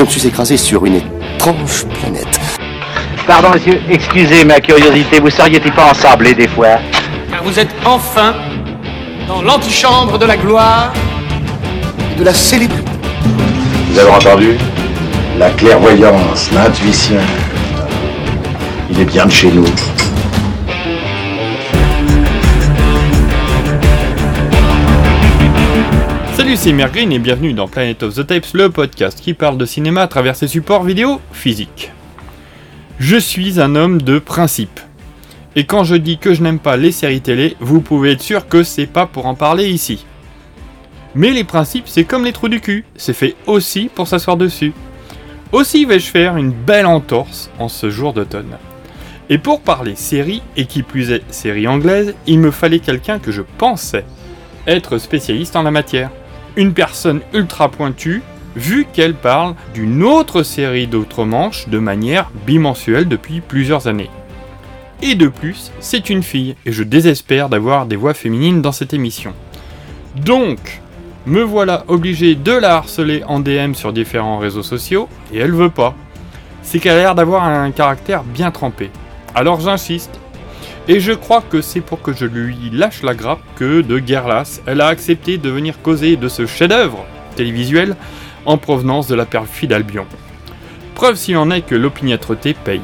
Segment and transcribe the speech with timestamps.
[0.00, 2.40] Je me suis écrasé sur une étrange planète.
[3.26, 6.78] Pardon, monsieur, excusez ma curiosité, vous seriez-il pas ensablé des fois?
[7.30, 8.34] Car vous êtes enfin
[9.28, 10.94] dans l'antichambre de la gloire
[12.14, 12.90] et de la célébrité.
[13.90, 14.56] Vous avez entendu?
[15.38, 17.20] La clairvoyance, l'intuition.
[18.90, 19.66] Il est bien de chez nous.
[26.50, 29.64] Salut, c'est Mergreen et bienvenue dans Planet of the Tapes, le podcast qui parle de
[29.64, 31.92] cinéma à travers ses supports vidéo physiques.
[32.98, 34.80] Je suis un homme de principe.
[35.54, 38.48] Et quand je dis que je n'aime pas les séries télé, vous pouvez être sûr
[38.48, 40.04] que c'est pas pour en parler ici.
[41.14, 44.72] Mais les principes, c'est comme les trous du cul, c'est fait aussi pour s'asseoir dessus.
[45.52, 48.56] Aussi vais-je faire une belle entorse en ce jour d'automne.
[49.28, 53.30] Et pour parler série, et qui plus est série anglaise, il me fallait quelqu'un que
[53.30, 54.04] je pensais
[54.66, 56.10] être spécialiste en la matière.
[56.56, 58.22] Une personne ultra pointue,
[58.56, 64.10] vu qu'elle parle d'une autre série d'autres manches de manière bimensuelle depuis plusieurs années.
[65.02, 68.92] Et de plus, c'est une fille, et je désespère d'avoir des voix féminines dans cette
[68.92, 69.32] émission.
[70.16, 70.80] Donc,
[71.26, 75.70] me voilà obligé de la harceler en DM sur différents réseaux sociaux, et elle veut
[75.70, 75.94] pas.
[76.62, 78.90] C'est qu'elle a l'air d'avoir un caractère bien trempé.
[79.34, 80.18] Alors j'insiste.
[80.92, 84.26] Et je crois que c'est pour que je lui lâche la grappe que, de guerre
[84.26, 87.94] lasse, elle a accepté de venir causer de ce chef-d'œuvre télévisuel
[88.44, 90.04] en provenance de la perfide Albion.
[90.96, 92.80] Preuve s'il en est que l'opiniâtreté paye.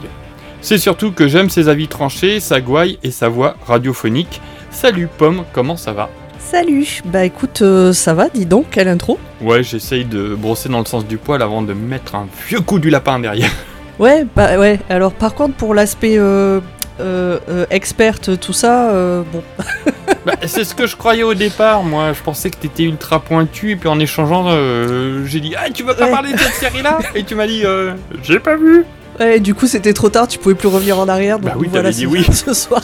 [0.61, 4.41] C'est surtout que j'aime ses avis tranchés, sa gouaille et sa voix radiophonique.
[4.71, 6.09] Salut Pomme, comment ça va?
[6.39, 10.79] Salut, bah écoute, euh, ça va, dis donc, quelle intro Ouais, j'essaye de brosser dans
[10.79, 13.51] le sens du poil avant de mettre un vieux coup du lapin derrière.
[13.99, 16.61] Ouais, bah ouais, alors par contre pour l'aspect euh,
[17.01, 19.43] euh, euh, experte, tout ça, euh, bon.
[20.25, 22.13] Bah, c'est ce que je croyais au départ, moi.
[22.13, 25.85] Je pensais que t'étais ultra pointu, et puis en échangeant, euh, j'ai dit Ah, tu
[25.85, 26.11] veux pas Ouais.
[26.11, 27.93] parler de cette série-là Et tu m'as dit euh,
[28.25, 28.85] J'ai pas vu.
[29.21, 31.69] Ouais, du coup c'était trop tard, tu pouvais plus revenir en arrière, donc Bah oui,
[31.71, 32.25] voilà t'avais dit oui.
[32.33, 32.83] ce soir.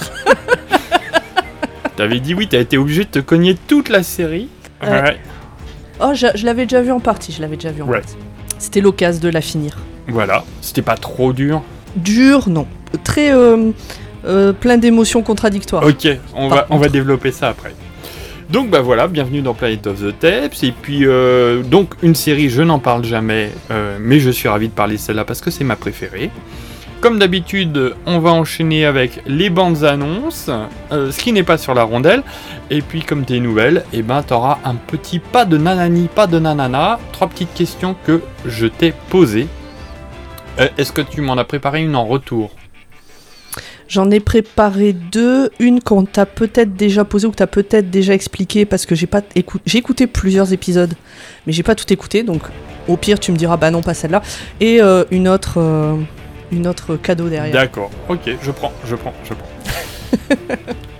[1.97, 4.49] T'avais dit oui, t'as été obligé de te cogner toute la série.
[4.83, 5.19] Ouais.
[6.01, 7.99] Oh, je, je l'avais déjà vu en partie, je l'avais déjà vu en Ouais.
[8.01, 8.17] partie.
[8.59, 9.77] C'était l'occasion de la finir.
[10.09, 11.63] Voilà, c'était pas trop dur.
[11.97, 12.67] Dur, non.
[13.05, 13.71] Très euh,
[14.25, 15.85] euh, plein d'émotions contradictoires.
[15.85, 17.75] Ok, on Par va, on va développer ça après.
[18.53, 20.63] Donc bah voilà, bienvenue dans Planet of the Tapes.
[20.63, 24.69] Et puis euh, donc une série, je n'en parle jamais, euh, mais je suis ravi
[24.69, 26.31] de parler de celle-là parce que c'est ma préférée.
[27.01, 30.51] Comme d'habitude, on va enchaîner avec les bandes annonces,
[30.93, 32.23] euh, ce qui n'est pas sur la rondelle.
[32.71, 36.39] Et puis comme t'es nouvelle, et ben t'auras un petit pas de nanani, pas de
[36.39, 39.49] nanana, trois petites questions que je t'ai posées.
[40.77, 42.51] Est-ce que tu m'en as préparé une en retour?
[43.93, 48.15] J'en ai préparé deux, une qu'on t'a peut-être déjà posée ou que t'as peut-être déjà
[48.15, 50.95] expliqué parce que j'ai pas écou- j'ai écouté plusieurs épisodes,
[51.47, 52.41] mais j'ai pas tout écouté, donc
[52.89, 54.23] au pire tu me diras bah non pas celle-là,
[54.61, 55.95] et euh, une autre euh,
[56.53, 57.53] une autre cadeau derrière.
[57.53, 60.39] D'accord, ok, je prends, je prends, je prends.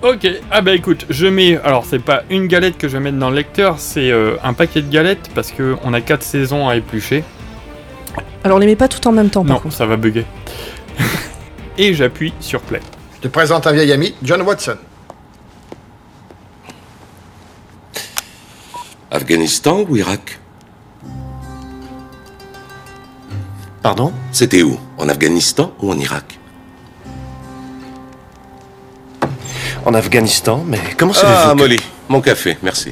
[0.11, 1.57] ok, ah bah écoute, je mets.
[1.63, 4.53] Alors, c'est pas une galette que je vais mettre dans le lecteur, c'est euh, un
[4.53, 7.23] paquet de galettes parce que on a 4 saisons à éplucher.
[8.43, 9.75] Alors on les met pas tout en même temps par non, contre.
[9.75, 10.25] ça va bugger.
[11.77, 12.81] Et j'appuie sur play.
[13.15, 14.77] Je te présente un vieil ami, John Watson.
[19.11, 20.39] Afghanistan ou Irak?
[23.81, 24.13] Pardon?
[24.31, 24.79] C'était où?
[24.97, 26.39] En Afghanistan ou en Irak?
[29.85, 32.91] En Afghanistan, mais comment Ah, savez-vous que- Molly, mon café, merci.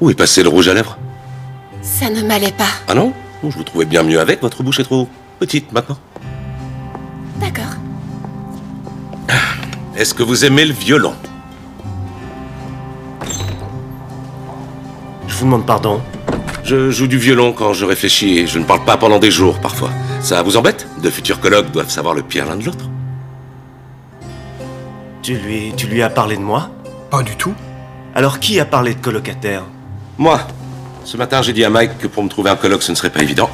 [0.00, 0.96] Où est passé le rouge à lèvres?
[1.82, 2.68] Ça ne m'allait pas.
[2.86, 3.12] Ah non?
[3.42, 5.08] Je vous trouvais bien mieux avec, votre bouche est trop
[5.40, 5.98] petite maintenant.
[7.40, 7.74] D'accord.
[9.96, 11.14] Est-ce que vous aimez le violon?
[15.26, 16.00] Je vous demande pardon.
[16.64, 19.58] Je joue du violon quand je réfléchis et je ne parle pas pendant des jours
[19.58, 19.90] parfois.
[20.20, 20.86] Ça vous embête?
[21.02, 22.84] De futurs colloques doivent savoir le pire l'un de l'autre.
[25.22, 26.70] Tu lui, tu lui as parlé de moi?
[27.10, 27.54] Pas du tout.
[28.14, 29.64] Alors qui a parlé de colocataire?
[30.18, 30.40] Moi,
[31.04, 33.10] ce matin j'ai dit à Mike que pour me trouver un colloque ce ne serait
[33.10, 33.50] pas évident.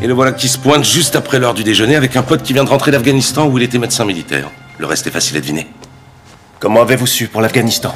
[0.00, 2.52] Et le voilà qui se pointe juste après l'heure du déjeuner avec un pote qui
[2.52, 4.48] vient de rentrer d'Afghanistan où il était médecin militaire.
[4.78, 5.66] Le reste est facile à deviner.
[6.60, 7.92] Comment avez-vous su pour l'Afghanistan?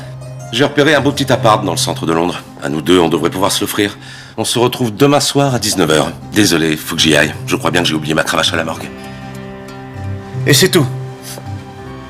[0.53, 2.43] J'ai repéré un beau petit appart dans le centre de Londres.
[2.63, 3.97] À nous deux, on devrait pouvoir se l'offrir.
[4.37, 6.07] On se retrouve demain soir à 19h.
[6.33, 7.35] Désolé, faut que j'y aille.
[7.47, 8.89] Je crois bien que j'ai oublié ma cravache à la morgue.
[10.47, 10.87] Et c'est tout?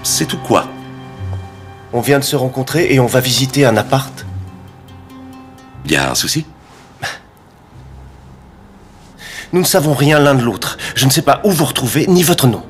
[0.02, 0.66] C'est tout quoi?
[1.92, 4.24] On vient de se rencontrer et on va visiter un appart.
[5.86, 6.46] Y a un souci?
[9.52, 10.78] Nous ne savons rien l'un de l'autre.
[10.94, 12.62] Je ne sais pas où vous retrouvez, ni votre nom.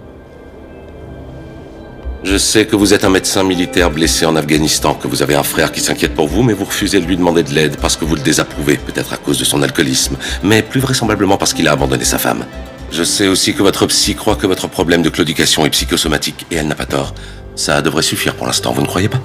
[2.25, 5.45] Je sais que vous êtes un médecin militaire blessé en Afghanistan, que vous avez un
[5.45, 8.05] frère qui s'inquiète pour vous, mais vous refusez de lui demander de l'aide parce que
[8.05, 11.73] vous le désapprouvez, peut-être à cause de son alcoolisme, mais plus vraisemblablement parce qu'il a
[11.73, 12.47] abandonné sa femme.
[12.91, 16.57] Je sais aussi que votre psy croit que votre problème de claudication est psychosomatique, et
[16.57, 17.15] elle n'a pas tort.
[17.55, 19.21] Ça devrait suffire pour l'instant, vous ne croyez pas?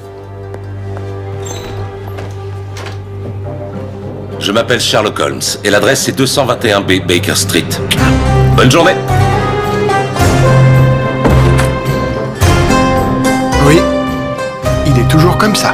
[4.39, 7.65] Je m'appelle Sherlock Holmes, et l'adresse est 221B Baker Street.
[8.55, 8.93] Bonne journée
[13.67, 13.79] Oui,
[14.85, 15.73] il est toujours comme ça.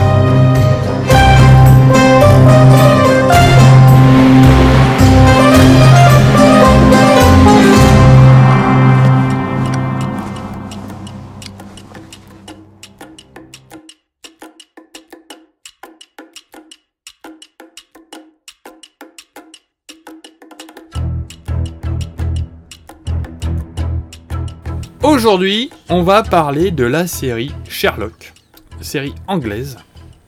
[25.13, 28.33] Aujourd'hui, on va parler de la série Sherlock,
[28.81, 29.77] série anglaise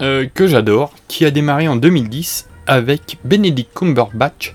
[0.04, 4.54] euh, que j'adore, qui a démarré en 2010 avec Benedict Cumberbatch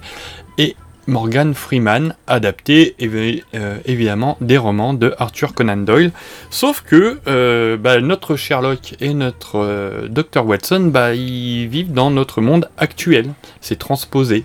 [0.57, 0.77] et
[1.09, 6.13] Morgan Freeman, adapté euh, évidemment des romans de Arthur Conan Doyle.
[6.49, 12.41] Sauf que euh, bah, notre Sherlock et notre Dr Watson, bah, ils vivent dans notre
[12.41, 13.33] monde actuel.
[13.61, 14.45] C'est transposé.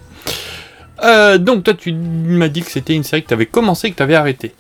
[1.38, 3.98] Donc toi, tu m'as dit que c'était une série que tu avais commencé et que
[3.98, 4.52] tu avais arrêté.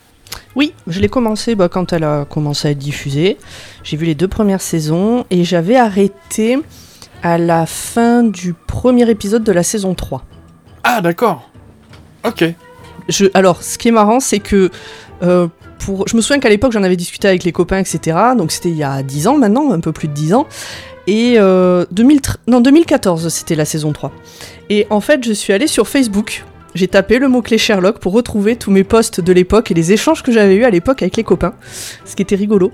[0.55, 3.37] Oui, je l'ai commencé bah, quand elle a commencé à être diffusée.
[3.83, 6.57] J'ai vu les deux premières saisons et j'avais arrêté
[7.23, 10.23] à la fin du premier épisode de la saison 3.
[10.83, 11.49] Ah d'accord.
[12.25, 12.43] Ok.
[13.09, 14.69] Je, alors, ce qui est marrant, c'est que
[15.23, 15.47] euh,
[15.79, 18.17] pour, je me souviens qu'à l'époque, j'en avais discuté avec les copains, etc.
[18.37, 20.47] Donc c'était il y a 10 ans maintenant, un peu plus de 10 ans.
[21.07, 24.11] Et euh, 2013 non, 2014, c'était la saison 3.
[24.69, 26.43] Et en fait, je suis allée sur Facebook.
[26.75, 30.21] J'ai tapé le mot-clé Sherlock pour retrouver tous mes posts de l'époque et les échanges
[30.21, 31.53] que j'avais eus à l'époque avec les copains,
[32.05, 32.71] ce qui était rigolo.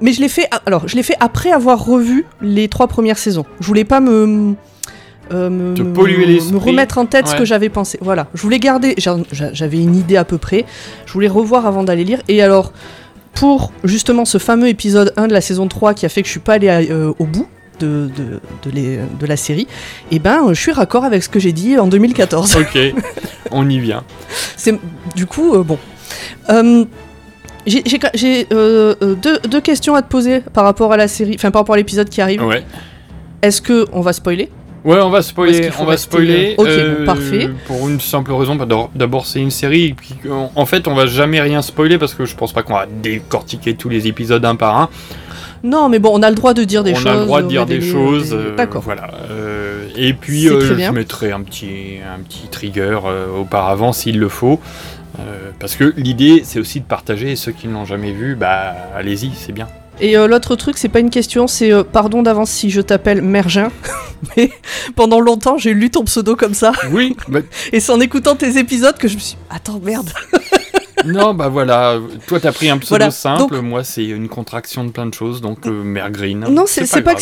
[0.00, 3.44] Mais je l'ai fait, alors je l'ai fait après avoir revu les trois premières saisons.
[3.60, 4.54] Je voulais pas me
[5.32, 6.52] euh, me, Te me- polluer l'esprit.
[6.52, 7.98] me remettre en tête ce que j'avais pensé.
[8.00, 10.64] Voilà, je voulais garder, j'a- j'a- j'avais une idée à peu près.
[11.06, 12.20] Je voulais revoir avant d'aller lire.
[12.28, 12.72] Et alors,
[13.34, 16.32] pour justement ce fameux épisode 1 de la saison 3 qui a fait que je
[16.32, 17.46] suis pas allée euh, au bout
[17.82, 19.66] de, de, de les- de la série,
[20.10, 22.56] et ben je suis raccord avec ce que j'ai dit en 2014.
[22.56, 22.78] Ok.
[23.50, 24.02] On y vient.
[24.56, 24.74] C'est
[25.14, 25.78] du coup euh, bon.
[26.50, 26.84] Euh,
[27.66, 31.34] j'ai j'ai- j'ai, euh, deux, deux questions à te poser par rapport à la série,
[31.34, 32.42] enfin par rapport à l'épisode qui arrive.
[32.44, 32.64] Ouais.
[33.42, 34.48] Est-ce que on va spoiler?
[34.84, 35.70] Ouais, on va spoiler.
[35.78, 36.56] On va spoiler.
[36.58, 37.50] euh, ok, bon, parfait.
[37.66, 38.56] Pour une simple raison.
[38.56, 39.94] bah, d'abord- c'est une série.
[39.94, 40.16] puis,
[40.56, 43.74] en fait, on va jamais rien spoiler parce que je pense pas qu'on va décortiquer
[43.74, 44.88] tous les épisodes un par un.
[45.64, 47.06] Non, mais bon, on a le droit de dire des on choses.
[47.06, 48.30] a le droit de dire des révéler, choses.
[48.30, 48.82] des- euh, D'accord.
[48.82, 49.10] Voilà.
[49.30, 54.28] euh, et puis, euh, je mettrai un petit, un petit trigger euh, auparavant s'il le
[54.28, 54.60] faut.
[55.20, 57.32] euh, parce que l'idée, c'est aussi de partager.
[57.32, 59.68] Et ceux qui ne l'ont jamais vu, bah, allez-y, c'est bien.
[60.00, 63.20] Et euh, l'autre truc, c'est pas une question, c'est euh, pardon d'avance si je t'appelle
[63.20, 63.68] Mergin,
[64.36, 64.50] mais
[64.96, 66.72] pendant longtemps j'ai lu ton pseudo comme ça.
[66.90, 67.14] Oui.
[67.28, 67.40] bah,
[67.72, 70.08] Et c'est en écoutant tes épisodes que je me suis attends merde.
[71.04, 74.84] Non, bah voilà, toi t'as pris un pseudo Voilà, simple, donc- moi c'est une contraction
[74.84, 76.40] de plein de choses, donc euh, Mère Green.
[76.50, 77.14] Non, c'est pas,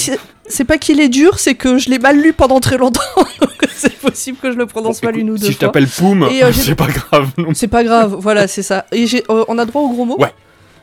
[0.46, 3.00] c'est- pas qu'il est dur, c'est que je l'ai mal lu pendant très longtemps.
[3.74, 5.68] c'est possible que je le prononce Bon, mal écoute, une ou deux Si je fois.
[5.68, 7.48] t'appelle Poum, euh, c'est pas grave non.
[7.54, 8.84] C'est pas grave, voilà, c'est ça.
[8.92, 10.16] Et j'ai, euh, on a droit au gros mot?
[10.18, 10.32] Ouais.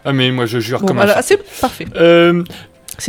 [0.06, 1.86] Ah mais moi je jure Bon, comme voilà, un c'est parfait.
[1.98, 2.44] Euh,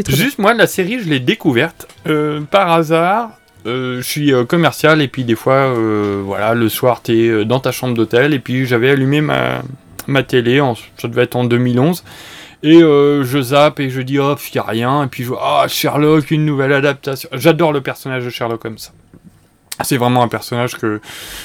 [0.05, 0.17] bien.
[0.17, 3.31] juste moi la série je l'ai découverte euh, par hasard.
[3.67, 7.59] Euh, je suis euh, commercial et puis des fois euh, voilà le soir t'es dans
[7.59, 12.05] ta chambre d'hôtel et puis j'avais allumé ma, télé, en, ça devait être en 2011
[12.63, 15.69] et je zappe et je dis oh y a rien et puis je vois ah
[15.69, 17.29] Sherlock une nouvelle adaptation.
[17.33, 18.93] J'adore le personnage de Sherlock comme ça.
[19.85, 21.01] C'est vraiment un personnage que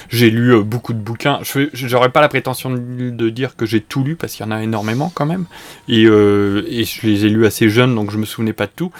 [0.09, 1.39] j'ai lu euh, beaucoup de bouquins.
[1.73, 4.61] J'aurais pas la prétention de, dire que j'ai tout lu parce qu'il y en a
[4.63, 5.45] énormément quand même.
[5.87, 8.71] Et, euh, et je les ai lus assez jeunes donc je me souvenais pas de
[8.75, 8.91] tout.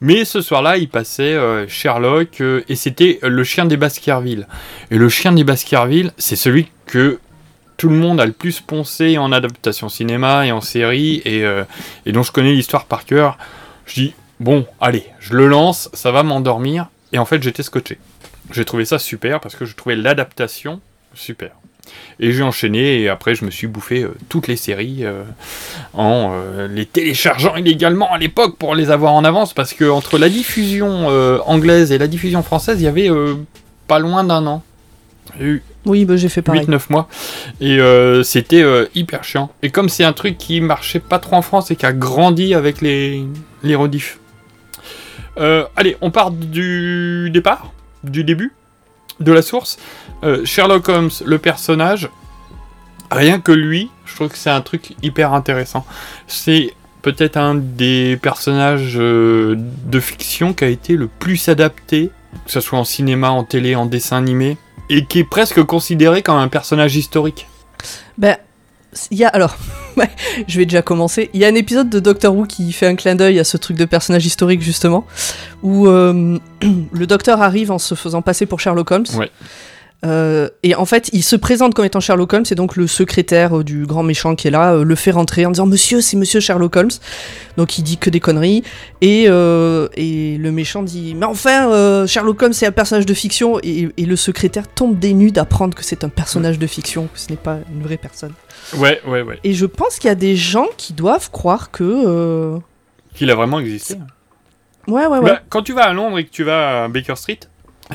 [0.00, 4.46] Mais ce soir-là, il passait euh, Sherlock et c'était le chien des Baskerville.
[4.90, 7.18] Et le chien des Baskerville, c'est celui que
[7.78, 11.42] tout le monde a le plus poncé en adaptation cinéma et en série et,
[12.06, 13.38] et dont je connais l'histoire par cœur.
[13.86, 16.88] Je dis bon, allez, je le lance, ça va m'endormir.
[17.12, 17.98] Et en fait, j'étais scotché.
[18.52, 20.80] J'ai trouvé ça super parce que je trouvais l'adaptation
[21.14, 21.52] super.
[22.20, 25.24] Et j'ai enchaîné et après je me suis bouffé euh, toutes les séries euh,
[25.94, 30.18] en euh, les téléchargeant illégalement à l'époque pour les avoir en avance parce que entre
[30.18, 31.08] la diffusion
[31.46, 33.10] anglaise et la diffusion française il y avait
[33.88, 34.62] pas loin d'un an.
[35.40, 36.66] Eu Oui, bah, j'ai fait pareil.
[36.66, 37.08] 8-9 mois.
[37.60, 37.78] Et
[38.24, 39.50] c'était hyper chiant.
[39.62, 42.54] Et comme c'est un truc qui marchait pas trop en France et qui a grandi
[42.54, 43.24] avec les,
[43.62, 44.18] les rediffs.
[45.36, 47.72] Allez, on part du départ,
[48.04, 48.52] du début,
[49.20, 49.78] de la source.
[50.24, 52.08] Euh, Sherlock Holmes, le personnage,
[53.10, 55.84] rien que lui, je trouve que c'est un truc hyper intéressant.
[56.26, 62.10] C'est peut-être un des personnages euh, de fiction qui a été le plus adapté,
[62.46, 64.56] que ce soit en cinéma, en télé, en dessin animé,
[64.88, 67.48] et qui est presque considéré comme un personnage historique.
[68.18, 68.36] Ben,
[69.10, 69.56] il y a alors,
[70.48, 71.30] je vais déjà commencer.
[71.34, 73.56] Il y a un épisode de Doctor Who qui fait un clin d'œil à ce
[73.56, 75.06] truc de personnage historique justement,
[75.62, 76.38] où euh,
[76.92, 79.06] le Docteur arrive en se faisant passer pour Sherlock Holmes.
[80.04, 83.58] Euh, et en fait, il se présente comme étant Sherlock Holmes, et donc le secrétaire
[83.58, 86.16] euh, du grand méchant qui est là euh, le fait rentrer en disant Monsieur, c'est
[86.16, 86.90] Monsieur Sherlock Holmes.
[87.56, 88.64] Donc il dit que des conneries,
[89.00, 93.14] et, euh, et le méchant dit Mais enfin, euh, Sherlock Holmes c'est un personnage de
[93.14, 97.08] fiction, et, et le secrétaire tombe des nues d'apprendre que c'est un personnage de fiction,
[97.14, 98.32] que ce n'est pas une vraie personne.
[98.76, 99.38] Ouais, ouais, ouais.
[99.44, 101.84] Et je pense qu'il y a des gens qui doivent croire que.
[101.84, 102.58] euh,
[103.14, 103.94] Qu'il a vraiment existé.
[104.88, 105.30] Ouais, ouais, ouais.
[105.30, 107.38] Bah, quand tu vas à Londres et que tu vas à Baker Street,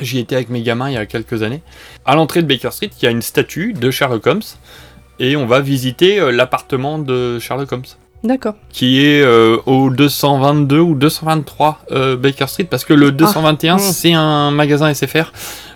[0.02, 1.62] j'y étais avec mes gamins il y a quelques années.
[2.04, 4.42] À l'entrée de Baker Street, il y a une statue de Sherlock Holmes,
[5.18, 7.84] et on va visiter euh, l'appartement de Sherlock Holmes.
[8.24, 8.54] D'accord.
[8.70, 13.78] qui est euh, au 222 ou 223 euh, Baker Street parce que le 221 mm.
[13.78, 15.32] c'est un magasin SFR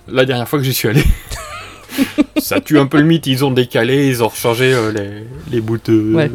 [0.09, 1.05] la dernière fois que j'y suis allé
[2.38, 5.61] ça tue un peu le mythe ils ont décalé ils ont rechangé euh, les, les
[5.61, 6.31] bouts de Ouais.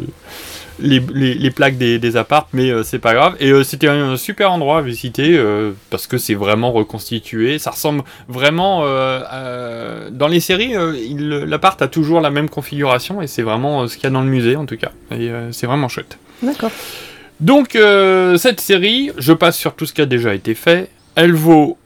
[0.80, 3.88] Les, les- les plaques des, des apparts mais euh, c'est pas grave et euh, c'était
[3.88, 10.10] un, super endroit à visiter euh, parce que c'est vraiment reconstitué ça ressemble vraiment à-
[10.10, 10.74] dans les séries
[11.46, 14.28] l'appart a toujours la même configuration et c'est vraiment ce qu'il y a dans le
[14.30, 16.70] musée en tout cas et c'est vraiment chouette D'accord.
[17.40, 17.76] donc,
[18.36, 20.88] cette série, je passe sur tout ce qui a déjà été fait.
[21.16, 21.76] Elle vaut,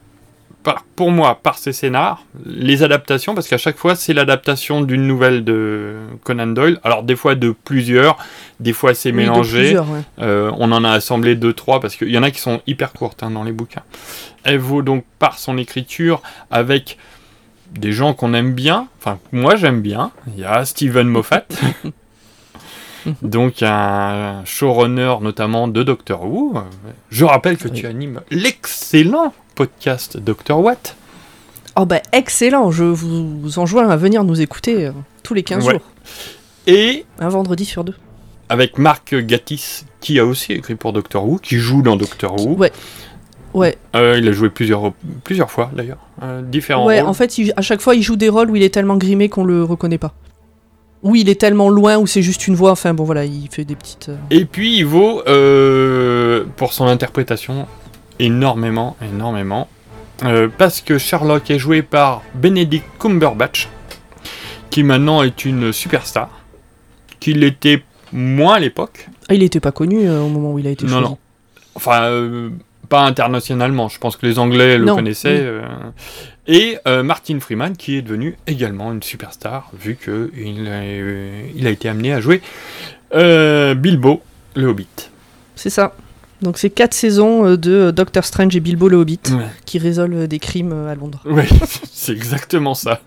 [0.62, 5.06] par- pour moi, par ses scénars, les adaptations, parce qu'à chaque fois, c'est l'adaptation d'une
[5.06, 6.78] nouvelle de Conan Doyle.
[6.84, 8.16] Alors, des fois de plusieurs,
[8.60, 9.78] des fois c'est Oui, mélangé.
[9.78, 9.84] ouais.
[10.20, 12.92] Euh, on en a assemblé deux, trois, parce qu'il y en a qui sont hyper
[12.92, 13.82] courtes hein, dans les bouquins.
[14.44, 16.96] Elle vaut donc par son écriture, avec
[17.72, 20.10] des gens qu'on aime bien, enfin, moi j'aime bien.
[20.28, 21.44] Il y a Steven Moffat.
[23.22, 26.54] Donc un showrunner notamment de Doctor Who.
[27.10, 29.34] Je rappelle que tu animes l'excellent
[29.66, 30.96] podcast Doctor What.
[31.76, 34.92] Oh bah excellent, je vous enjoins à venir nous écouter euh,
[35.22, 35.74] tous les 15 Ouais.
[35.74, 35.82] jours.
[36.66, 37.94] Et Un vendredi sur deux.
[38.48, 42.56] avec Marc Gatiss, qui a aussi écrit pour Doctor Who, qui joue dans Doctor Who.
[42.56, 42.72] Ouais.
[43.54, 44.92] Ouais, Euh, il a joué plusieurs,
[45.22, 47.10] plusieurs fois d'ailleurs, euh, différents ouais rôles.
[47.10, 49.28] en fait, il- à chaque fois, il joue des rôles où il est tellement grimé
[49.28, 50.12] qu'on le reconnaît pas.
[51.04, 53.64] Ou il est tellement loin où c'est juste une voix, enfin bon voilà, il fait
[53.64, 54.08] des petites...
[54.08, 55.22] euh, Et puis il vaut,
[56.56, 57.66] pour son interprétation,
[58.24, 59.68] énormément, énormément.
[60.24, 63.68] Euh, parce que Sherlock est joué par Benedict Cumberbatch,
[64.70, 66.30] qui maintenant est une superstar,
[67.18, 69.08] qu'il l'était moins à l'époque.
[69.28, 71.04] Ah, il était pas connu euh, au moment où il a été Non, choisi.
[71.10, 71.18] non.
[71.74, 72.50] Enfin, euh,
[72.88, 73.88] pas internationalement.
[73.88, 75.40] Je pense que les Anglais le Non, connaissaient.
[75.40, 75.44] oui.
[75.44, 75.62] euh.
[76.46, 80.84] Et Martin Freeman, qui est devenu également une superstar, vu qu'il a,
[81.54, 82.42] il a été amené à jouer
[83.12, 84.22] Bilbo,
[84.56, 84.88] le Hobbit.
[85.54, 85.94] C'est ça.
[86.42, 89.44] Donc c'est quatre saisons euh, de Doctor Strange et Bilbo le Hobbit Ouais.
[89.64, 91.20] qui résolvent des crimes euh, à Londres.
[91.24, 91.44] Oui,
[91.92, 93.00] c'est exactement ça.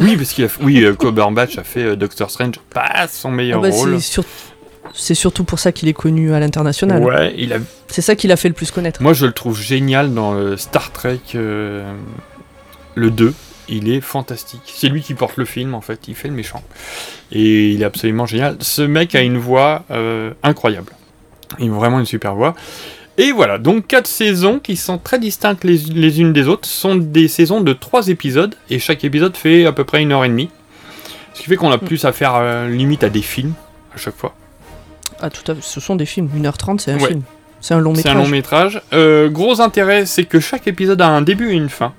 [0.00, 3.32] Oui, parce qu'il a, oui, euh, Cumberbatch a fait euh, Doctor Strange, pas son Ah
[3.32, 3.94] meilleur bah, rôle.
[4.00, 4.24] c'est sur-
[4.94, 7.02] c'est surtout pour ça qu'il est connu à l'international.
[7.02, 7.56] Ouais, il a,
[7.88, 9.02] C'est ça qui l'a fait le plus connaître.
[9.02, 11.92] moi je le trouve génial dans euh, Star Trek euh,
[12.94, 13.34] le 2.
[13.68, 14.60] Il est fantastique.
[14.66, 16.62] C'est lui qui porte le film en fait, il fait le méchant.
[17.32, 18.56] Et il est absolument génial.
[18.60, 20.92] Ce mec a une voix euh, incroyable.
[21.58, 22.54] Il a vraiment une super voix.
[23.18, 26.68] Et voilà, donc quatre saisons qui sont très distinctes les, les unes des autres.
[26.68, 30.12] Ce sont des saisons de trois épisodes et chaque épisode fait à peu près une
[30.12, 30.50] heure et demie.
[31.32, 33.54] Ce qui fait qu'on a plus à faire euh, limite à des films
[33.94, 34.34] à chaque fois.
[35.20, 36.28] Ah tout à fait, ce sont des films.
[36.36, 37.08] 1h30 c'est un Ouais.
[37.08, 37.22] film.
[37.62, 38.24] C'est un long C'est un métrage.
[38.26, 38.82] long métrage.
[38.92, 41.94] Euh, gros intérêt, c'est que chaque épisode a un début et une fin,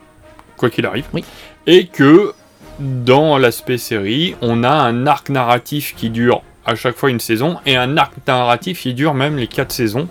[0.56, 1.06] quoi qu'il arrive.
[1.14, 1.24] Oui.
[1.66, 2.34] Et que
[2.80, 7.58] dans l'aspect série, on a un arc narratif qui dure à chaque fois une saison
[7.66, 10.08] et un arc narratif qui dure même les quatre saisons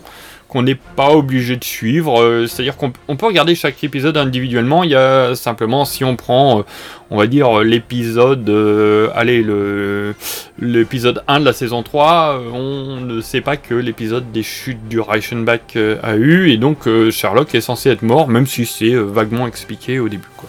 [0.48, 2.22] qu'on n'est pas obligé de suivre.
[2.22, 4.84] Euh, C'est-à-dire qu'on on peut regarder chaque épisode individuellement.
[4.84, 6.62] Il y a simplement, si on prend, euh,
[7.10, 10.14] on va dire, l'épisode, euh, allez, le,
[10.60, 14.86] l'épisode 1 de la saison 3, euh, on ne sait pas que l'épisode des chutes
[14.88, 18.66] du Reichenbach euh, a eu, et donc euh, Sherlock est censé être mort, même si
[18.66, 20.28] c'est euh, vaguement expliqué au début.
[20.36, 20.48] Quoi.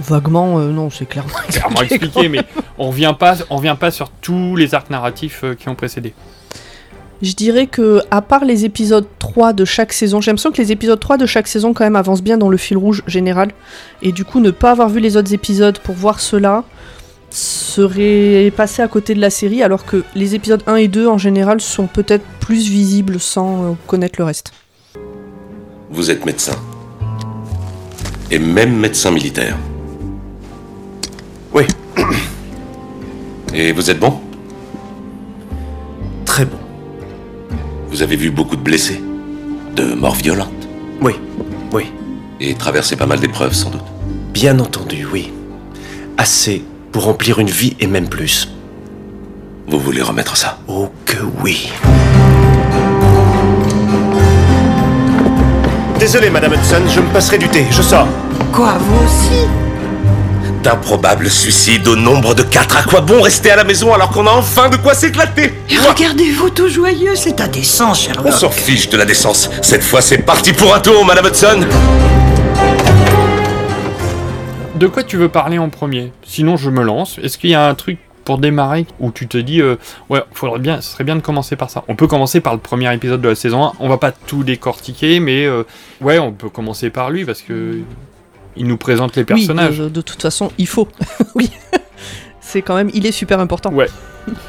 [0.00, 2.40] Vaguement, euh, non, c'est clairement Clairement expliqué, mais
[2.78, 6.14] on revient pas, on revient pas sur tous les arcs narratifs euh, qui ont précédé.
[7.22, 10.72] Je dirais que, à part les épisodes 3 de chaque saison, j'ai l'impression que les
[10.72, 13.52] épisodes 3 de chaque saison, quand même, avancent bien dans le fil rouge général.
[14.02, 16.64] Et du coup, ne pas avoir vu les autres épisodes pour voir cela
[17.30, 21.18] serait passer à côté de la série, alors que les épisodes 1 et 2, en
[21.18, 24.52] général, sont peut-être plus visibles sans euh, connaître le reste.
[25.90, 26.56] Vous êtes médecin.
[28.30, 29.56] Et même médecin militaire.
[31.54, 31.66] Oui,
[33.54, 34.20] Et vous êtes bon?
[36.24, 36.58] Très bon.
[37.90, 39.00] Vous avez vu beaucoup de blessés
[39.76, 40.50] De morts violentes?
[41.00, 41.12] Oui,
[41.72, 41.92] oui.
[42.40, 43.84] Et traversé pas mal d'épreuves, sans doute?
[44.32, 45.32] Bien entendu, oui.
[46.18, 48.48] Assez pour remplir une vie et même plus.
[49.68, 50.58] Vous voulez remettre ça?
[50.66, 51.70] Oh que oui.
[56.00, 58.08] Désolé, Madame Hudson, je me passerai du thé, je sors.
[58.52, 59.46] Quoi, vous aussi?
[60.64, 62.78] D'improbables suicides au nombre de quatre.
[62.78, 65.76] À quoi bon rester à la maison alors qu'on a enfin de quoi s'éclater Et
[65.76, 68.32] Regardez-vous tout joyeux, c'est indécent, On Sherlock.
[68.32, 69.50] s'en fiche de la décence.
[69.60, 71.66] Cette fois, c'est parti pour un tour, Madame Hudson
[74.76, 76.12] De quoi tu veux parler en premier?
[76.24, 77.18] Sinon, je me lance.
[77.22, 79.76] Est-ce qu'il y a un truc pour démarrer où tu te dis, euh,
[80.08, 82.58] ouais, faudrait bien, ce serait bien de commencer par ça On peut commencer par le
[82.58, 83.72] premier épisode de la saison 1.
[83.80, 85.64] On va pas tout décortiquer, mais euh,
[86.00, 87.80] ouais, on peut commencer par lui parce que
[88.56, 89.80] il nous présente les personnages.
[89.80, 90.88] Oui, de, de toute façon, il faut.
[91.34, 91.50] oui.
[92.40, 93.72] C'est quand même, il est super important.
[93.72, 93.88] Ouais.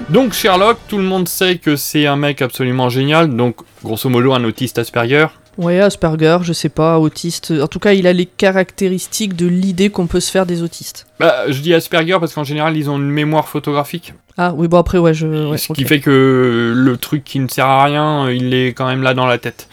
[0.09, 3.35] Donc Sherlock, tout le monde sait que c'est un mec absolument génial.
[3.35, 5.27] Donc grosso modo, un autiste Asperger.
[5.57, 7.53] Ouais, Asperger, je sais pas, autiste.
[7.61, 11.07] En tout cas, il a les caractéristiques de l'idée qu'on peut se faire des autistes.
[11.19, 14.13] Bah, je dis Asperger parce qu'en général, ils ont une mémoire photographique.
[14.37, 15.49] Ah oui, bon après, ouais, je.
[15.49, 18.85] Ouais, ce qui fait que le truc qui ne sert à rien, il est quand
[18.85, 19.69] même là dans la tête.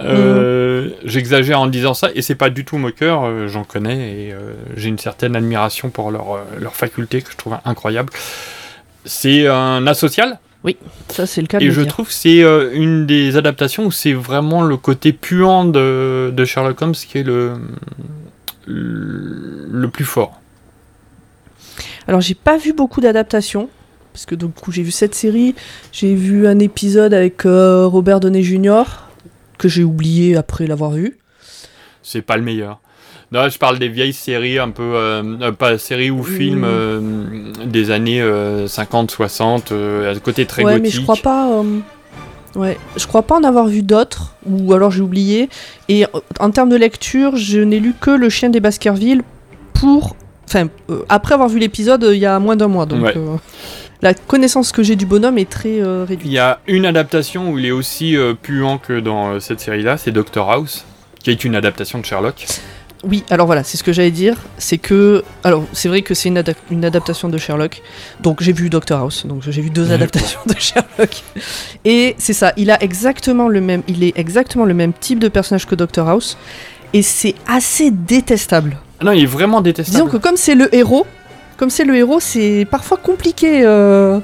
[0.00, 4.32] Euh, J'exagère en disant ça, et c'est pas du tout moqueur, euh, j'en connais, et
[4.32, 8.12] euh, j'ai une certaine admiration pour leur, euh, leur faculté que je trouve incroyable.
[9.04, 10.76] C'est un asocial, Oui,
[11.08, 11.90] ça c'est le cas et je dire.
[11.90, 12.40] trouve que c'est
[12.74, 17.22] une des adaptations où c'est vraiment le côté puant de, de Sherlock Holmes qui est
[17.22, 17.54] le,
[18.66, 20.40] le, le plus fort.
[22.06, 23.68] Alors, j'ai pas vu beaucoup d'adaptations.
[24.12, 25.54] Parce que du coup, j'ai vu cette série.
[25.92, 28.82] J'ai vu un épisode avec Robert Downey Jr.
[29.58, 31.18] que j'ai oublié après l'avoir vu.
[32.02, 32.80] c'est pas le meilleur.
[33.30, 37.52] Non, je parle des vieilles séries un peu, euh, euh, pas séries ou films euh,
[37.66, 39.74] des années 50-60,
[40.06, 40.84] à côté très ouais, gothique.
[40.84, 41.62] mais je crois pas.
[42.56, 45.50] Ouais, je crois pas en avoir vu d'autres, ou alors j'ai oublié.
[45.90, 46.06] Et
[46.40, 49.22] en termes de lecture, je n'ai lu que Le Chien des Baskerville
[49.74, 50.16] pour.
[50.46, 50.68] Enfin,
[51.10, 52.86] après avoir vu l'épisode il y a moins d'un mois.
[52.86, 53.14] Donc, Ouais.
[54.02, 56.32] La connaissance que j'ai du bonhomme est très euh, Il réduite.
[56.32, 59.96] y a une adaptation où il est aussi euh, puant que dans euh, cette série-là,
[59.98, 60.84] c'est Doctor House,
[61.22, 62.46] qui est une adaptation de Sherlock.
[63.04, 64.36] Oui, alors voilà, c'est ce que j'allais dire.
[64.58, 65.22] C'est que.
[65.44, 67.80] Alors, c'est vrai que c'est une, adap- une adaptation de Sherlock.
[68.20, 69.24] Donc, j'ai vu Doctor House.
[69.24, 69.94] Donc, j'ai vu deux Ouais.
[69.94, 71.22] adaptations de Sherlock.
[71.84, 73.82] Et c'est ça, il a exactement le même.
[73.86, 76.36] Il est exactement le même type de personnage que Doctor House.
[76.92, 78.76] Et c'est assez détestable.
[79.00, 79.94] Ah Non, il est vraiment détestable.
[79.96, 81.06] Disons que comme c'est le héros,
[81.58, 84.20] comme c'est le héros, c'est parfois compliqué euh,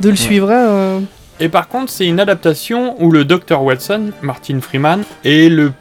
[0.00, 0.50] de le suivre.
[0.50, 1.00] hein, euh.
[1.38, 5.72] Et par contre, c'est une adaptation où le Dr Watson, Martin Freeman, est le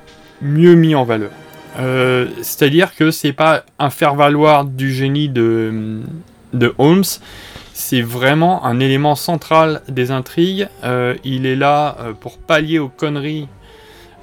[0.42, 1.32] mieux mis en valeur.
[1.80, 6.02] Euh, C'est-à-dire que c'est pas un faire-valoir du génie de,
[6.54, 7.04] de Holmes,
[7.74, 10.68] c'est vraiment un élément central des intrigues.
[10.84, 13.48] Euh, il est là pour pallier aux conneries,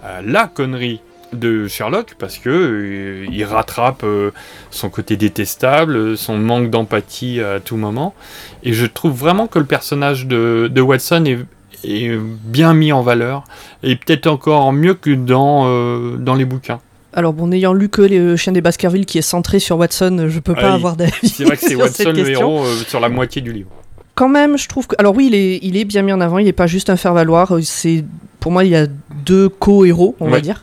[0.05, 1.01] euh, la connerie
[1.33, 4.31] de Sherlock, parce que euh, il rattrape euh,
[4.71, 8.14] son côté détestable, son manque d'empathie à tout moment.
[8.62, 11.38] Et je trouve vraiment que le personnage de, de Watson est,
[11.85, 13.45] est bien mis en valeur,
[13.83, 16.81] et peut-être encore mieux que dans, euh, dans les bouquins.
[17.12, 20.38] Alors bon, n'ayant lu que le chien des Baskerville qui est centré sur Watson, je
[20.38, 21.29] peux pas Ouais, avoir d'avis.
[21.29, 23.71] C'est vrai que c'est Watson le héros sur la moitié du livre.
[24.14, 24.95] Quand même, je trouve que.
[24.99, 26.97] Alors oui, il est, il est bien mis en avant, il est pas juste un
[26.97, 27.55] faire-valoir.
[27.62, 28.05] C'est
[28.38, 28.87] Pour moi, il y a
[29.25, 30.62] deux co-héros, on va dire.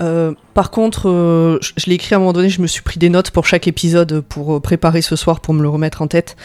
[0.00, 2.82] Euh, par contre, euh, je, je l'ai écrit à un moment donné, je me suis
[2.82, 6.02] pris des notes pour chaque épisode pour euh, préparer ce soir, pour me le remettre
[6.02, 6.36] en tête.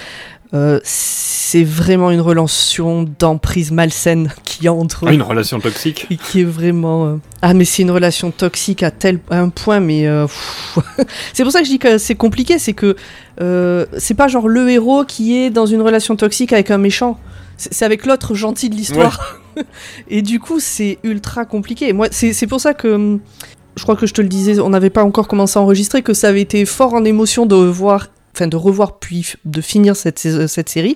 [0.53, 6.07] Euh, c'est vraiment une relation d'emprise malsaine qu'il y a entre Ah, une relation toxique.
[6.09, 9.79] et qui est vraiment ah mais c'est une relation toxique à tel à un point
[9.79, 10.07] mais
[11.33, 12.95] c'est pour ça que je dis que c'est compliqué c'est que
[13.97, 17.19] c'est pas genre le héros qui est dans une relation toxique avec un méchant
[17.59, 19.39] c'est avec l'autre gentil de l'histoire.
[20.09, 21.91] Et du coup c'est ultra compliqué.
[21.93, 23.19] Moi c'est pour ça que hum,
[23.75, 26.13] je crois que je te le disais on n'avait pas encore commencé à enregistrer que
[26.13, 30.19] ça avait été fort en émotion de voir enfin de revoir puis de finir cette,
[30.19, 30.95] cette série.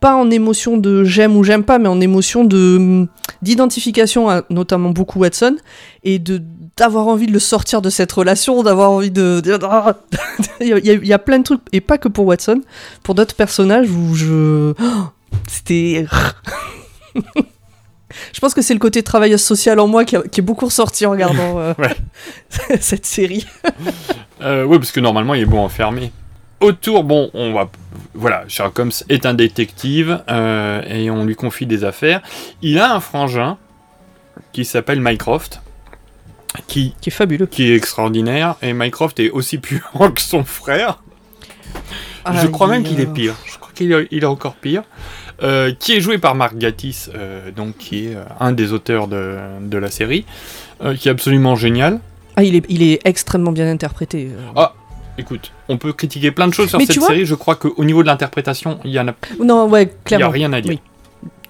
[0.00, 3.08] Pas en émotion de j'aime ou j'aime pas, mais en émotion de hum,
[3.42, 5.56] d'identification à notamment beaucoup Watson
[6.04, 6.40] et de
[6.76, 9.58] d'avoir envie de le sortir de cette relation, d'avoir envie de, de-
[10.60, 12.08] il, y a, il y a- il y a plein de trucs et pas que
[12.08, 12.62] pour Watson,
[13.02, 14.84] pour d'autres personnages où je oh,
[15.46, 16.06] c'était
[18.32, 20.66] je pense que c'est le côté travailleuse sociale en moi qui, a- qui est beaucoup
[20.66, 21.96] ressorti en regardant euh, Ouais.
[22.80, 23.46] cette série.
[24.42, 26.12] Euh, oui, parce que normalement, il est bon enfermé.
[26.60, 27.68] Autour, bon, on va.
[28.14, 32.22] Voilà, Sherlock Holmes est un détective euh, et on lui confie des affaires.
[32.62, 33.58] Il a un frangin
[34.54, 35.60] qui s'appelle Mycroft,
[36.68, 37.44] qui, qui est fabuleux.
[37.44, 38.54] qui est extraordinaire.
[38.62, 41.02] Et Mycroft est aussi puant que son frère.
[42.32, 43.34] Je crois même il, qu'il est pire.
[43.44, 44.84] Je crois qu'il est, il est encore pire.
[45.42, 49.08] Euh, qui est joué par Mark Gatiss, euh, donc qui est euh, un des auteurs
[49.08, 50.24] de, de la série,
[50.98, 52.00] qui est absolument génial.
[52.36, 54.30] Ah, il est, il est extrêmement bien interprété.
[54.56, 54.72] Ah,
[55.18, 57.26] écoute, on peut critiquer plein de choses sur Mais cette vois- série.
[57.26, 59.94] Je crois qu'au niveau de l'interprétation, il y en a, Non, ouais, il y a
[60.04, 60.30] clairement.
[60.30, 60.72] rien à dire.
[60.72, 60.80] Oui.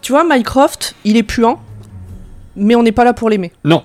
[0.02, 1.60] Tu vois, Mycroft, il est puant,
[2.56, 3.52] mais on n'est pas là pour l'aimer.
[3.64, 3.84] Non.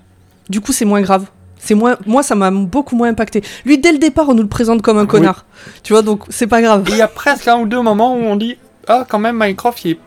[0.49, 1.25] Du coup, c'est moins grave.
[1.59, 3.43] C'est moins, moi, ça m'a beaucoup moins impacté.
[3.65, 5.45] Lui, dès le départ, on nous le présente comme un connard.
[5.83, 6.83] Tu vois, donc c'est pas grave.
[6.89, 8.57] Il y a presque un ou deux moments où on dit
[8.88, 10.00] Ah, quand même, Minecraft, il, est-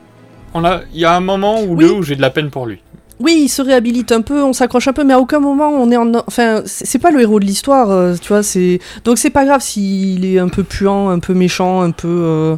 [0.54, 0.80] on a...
[0.92, 1.84] il y a un moment ou Oui.
[1.84, 2.80] deux où j'ai de la peine pour lui.
[3.20, 5.90] Oui, il se réhabilite un peu, on s'accroche un peu, mais à aucun moment on
[5.90, 6.12] est en.
[6.28, 8.44] Enfin, c'est pas le héros de l'histoire, euh, tu vois.
[8.44, 12.06] C'est donc c'est pas grave s'il est un peu puant, un peu méchant, un peu
[12.08, 12.56] euh,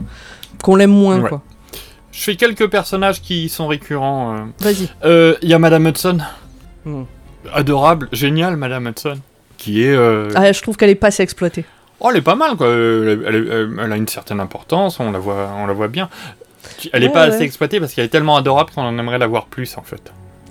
[0.62, 1.28] qu'on l'aime moins, Ouais.
[1.30, 1.40] quoi.
[2.12, 4.34] Je fais quelques personnages qui sont récurrents.
[4.36, 4.40] euh.
[4.60, 4.90] Vas-y.
[5.04, 6.18] Euh, Il y a Madame Hudson.
[6.84, 7.04] Hmm.
[7.54, 9.16] Adorable, génial, Madame Hudson.
[9.56, 9.94] Qui est.
[9.96, 11.64] euh, Ah, je trouve qu'elle est pas assez exploitée.
[12.00, 12.68] Oh, elle est pas mal, quoi.
[12.68, 16.08] Elle, elle- elle- a une certaine importance, on la voit, on la voit bien.
[16.92, 17.34] Elle est Ouais, pas ouais.
[17.34, 20.00] assez exploitée parce qu'elle est tellement adorable qu'on en aimerait la voir plus, en fait.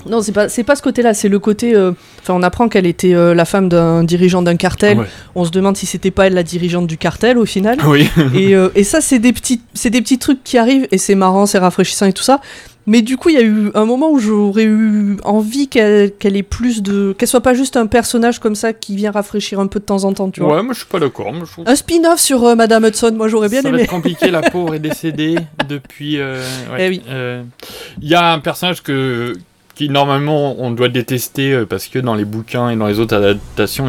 [0.06, 1.76] Non, c'est pas c'est pas ce côté-là, c'est le côté.
[1.76, 5.00] euh, Enfin, on apprend qu'elle était euh, la femme d'un dirigeant d'un cartel.
[5.00, 5.06] Ouais.
[5.36, 7.78] On se demande si c'était pas elle la dirigeante du cartel au final.
[7.86, 8.10] Oui.
[8.34, 11.16] et, euh, et ça, c'est des petits, c'est des petits trucs qui arrivent et c'est
[11.16, 12.40] marrant, c'est rafraîchissant et tout ça.
[12.91, 16.36] Mais du coup, il y a eu un moment où j'aurais eu envie qu'elle qu'elle
[16.36, 19.67] ait plus de, qu'elle soit pas juste un personnage comme ça qui vient rafraîchir un
[19.67, 20.56] peu de temps en temps, tu vois.
[20.56, 21.32] Ouais, moi je suis pas d'accord.
[21.52, 23.84] trouve- Un spin-off sur euh, Madame Hudson, moi j'aurais bien ça va aimé.
[23.84, 25.36] être compliqué, la pauvre est décédée
[25.67, 26.19] depuis.
[26.19, 26.86] euh, ouais.
[26.88, 27.02] Eh oui.
[27.10, 27.43] Euh,
[28.02, 29.36] Il y a un personnage que
[29.75, 33.15] qui normalement on doit détester euh, parce que dans les bouquins et dans les autres
[33.15, 33.86] adaptations,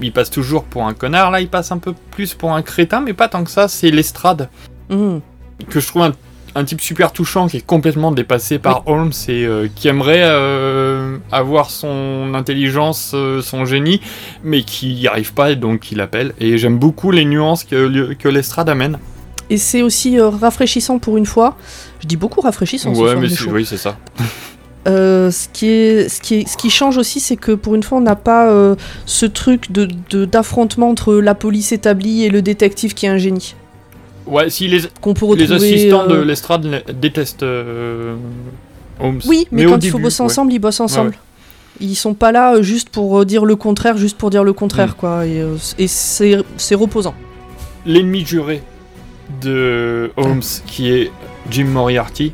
[0.00, 1.32] il, passe toujours pour un connard.
[1.32, 3.66] Là, il passe un peu plus pour un crétin, mais pas tant que ça.
[3.66, 4.48] C'est l'estrade
[4.90, 5.20] Mhm.
[5.68, 6.12] que je trouve un,
[6.54, 11.18] un type super touchant qui est complètement dépassé par Holmes et euh, qui aimerait euh,
[11.32, 14.00] avoir son intelligence, euh, son génie,
[14.44, 16.32] mais qui n'y arrive pas et donc il appelle.
[16.38, 18.98] Et j'aime beaucoup les nuances que, que l'estrade amène.
[19.50, 21.56] Et c'est aussi rafraîchissant pour une fois.
[22.00, 22.94] Je dis beaucoup rafraîchissant.
[22.94, 23.96] ce Ouais, soir, mais c'est- oui, c'est ça.
[24.86, 27.82] Euh, ce, qui est, ce, qui est, ce qui change aussi, c'est que pour une
[27.82, 28.74] fois, on n'a pas euh,
[29.06, 33.16] ce truc de, de- d'affrontement entre la police établie et le détective qui est un
[33.16, 33.54] génie.
[34.26, 38.16] Ouais, si les, Qu'on peut les assistants de euh, l'estrade le- détestent euh,
[39.00, 39.20] Holmes.
[39.26, 40.26] Oui, mais, quand il faut début, bosser ouais.
[40.26, 41.10] ensemble, ils bossent ensemble.
[41.10, 41.16] Ouais,
[41.88, 44.90] Ils sont pas là euh, juste pour dire le contraire, juste pour dire le contraire,
[44.92, 44.98] Mm.
[44.98, 45.26] quoi.
[45.26, 45.44] Et,
[45.78, 47.14] et c'est, c'est reposant.
[47.84, 48.62] L'ennemi juré
[49.42, 51.10] de Holmes, qui est
[51.50, 52.32] Jim Moriarty,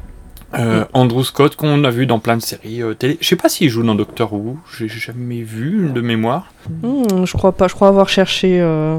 [0.59, 3.19] euh, Andrew Scott, qu'on a vu dans plein de séries euh, télé.
[3.21, 6.53] Je sais pas s'il joue dans Doctor Who, j'ai jamais vu de mémoire.
[6.83, 8.61] Hmm, je crois pas, je crois avoir cherché.
[8.61, 8.99] euh,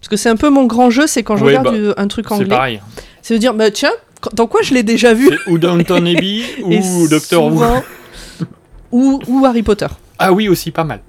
[0.00, 2.26] Parce que c'est un peu mon grand jeu, c'est quand je regarde bah, un truc
[2.28, 2.48] C'est anglais.
[2.48, 2.80] pareil.
[3.22, 3.92] C'est de dire, bah tiens,
[4.32, 5.28] dans quoi je l'ai déjà vu?
[5.44, 7.64] C'est ou Downton Abbey ou Doctor Who?
[8.92, 9.86] ou, ou Harry Potter.
[10.18, 11.00] Ah oui, aussi pas mal.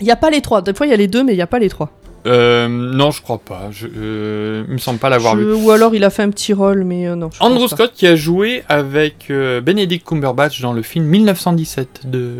[0.00, 0.62] Il y a pas les trois.
[0.62, 1.90] Des fois, il y a les deux, mais il y a pas les trois.
[2.26, 3.68] Euh, non, je crois pas.
[3.72, 5.52] Je, euh, il me semble pas l'avoir vu.
[5.52, 7.30] Ou alors il a fait un petit rôle, mais euh, non.
[7.32, 7.76] je Andrew pas.
[7.76, 12.34] Scott qui a joué avec euh, Benedict Cumberbatch dans le film 1917 de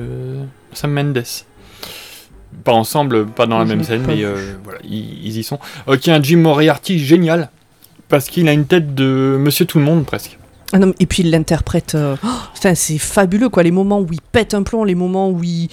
[0.73, 1.25] Sam Mendes.
[2.65, 5.59] Pas ensemble, pas dans la même scène, mais euh, voilà, ils, y sont.
[5.89, 7.51] Euh, qui a un Jim Moriarty génial,
[8.09, 10.39] parce qu'il a une tête de Monsieur Tout le Monde presque.
[10.75, 11.95] Ah et puis il l'interprète.
[11.95, 12.29] euh, oh,
[12.75, 13.63] c'est fabuleux quoi.
[13.63, 15.69] Les moments où il pète un plomb, les moments où il,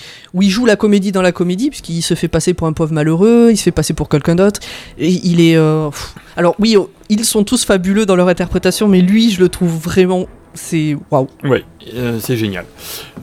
[0.50, 3.58] joue la comédie dans la comédie, puisqu'il se fait passer pour un pauvre malheureux, il
[3.58, 4.60] se fait passer pour quelqu'un d'autre.
[4.98, 5.56] Et il est.
[5.56, 5.90] euh.
[6.36, 9.74] Alors oui, oh, ils sont tous fabuleux dans leur interprétation, mais lui, je le trouve
[9.74, 10.28] vraiment.
[10.56, 11.28] C'est waouh.
[11.44, 12.66] Ouais, euh, c'est génial.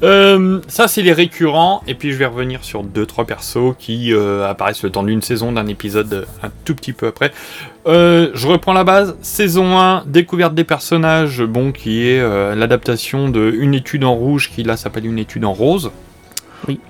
[0.03, 4.13] Euh, ça, c'est les récurrents, et puis je vais revenir sur deux trois persos qui
[4.13, 7.33] euh, apparaissent le temps d'une saison, d'un épisode un tout petit peu après.
[7.87, 9.17] Je reprends la base.
[9.23, 12.21] Saison 1, découverte des personnages, bon, qui est
[12.55, 15.91] l'adaptation de Une étude en rouge, qui là s'appelle Une étude en rose.
[16.67, 16.81] Oui.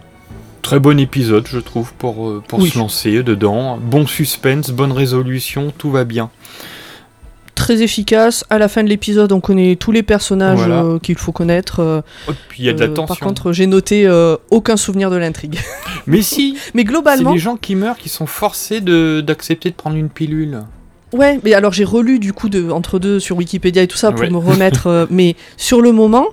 [0.62, 2.70] Très bon épisode, je trouve, pour, pour Oui.
[2.70, 3.79] se lancer dedans.
[3.81, 6.31] Bon suspense, bonne résolution, tout va bien.
[7.66, 8.44] Très efficace.
[8.48, 10.85] À la fin de l'épisode, on connaît tous les personnages Voilà.
[10.85, 11.81] euh, qu'il faut connaître.
[11.81, 13.07] euh, Oh, puis il y a de la euh, tension.
[13.16, 14.09] Par contre, j'ai noté
[14.52, 15.59] aucun souvenir de l'intrigue.
[16.07, 19.74] Mais si, mais c'est globalement, des gens qui meurent qui sont forcés de- d'accepter de
[19.74, 20.61] prendre une pilule.
[21.12, 24.12] Ouais, mais alors j'ai relu du coup de, entre deux sur Wikipédia et tout ça
[24.12, 24.31] pour Ouais.
[24.31, 25.09] me remettre.
[25.11, 26.29] mais sur le moment,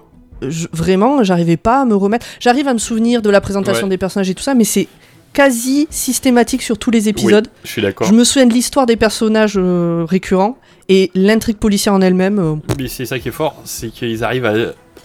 [0.48, 2.28] je- vraiment, j'arrivais pas à me remettre.
[2.40, 3.90] J'arrive à me souvenir de la présentation Ouais.
[3.90, 4.88] des personnages et tout ça, mais c'est
[5.34, 7.48] quasi systématique sur tous les épisodes.
[7.48, 8.06] Oui, je suis d'accord.
[8.06, 10.58] Je me souviens de l'histoire des personnages euh, récurrents
[10.90, 12.40] et l'intrigue policière en elle-même.
[12.40, 14.54] euh, Mais c'est ça qui est fort, c'est qu'ils arrivent à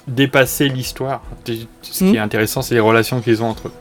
[0.07, 1.23] dépasser l'histoire.
[1.83, 2.15] Ce qui Mm.
[2.15, 3.73] est intéressant, c'est les relations qu'ils ont entre eux.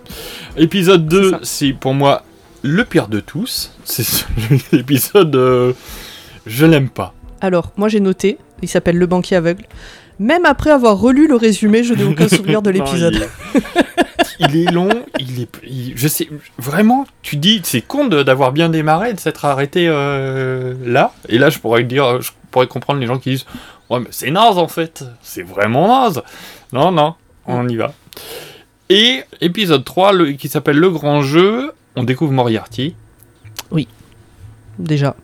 [0.58, 1.40] Épisode 2, ça.
[1.44, 2.24] c'est pour moi
[2.64, 3.72] le pire de tous.
[3.86, 4.26] C'est
[4.72, 5.36] l'épisode.
[5.36, 5.74] euh,
[6.46, 7.14] je l'aime pas.
[7.42, 9.64] Alors, moi j'ai noté, il s'appelle Le banquier aveugle.
[10.20, 13.16] Même après avoir relu le résumé, je n'ai aucun souvenir de l'épisode.
[13.16, 14.50] il, est...
[14.50, 15.50] il est long, il est.
[15.64, 16.28] il- Je sais.
[16.58, 21.14] Vraiment, tu dis, c'est con d'avoir bien démarré, de s'être arrêté euh, là.
[21.30, 23.46] Et là, je pourrais dire, je pourrais comprendre les gens qui disent
[23.90, 25.04] Ouais, mais c'est naze en fait.
[25.22, 26.22] C'est vraiment naze.
[26.74, 27.14] Non, non,
[27.46, 27.94] on y va.
[28.90, 32.96] Et épisode 3, le- qui s'appelle Le Grand Jeu, on découvre Moriarty.
[34.80, 35.16] Déjà.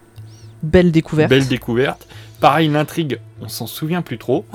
[0.63, 1.29] Belle découverte.
[1.29, 2.07] Belle découverte.
[2.39, 4.45] Pareil, l'intrigue, on s'en souvient plus trop.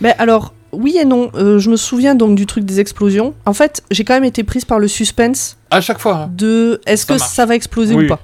[0.00, 1.30] Mais alors, oui et non.
[1.34, 3.34] Euh, je me souviens donc du truc des explosions.
[3.46, 6.14] En fait, j'ai quand même été prise par le suspense À chaque fois.
[6.16, 6.30] hein.
[6.36, 7.28] de est-ce que marche.
[7.30, 8.04] ça va exploser Oui.
[8.04, 8.20] ou pas.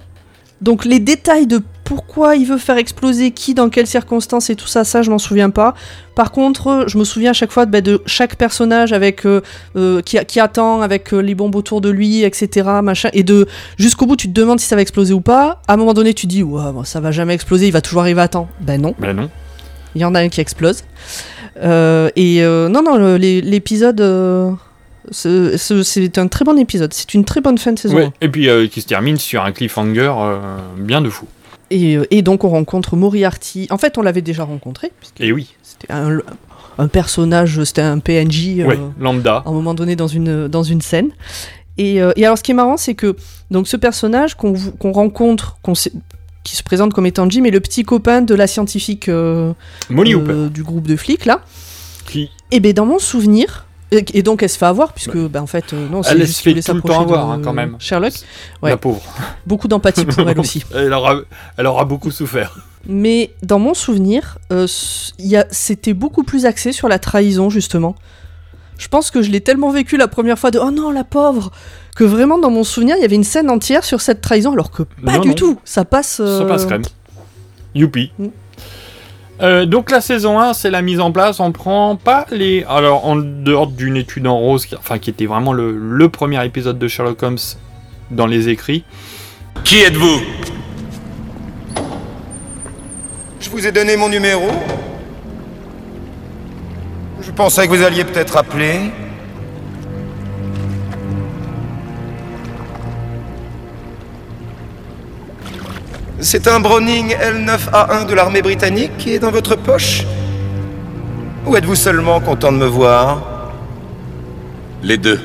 [0.62, 4.66] Donc les détails de pourquoi il veut faire exploser, qui, dans quelles circonstances et tout
[4.66, 5.75] ça, ça je m'en souviens pas.
[6.16, 9.42] Par contre, je me souviens à chaque fois bah, de chaque personnage avec euh,
[9.77, 12.68] euh, qui, qui attend, avec euh, les bombes autour de lui, etc.
[12.83, 13.46] Machin, et de
[13.77, 15.61] jusqu'au bout, tu te demandes si ça va exploser ou pas.
[15.68, 18.01] À un moment donné, tu dis ouais, bon, ça va jamais exploser, il va toujours
[18.01, 18.49] arriver à temps.
[18.61, 19.31] Ben non, Ben non.
[19.97, 20.85] Il y en a un qui explose.
[21.63, 24.53] Euh, et euh, non, non, l'épisode, euh,
[25.11, 26.93] ce- ce- c'est un très bon épisode.
[26.93, 27.97] C'est une très bonne fin de saison.
[27.97, 28.11] Ouais.
[28.21, 30.13] Et puis qui se termine sur un cliffhanger
[30.79, 31.27] bien de fou.
[31.71, 33.67] Et, et donc on rencontre Moriarty.
[33.71, 34.93] En fait, on l'avait déjà rencontré.
[35.19, 35.55] Et oui.
[35.63, 36.19] C'était un,
[36.79, 38.63] un personnage, c'était un PNJ.
[38.67, 39.43] Ouais, lambda.
[39.45, 41.11] À un moment donné dans une, dans une scène.
[41.79, 43.17] Et, et alors ce qui est marrant, c'est que
[43.51, 45.59] donc ce personnage qu'on qu'on rencontre,
[46.47, 49.53] qui se présente comme étant Jim, est le petit copain de la scientifique euh,
[49.91, 50.51] Molly euh, Hooper.
[50.51, 51.43] du groupe de flics là.
[52.07, 53.67] Qui Et ben dans mon souvenir.
[53.93, 56.27] Et, et donc elle se fait avoir puisque ben, en fait euh, non c'est Elle
[56.27, 57.77] juste se fait tout le temps avoir, de hein, quand même.
[57.79, 58.15] Sherlock
[58.63, 58.71] ouais.
[58.71, 59.03] La pauvre.
[59.47, 61.21] beaucoup d'empathie pour elle aussi elle, aura,
[61.57, 62.57] elle aura beaucoup souffert.
[62.89, 67.97] Mais dans mon souvenir, euh, c'était beaucoup plus axé sur la trahison, justement.
[68.79, 71.51] Je pense que je l'ai tellement vécu la première fois de Oh non, la pauvre
[71.97, 74.71] Que vraiment, dans mon souvenir, il y avait une scène entière sur cette trahison, alors
[74.71, 75.35] que pas Non, du non.
[75.35, 75.59] tout.
[75.65, 76.17] Ça passe.
[76.17, 76.83] Ça euh, passe crème.
[77.75, 78.13] Youpi.
[78.19, 78.27] Mm.
[79.43, 81.41] Euh, donc la saison 1, c'est la mise en place.
[81.41, 82.65] On prend pas les...
[82.69, 86.43] Alors en dehors d'une étude en rose, qui, enfin, qui était vraiment le, le premier
[86.45, 87.39] épisode de Sherlock Holmes
[88.11, 88.85] dans les écrits.
[89.65, 90.21] Qui êtes-vous?
[93.41, 94.49] Je vous ai donné mon numéro.
[97.21, 98.91] Je pensais que vous alliez peut-être appeler.
[106.29, 110.03] C'est un Browning L9A1 de l'armée britannique qui est dans votre poche
[111.47, 113.53] Ou êtes-vous seulement content de me voir?
[114.83, 115.21] Les deux.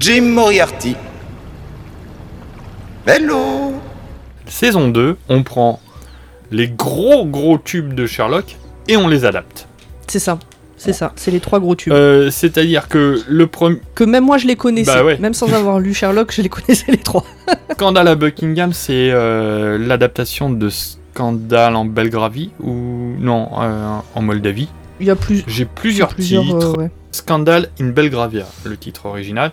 [0.00, 0.96] Jim Moriarty.
[3.06, 3.74] Hello
[4.46, 5.78] Saison 2, on prend
[6.50, 8.56] les gros gros tubes de Sherlock
[8.88, 9.68] et on les adapte.
[10.06, 10.38] C'est ça.
[10.76, 11.12] C'est ça.
[11.16, 11.92] C'est les trois gros tubes.
[11.92, 14.94] Euh, C'est-à-dire que le premier Que même moi, je les connaissais.
[14.94, 15.18] Bah ouais.
[15.18, 17.24] Même sans avoir lu Sherlock, je les connaissais les trois.
[17.72, 22.74] Scandale à Buckingham, c'est euh, l'adaptation de Scandale en Belgravie ou
[23.18, 24.68] non euh, en Moldavie.
[25.00, 25.44] Il y a plus.
[25.46, 26.78] J'ai plusieurs, plusieurs, titres.
[26.78, 26.90] ouais.
[27.12, 29.52] Scandale in Belgravia, le titre original.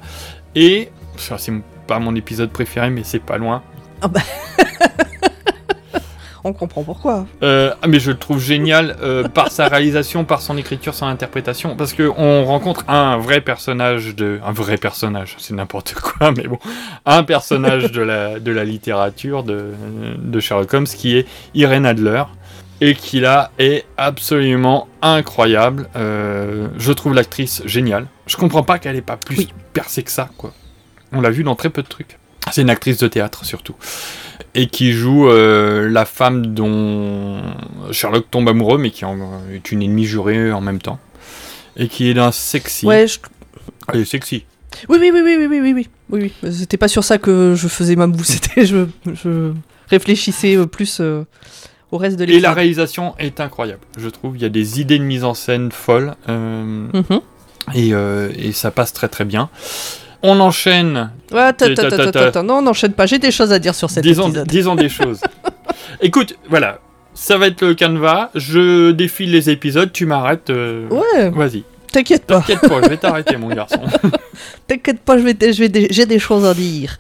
[0.56, 1.54] Et ça, c'est
[1.88, 3.62] pas mon épisode préféré, mais c'est pas loin.
[6.44, 7.26] On comprend pourquoi.
[7.42, 11.06] Euh, ah, mais je le trouve génial euh, par sa réalisation, par son écriture, son
[11.06, 16.32] interprétation, parce que on rencontre un vrai personnage de, un vrai personnage, c'est n'importe quoi,
[16.36, 16.60] mais bon,
[17.06, 19.72] un personnage de la de la littérature de
[20.18, 22.24] de Sherlock Holmes qui est Irene Adler
[22.82, 25.88] et qui là est absolument incroyable.
[25.96, 28.08] Euh, je trouve l'actrice géniale.
[28.28, 30.54] Je comprends pas qu'elle ait pas plus percé que ça, quoi.
[31.14, 32.18] On l'a vu dans très peu de trucs.
[32.52, 33.76] C'est une actrice de théâtre surtout
[34.56, 37.42] et qui joue euh, la femme dont
[37.92, 39.18] Sherlock tombe amoureux, mais qui en,
[39.52, 41.00] est une ennemie jurée en même temps,
[41.78, 42.86] et qui est d'un sexy.
[42.86, 43.20] Ouais, je...
[43.92, 44.46] Elle est sexy.
[44.90, 46.32] Oui, oui, oui, oui, oui, oui, oui, oui.
[46.44, 46.52] oui.
[46.52, 49.54] C'était pas sur ça que je faisais ma boue, c'était je, je
[49.90, 51.24] réfléchissais euh, plus euh,
[51.92, 52.40] au reste de l'épisode.
[52.40, 54.36] Et la réalisation est incroyable, je trouve.
[54.36, 56.16] Il y a des idées de mise en scène folles.
[56.30, 57.22] Euh, mm -hmm.
[57.76, 59.50] et, euh, et, ça passe très très bien.
[60.24, 61.12] On enchaîne.
[61.34, 63.06] Attends, attends, attends, non, n'enchaîne pas.
[63.06, 64.48] J'ai des choses à dire sur cet disons, épisode.
[64.48, 65.20] disons des choses.
[66.02, 66.80] Écoute, voilà.
[67.14, 68.30] Ça va être le canevas.
[68.34, 69.92] Je défile les épisodes.
[69.92, 70.50] Tu m'arrêtes.
[70.50, 71.30] euh, Ouais.
[71.30, 71.64] Vas-y.
[71.92, 72.40] T'inquiète pas.
[72.40, 73.82] T'inquiète pas, je vais t'arrêter, mon garçon.
[74.68, 76.98] T'inquiète pas, je vais, je vais, j'ai des choses à dire.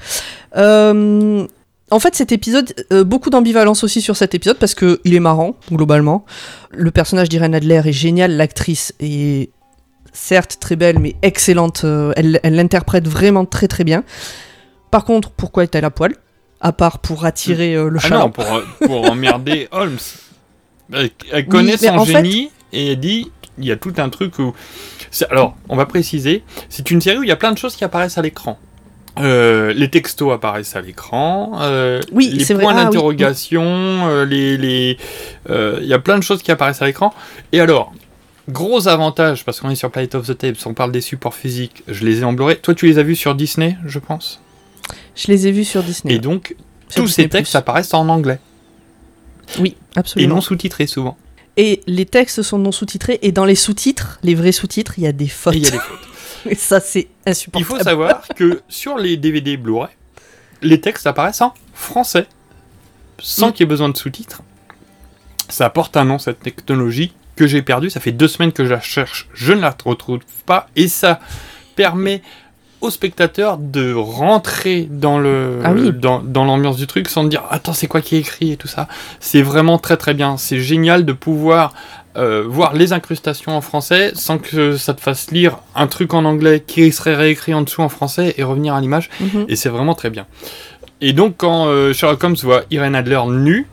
[0.55, 1.47] Euh,
[1.89, 5.19] en fait, cet épisode, euh, beaucoup d'ambivalence aussi sur cet épisode parce que il est
[5.19, 6.25] marrant globalement.
[6.71, 9.49] Le personnage d'Irene Adler est génial, l'actrice est
[10.11, 11.81] certes très belle mais excellente.
[11.85, 14.03] euh, elle l'interprète vraiment très très bien.
[14.91, 16.13] Par contre, pourquoi est-elle à poil?
[16.61, 18.17] À part pour attirer euh, le Ah chat.
[18.19, 19.97] non, pour, euh, pour emmerder Holmes.
[20.93, 24.39] Elle, elle connaît son fait- génie et elle dit il y a tout un truc
[24.39, 24.53] où.
[25.29, 27.83] Alors, on va préciser c'est une série où il y a plein de choses qui
[27.83, 28.57] apparaissent à l'écran.
[29.19, 32.63] Euh, les textos apparaissent à l'écran, euh, Oui, les c'est vrai.
[32.63, 34.97] points Ah, d'interrogation, les, les,
[35.49, 37.13] il y a plein de choses qui apparaissent à l'écran.
[37.51, 37.93] Et alors,
[38.49, 41.83] gros avantage parce qu'on est sur Planet of the Tapes, on parle des supports physiques,
[41.87, 42.57] je les ai en Blu-ray.
[42.59, 44.41] Toi, tu les as vus sur Disney, je pense?
[45.15, 46.15] Je les ai vus sur Disney.
[46.15, 46.55] Et donc,
[46.89, 47.23] Sur tous Disney+.
[47.25, 48.39] ces textes apparaissent en anglais.
[49.59, 50.35] Oui, Et absolument.
[50.35, 51.17] non sous-titré souvent.
[51.55, 55.07] Et les textes sont non sous-titrés, et dans les sous-titres, les vrais sous-titres, il y
[55.07, 55.53] a des fautes.
[55.53, 55.99] Et il y a des fautes.
[56.49, 57.77] Et ça, c'est Il insupportable.
[57.79, 59.87] faut savoir que sur les DVD Blu-ray,
[60.61, 62.25] les textes apparaissent en français,
[63.19, 63.51] sans Mm.
[63.53, 64.41] qu'il y ait besoin de sous-titres.
[65.47, 67.89] Ça apporte un nom, cette technologie, que j'ai perdue.
[67.89, 71.19] Ça fait deux semaines que je la cherche, je ne la retrouve pas, et ça
[71.75, 72.21] permet
[72.81, 75.91] aux spectateurs de rentrer dans le Ah oui.
[75.93, 78.67] dans, dans l'ambiance du truc sans dire attends c'est quoi qui est écrit et tout
[78.67, 78.89] ça
[79.21, 81.73] c'est vraiment très très bien c'est génial de pouvoir
[82.17, 86.25] euh, voir les incrustations en français sans que ça te fasse lire un truc en
[86.25, 89.09] anglais qui serait réécrit en dessous en français et revenir à l'image.
[89.21, 89.45] Mhm.
[89.47, 90.27] Et c'est vraiment très bien.
[91.01, 93.65] Et donc quand euh, Sherlock Holmes voit Irene Adler nue,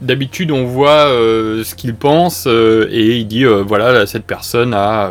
[0.00, 4.24] d'habitude on voit euh, ce qu'il pense euh, et il dit euh, voilà là, cette
[4.24, 5.10] personne a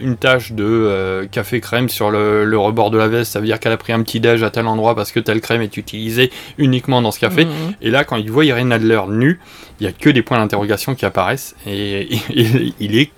[0.00, 3.58] une tache de café crème sur le, le rebord de la veste, ça veut dire
[3.58, 6.30] qu'elle a pris un petit déj à tel endroit parce que telle crème est utilisée
[6.56, 7.44] uniquement dans ce café.
[7.46, 7.50] Mhm.
[7.82, 9.40] Et là quand il voit Irene Adler nue,
[9.80, 13.10] il y a que des points d'interrogation qui apparaissent et, et- il est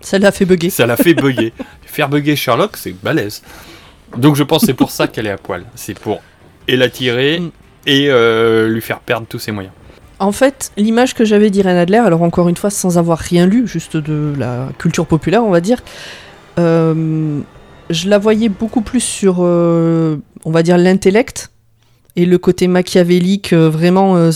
[0.00, 0.70] Ça l'a fait bugger.
[0.70, 1.52] ça l'a fait bugger.
[1.86, 3.42] Faire bugger Sherlock, c'est balèze.
[4.16, 5.64] Donc je pense que c'est pour ça qu'elle est à poil.
[5.76, 6.20] C'est pour
[6.66, 7.40] et l'attirer
[7.86, 8.08] et
[8.68, 9.72] lui faire perdre tous ses moyens.
[10.18, 13.66] En fait, l'image que j'avais d'Irene Adler, alors encore une fois sans avoir rien lu,
[13.66, 15.82] juste de la culture populaire, on va dire,
[16.58, 17.40] euh,
[17.90, 21.50] je la voyais beaucoup plus sur, euh, on va dire, l'intellect
[22.16, 24.30] et le côté machiavélique euh, vraiment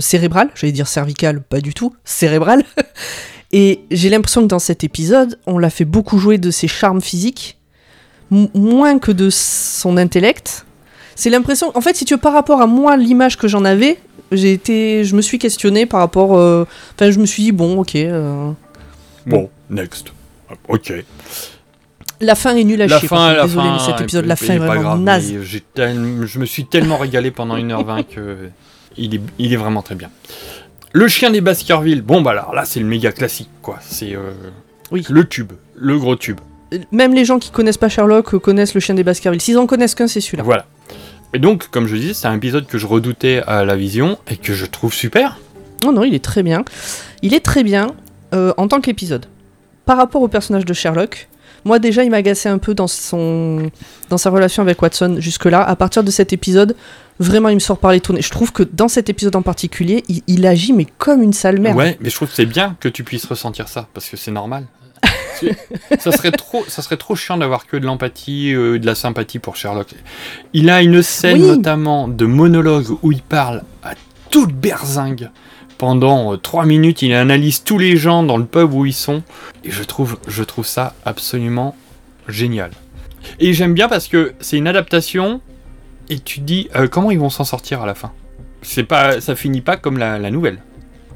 [0.00, 2.64] cérébral, j'allais dire cervical, pas du tout, cérébral.
[3.52, 7.00] et j'ai l'impression que dans cet épisode, on l'a fait beaucoup jouer de ses charmes
[7.00, 7.56] physiques,
[8.30, 10.66] moins que de son intellect.
[11.14, 13.98] C'est l'impression, en fait, si tu veux, par rapport à moi, l'image que j'en avais,
[14.32, 17.78] j'ai été, je me suis questionné par rapport, euh, enfin, je me suis dit bon,
[17.80, 18.50] ok, euh,
[19.26, 20.12] Bon, next.
[20.68, 20.92] Ok.
[22.20, 23.08] la fin est nulle à La chier.
[23.08, 23.72] fin, la Désolé, fin.
[23.74, 25.32] mais cet épisode, la fin est vraiment grave, naze.
[25.74, 28.36] tel- je me suis tellement régalé pendant 1h20 que
[28.96, 30.10] il est, il est vraiment très bien.
[30.92, 32.02] Le chien des Baskerville.
[32.02, 33.78] Bon, bah alors là, c'est le méga classique, quoi.
[33.80, 34.32] C'est euh,
[34.90, 35.06] Oui.
[35.08, 36.40] le tube, le gros tube.
[36.92, 39.40] Même les gens qui connaissent pas Sherlock connaissent le chien des Baskerville.
[39.40, 40.42] S'ils en connaissent qu'un, c'est celui-là.
[40.42, 40.66] Voilà.
[41.32, 44.36] Et donc, comme je disais, c'est un épisode que je redoutais à la vision et
[44.36, 45.38] que je trouve super.
[45.84, 46.64] Non, non, il est très bien.
[47.22, 47.92] Il est très bien
[48.34, 49.26] euh, en tant qu'épisode.
[49.84, 51.28] Par rapport au personnage de Sherlock,
[51.64, 53.70] moi déjà, il m'agaçait un peu dans, son...
[54.08, 55.62] dans sa relation avec Watson jusque-là.
[55.62, 56.74] À partir de cet épisode,
[57.18, 58.22] vraiment, il me sort par les tournées.
[58.22, 61.60] Je trouve que dans cet épisode en particulier, il, il agit mais comme une sale
[61.60, 61.76] merde.
[61.76, 64.30] Ouais, mais je trouve que c'est bien que tu puisses ressentir ça parce que c'est
[64.30, 64.64] normal.
[65.98, 69.38] Ça serait trop, ça serait trop chiant d'avoir que de l'empathie, euh, de la sympathie
[69.38, 69.94] pour Sherlock.
[70.52, 71.48] Il a une scène Oui.
[71.48, 73.94] notamment de monologue où il parle à
[74.30, 75.30] toute berzingue.
[75.78, 79.22] Pendant euh, trois minutes, il analyse tous les gens dans le pub où ils sont.
[79.64, 81.74] Et je trouve, je trouve ça absolument
[82.28, 82.70] génial.
[83.38, 85.40] Et j'aime bien parce que c'est une adaptation
[86.10, 88.12] et tu dis euh, comment ils vont s'en sortir à la fin?
[88.62, 90.58] C'est pas, ça finit pas comme la, la nouvelle.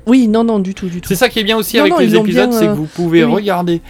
[0.06, 1.08] Oui, non, non, du tout, du tout.
[1.08, 2.70] C'est ça qui est bien aussi Non, avec non, les ils épisodes, bien, c'est que
[2.70, 3.80] euh, vous pouvez oui, regarder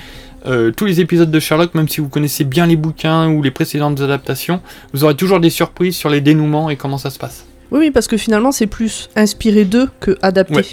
[0.47, 3.51] euh, tous les épisodes de Sherlock, même si vous connaissez bien les bouquins ou les
[3.51, 4.61] précédentes adaptations,
[4.93, 7.47] vous aurez toujours des surprises sur les dénouements et comment ça se passe.
[7.71, 10.55] Oui, oui, parce que finalement, c'est plus inspiré d'eux que adapté.
[10.55, 10.67] Ouais.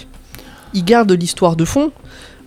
[0.74, 1.90] Il garde l'histoire de fond,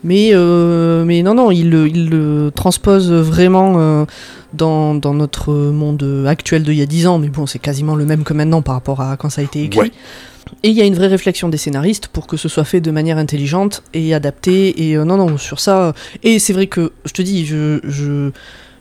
[0.04, 4.06] mais, euh, mais non, non, il le, il le transpose vraiment euh,
[4.54, 8.06] dans, dans notre monde actuel d'il y a 10 ans, mais bon, c'est quasiment le
[8.06, 9.80] même que maintenant par rapport à quand ça a été écrit.
[9.80, 9.92] Ouais.
[10.64, 12.92] Et il y a une vraie réflexion des scénaristes pour que ce soit fait de
[12.92, 14.90] manière intelligente et adapté.
[14.90, 15.82] Et euh, non, non, sur ça.
[15.88, 17.80] euh, et c'est vrai que, je te dis, je.
[17.84, 18.32] je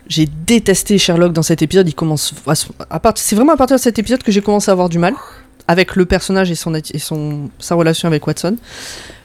[0.07, 1.88] j'ai détesté Sherlock dans cet épisode.
[1.88, 2.53] Il commence à,
[2.90, 4.98] à part- c'est vraiment à partir de cet épisode que j'ai commencé à avoir du
[4.98, 5.14] mal
[5.66, 8.59] avec le personnage et son et son sa relation avec Watson.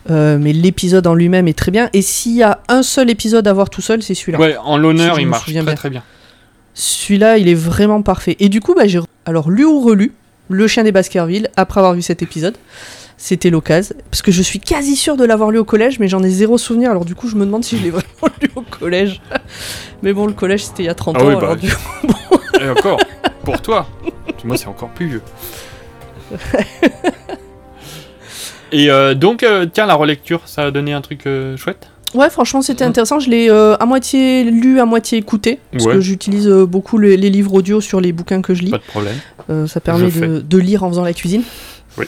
[0.10, 1.90] Euh, mais l'épisode en lui-même est très bien.
[1.92, 4.40] Et s'il y a un seul épisode à voir tout seul, c'est celui-là.
[4.40, 5.76] Ouais, en l'honneur, il me marche très bien.
[5.76, 6.04] très bien.
[6.74, 8.38] Celui-là, il est vraiment parfait.
[8.40, 10.14] Et du coup, bah, j'ai alors lu ou relu
[10.50, 12.58] Le Chien des Baskerville après avoir vu cet épisode.
[13.18, 13.96] C'était l'occasion.
[14.10, 16.58] Parce que je suis quasi sûr de l'avoir lu au collège, mais j'en ai zéro
[16.58, 16.90] souvenir.
[16.90, 19.22] Alors du coup, je me demande si je l'ai vraiment lu au collège.
[20.02, 21.28] mais bon, le collège, c'était il y a 30 Ah ans.
[21.28, 21.72] oui, alors bah, du
[22.66, 23.00] Et encore,
[23.44, 23.88] pour toi.
[24.44, 25.22] Moi, c'est encore plus vieux.
[28.72, 31.90] Et euh, donc, euh, tiens, la relecture, ça a donné un truc euh, chouette?
[32.14, 33.20] Ouais, franchement, c'était intéressant.
[33.20, 35.60] Je l'ai euh, à moitié lu, à moitié écouté.
[35.72, 35.94] Parce Ouais.
[35.94, 38.72] que j'utilise euh, beaucoup les, les livres audio sur les bouquins que je lis.
[38.72, 39.16] Pas de problème.
[39.50, 41.44] Euh, ça permet de, lire en faisant la cuisine.
[41.98, 42.06] Oui.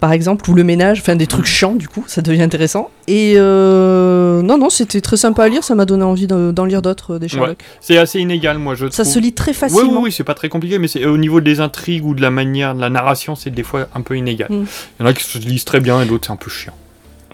[0.00, 2.90] Par exemple, ou le ménage, enfin des trucs chiants, du coup, ça devient intéressant.
[3.08, 5.64] Et non, non, c'était très sympa à lire.
[5.64, 7.48] Ça m'a donné envie de- d'en lire d'autres, des Sherlock.
[7.50, 7.56] Ouais.
[7.80, 9.14] C'est assez inégal, moi, je Ça trouve.
[9.14, 9.92] se lit très facilement.
[9.94, 12.74] oui, oui, c'est pas très compliqué, mais au niveau des intrigues ou de la manière,
[12.74, 14.48] de la narration, c'est des fois un peu inégal.
[14.50, 14.64] Mm.
[15.00, 16.74] Il y en a qui se lisent très bien et d'autres c'est un peu chiant.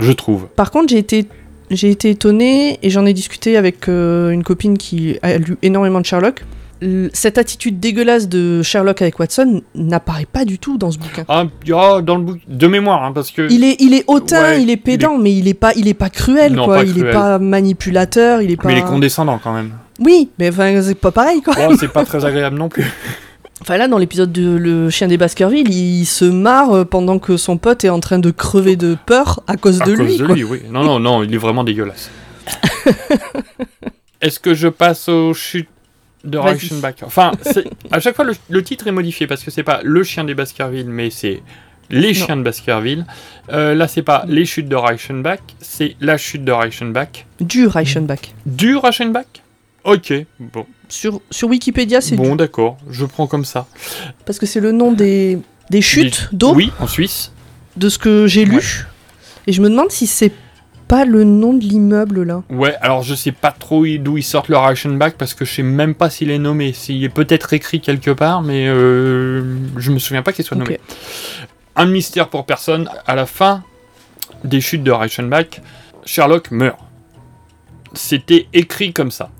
[0.00, 0.46] Je trouve.
[0.56, 1.26] Par contre, j'ai été,
[1.72, 6.00] j'ai été étonnée et j'en ai discuté avec euh, une copine qui a lu énormément
[6.00, 6.44] de Sherlock.
[6.80, 11.24] l- cette attitude dégueulasse de Sherlock avec Watson n'apparaît pas du tout dans ce bouquin.
[11.28, 11.44] Ah,
[11.74, 13.46] ah, dans le book de mémoire, hein, parce que.
[13.50, 15.94] Il est, il est hautain, Ouais, il est pédant, mais il est pas, il est
[15.94, 16.76] pas cruel, Non, quoi.
[16.78, 17.08] pas il cruel.
[17.08, 18.68] est pas manipulateur, il est pas.
[18.68, 19.70] Mais il est condescendant quand même.
[20.00, 21.54] Oui, mais enfin, c'est pas pareil, quoi.
[21.54, 22.84] Bon, c'est pas très agréable non plus.
[23.62, 27.36] Enfin là, dans l'épisode de Le Chien des Baskerville, il se marre euh, pendant que
[27.36, 30.18] son pote est en train de crever de peur à cause À de cause lui.
[30.18, 30.34] de quoi.
[30.34, 30.62] lui, oui.
[30.68, 32.10] Non, non, non, il est vraiment dégueulasse.
[34.20, 35.68] Est-ce que je passe aux chutes
[36.24, 36.54] de Vas-y.
[36.54, 36.94] Reichenbach?
[37.02, 37.32] Enfin,
[37.90, 40.34] à chaque fois, le, le titre est modifié parce que c'est pas le chien des
[40.34, 41.42] Baskerville, mais c'est
[41.90, 43.04] les chiens de Baskerville.
[43.52, 47.26] Euh, là, c'est pas les chutes de Reichenbach, c'est la chute de Reichenbach.
[47.40, 48.32] Du Reichenbach.
[48.46, 49.26] Du Reichenbach?
[49.84, 50.66] Ok, bon.
[50.92, 52.36] Sur, sur Wikipédia, c'est Bon, du.
[52.36, 53.66] d'accord, je prends comme ça.
[54.26, 55.38] Parce que c'est le nom des,
[55.70, 57.32] des chutes Des- d'eau Oui, en Suisse.
[57.78, 58.84] de ce que j'ai lu.
[59.46, 60.32] Et je me demande si c'est
[60.88, 62.42] pas le nom de l'immeuble là.
[62.50, 65.62] Ouais, alors je sais pas trop d'où ils sortent le Reichenbach parce que je sais
[65.62, 66.74] même pas s'il est nommé.
[66.74, 70.78] S'il est peut-être écrit quelque part, mais euh, je me souviens pas qu'il soit nommé.
[71.74, 72.90] Un mystère pour personne.
[73.06, 73.64] À la fin
[74.44, 75.62] des chutes de Reichenbach,
[76.04, 76.78] Sherlock meurt.
[77.94, 79.30] C'était écrit comme ça.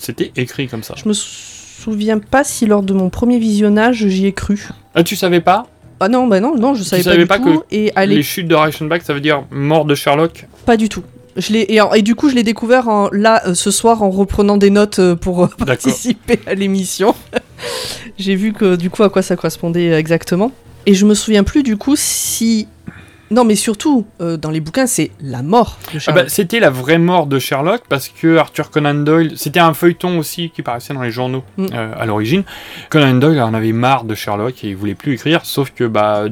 [0.00, 0.94] C'était écrit comme ça.
[0.96, 4.68] Je me souviens pas si lors de mon premier visionnage j'y ai cru.
[4.94, 5.66] Ah, tu savais pas
[6.00, 7.60] Ah non, bah non, non, je savais Tu pas savais du pas tout.
[7.60, 10.88] que Et à les chutes de Reichenbach, ça veut dire mort de Sherlock Pas du
[10.88, 11.02] tout.
[11.36, 14.56] Je l'ai et, du coup je l'ai découvert en, là euh, ce soir en reprenant
[14.56, 17.14] des notes euh, pour euh, participer à l'émission.
[18.18, 20.50] J'ai vu que du coup à quoi ça correspondait exactement.
[20.86, 22.66] Et je me souviens plus du coup si
[23.30, 26.24] non mais surtout euh, dans les bouquins c'est la mort de Ah Sherlock.
[26.24, 30.18] bah, c'était la vraie mort de Sherlock parce que Arthur Conan Doyle, c'était un feuilleton
[30.18, 31.66] aussi qui paraissait dans les journaux Mm.
[31.74, 32.42] euh, à l'origine.
[32.90, 36.24] Conan Doyle en avait marre de Sherlock et il voulait plus écrire, sauf que bah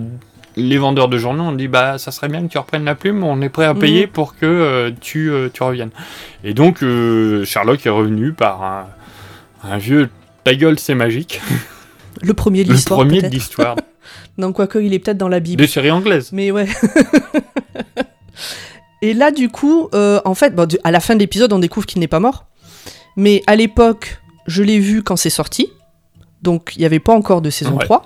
[0.56, 3.22] les vendeurs de journaux ont dit bah ça serait bien que tu reprennes la plume,
[3.22, 4.10] on est prêt à payer Mm.
[4.10, 5.90] pour que euh, tu, euh, tu reviennes.
[6.42, 8.86] Et donc euh, Sherlock est revenu par un,
[9.70, 10.08] un vieux
[10.42, 11.40] ta gueule c'est magique,
[12.22, 12.98] le premier de le l'histoire.
[13.00, 13.32] premier de peut-être.
[13.34, 13.76] l'histoire
[14.38, 15.60] non quoique il est peut-être dans la Bible.
[15.62, 16.30] des séries anglaises.
[16.32, 16.68] Mais ouais.
[19.02, 21.86] Et là, du coup, euh, en fait, bon, à la fin de l'épisode, on découvre
[21.86, 22.46] qu'il n'est pas mort.
[23.16, 25.68] Mais à l'époque, je l'ai vu quand c'est sorti.
[26.42, 27.84] Donc, il n'y avait pas encore de saison Ouais.
[27.84, 28.04] 3.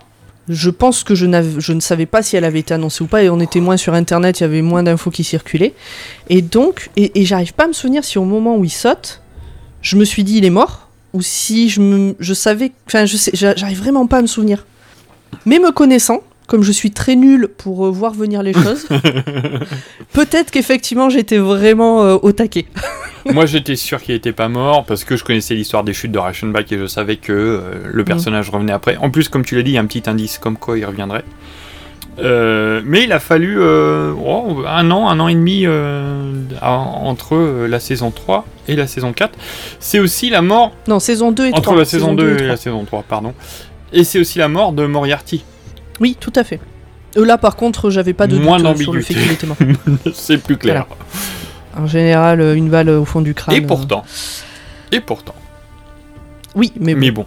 [0.48, 1.26] Je pense que je,
[1.58, 3.76] je ne savais pas si elle avait été annoncée ou pas, et on était moins
[3.76, 5.72] sur Internet, il y avait moins d'infos qui circulaient.
[6.28, 9.22] Et donc, et, et j'arrive pas à me souvenir si au moment où il saute,
[9.82, 12.72] je me suis dit il est mort, ou si je, me, je savais...
[12.86, 14.66] Enfin, je j'arrive vraiment pas à me souvenir.
[15.46, 18.86] Mais me connaissant, comme je suis très nulle pour euh, voir venir les choses,
[20.12, 22.66] peut-être qu'effectivement j'étais vraiment euh, au taquet.
[23.32, 26.18] Moi j'étais sûr qu'il était pas mort parce que je connaissais l'histoire des chutes de
[26.18, 27.60] Reichenbach et je savais que euh,
[27.90, 28.96] le personnage revenait après.
[28.96, 30.84] En plus, comme tu l'as dit, il y a un petit indice comme quoi il
[30.84, 31.24] reviendrait.
[32.18, 35.66] Mais il a fallu oh, un an, un an et demi
[36.60, 39.32] entre la saison 3 et la saison 4.
[39.80, 40.72] C'est aussi la mort.
[40.88, 41.76] Non, saison 2 et entre 3.
[41.76, 42.56] la saison 2 et, la 3.
[42.56, 43.32] saison 3, pardon.
[43.92, 45.44] Et c'est aussi la mort de Moriarty.
[46.00, 46.60] Oui, tout à fait.
[47.16, 49.46] Euh, là, par contre, j'avais pas de Moins doute euh, sur le fait qu'il était
[49.46, 49.56] mort.
[50.14, 50.86] c'est plus clair.
[51.76, 53.56] En général, euh, une balle au fond du crâne.
[53.56, 54.04] Et pourtant.
[54.90, 55.34] Et pourtant.
[56.54, 57.26] Oui, mais, Mais bon.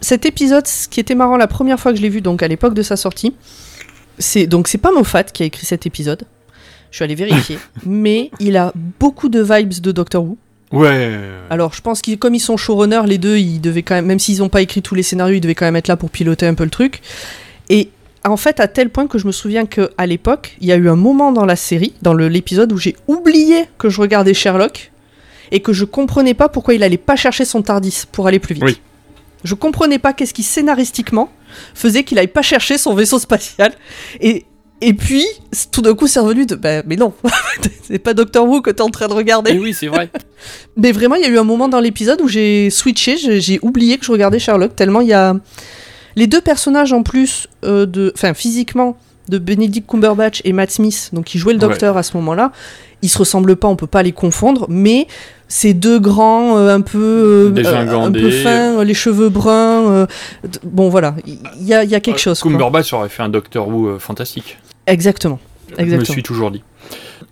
[0.00, 2.48] Cet épisode, ce qui était marrant la première fois que je l'ai vu, donc à
[2.48, 3.34] l'époque de sa sortie,
[4.18, 6.24] c'est donc c'est pas Moffat qui a écrit cet épisode.
[6.90, 10.36] Je suis allé vérifier, mais il a beaucoup de vibes de Doctor Who.
[10.74, 11.18] Ouais.
[11.50, 14.18] Alors, je pense qu'ils, comme ils sont showrunners, les deux, ils devaient quand même, même
[14.18, 16.46] s'ils n'ont pas écrit tous les scénarios, ils devaient quand même être là pour piloter
[16.46, 17.00] un peu le truc.
[17.70, 17.90] Et
[18.24, 20.76] en fait, à tel point que je me souviens que à l'époque, il y a
[20.76, 24.90] eu un moment dans la série, dans l'épisode, où j'ai oublié que je regardais Sherlock
[25.50, 28.54] et que je comprenais pas pourquoi il allait pas chercher son Tardis pour aller plus
[28.54, 28.64] vite.
[28.64, 28.80] Oui.
[29.44, 31.30] Je comprenais pas qu'est-ce qui scénaristiquement
[31.74, 33.72] faisait qu'il aille pas chercher son vaisseau spatial.
[34.20, 34.46] Et,
[34.88, 35.24] et puis,
[35.72, 36.54] tout d'un coup, c'est revenu de.
[36.54, 37.12] Bah, mais non,
[37.82, 39.52] c'est pas Doctor Who que t'es en train de regarder.
[39.52, 40.10] Et oui, c'est vrai.
[40.76, 43.96] Mais vraiment, il y a eu un moment dans l'épisode où j'ai switché, j'ai oublié
[43.96, 45.34] que je regardais Sherlock, tellement il y a.
[46.16, 48.96] Les deux personnages en plus, euh, de, enfin physiquement,
[49.28, 52.52] de Benedict Cumberbatch et Matt Smith, donc qui jouaient le docteur à ce moment-là,
[53.02, 55.06] ils se ressemblent pas, on peut pas les confondre, mais
[55.48, 57.50] ces deux grands, euh, un peu, euh,
[58.06, 60.06] un peu fins, les cheveux bruns,
[60.62, 62.38] bon voilà, il y, a- il y a quelque chose.
[62.40, 62.50] quoi.
[62.52, 64.58] Cumberbatch aurait fait un Doctor Who fantastique.
[64.86, 65.38] Exactement.
[65.78, 66.62] Je me suis toujours dit.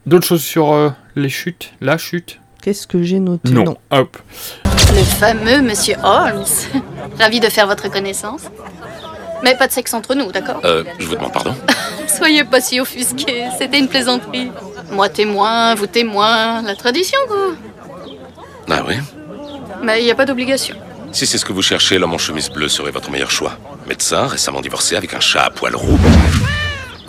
[0.07, 2.41] D'autres choses sur euh, les chutes La chute?
[2.63, 3.51] Qu'est-ce que j'ai noté?
[3.51, 3.77] Non.
[3.91, 4.19] Hop.
[4.65, 6.45] Le fameux Monsieur Holmes.
[7.19, 8.43] Ravi de faire votre connaissance.
[9.43, 10.61] Mais pas de sexe entre nous, d'accord?
[10.65, 11.55] Euh, je vous demande pardon
[12.07, 14.51] Soyez pas si offusqués, c'était une plaisanterie.
[14.93, 18.17] Moi témoin, vous témoin, la tradition quoi.
[18.71, 18.95] Ah oui?
[19.83, 20.77] Mais il n'y a pas d'obligation.
[21.11, 23.59] Si c'est ce que vous cherchez, l'homme en chemise bleue serait votre meilleur choix.
[23.89, 25.99] Médecin, récemment divorcé avec un chat à poil roux.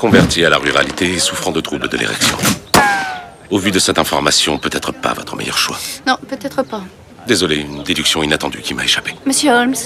[0.03, 2.35] Converti à la ruralité et souffrant de troubles de l'érection.
[3.49, 5.77] Au vu de cette information, peut-être pas votre meilleur choix.
[6.05, 6.81] Non, peut-être pas.
[7.25, 9.15] Désolé, une déduction inattendue qui m'a échappé.
[9.25, 9.77] Monsieur Holmes,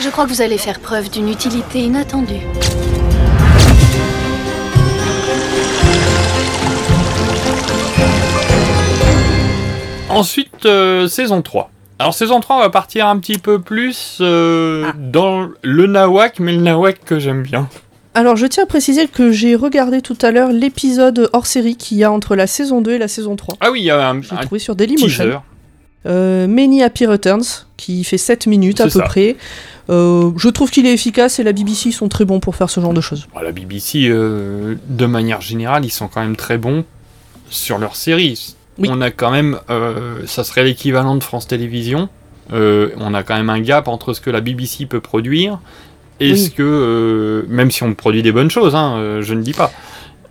[0.00, 2.46] je crois que vous allez faire preuve d'une utilité inattendue.
[10.08, 11.68] Ensuite, euh, saison 3.
[11.98, 16.52] Alors saison 3, on va partir un petit peu plus euh, dans le nawak, mais
[16.52, 17.68] le nawak que j'aime bien.
[18.14, 21.96] Alors, je tiens à préciser que j'ai regardé tout à l'heure l'épisode hors série qu'il
[21.96, 23.56] y a entre la saison 2 et la saison 3.
[23.60, 25.42] Ah oui, il y a un, un trouvé sur Dailymotion.
[26.04, 29.02] Euh, Many Happy Returns, qui fait 7 minutes à peu ça.
[29.04, 29.36] près.
[29.88, 32.80] Euh, je trouve qu'il est efficace et la BBC sont très bons pour faire ce
[32.80, 33.26] genre de choses.
[33.32, 36.84] Bon, la BBC, euh, de manière générale, ils sont quand même très bons
[37.50, 38.56] sur leurs séries.
[38.78, 42.08] On a quand même, euh, ça serait l'équivalent de France Télévisions.
[42.50, 45.58] On a quand même un gap entre ce que la BBC peut produire
[46.20, 46.38] et Oui.
[46.38, 49.52] ce que, euh, même si on produit des bonnes choses, hein, euh, je ne dis
[49.52, 49.72] pas.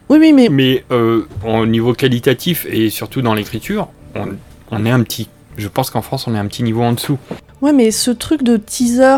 [0.10, 0.50] Oui, oui, mais.
[0.50, 4.26] Mais euh, au niveau qualitatif et surtout dans l'écriture, on,
[4.72, 5.30] on est un petit.
[5.58, 7.18] Je pense qu'en France, on est un petit niveau en dessous.
[7.62, 9.18] Ouais, mais ce truc de teaser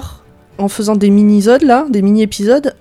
[0.58, 2.76] en faisant des mini-zodes là, des mini-épisodes,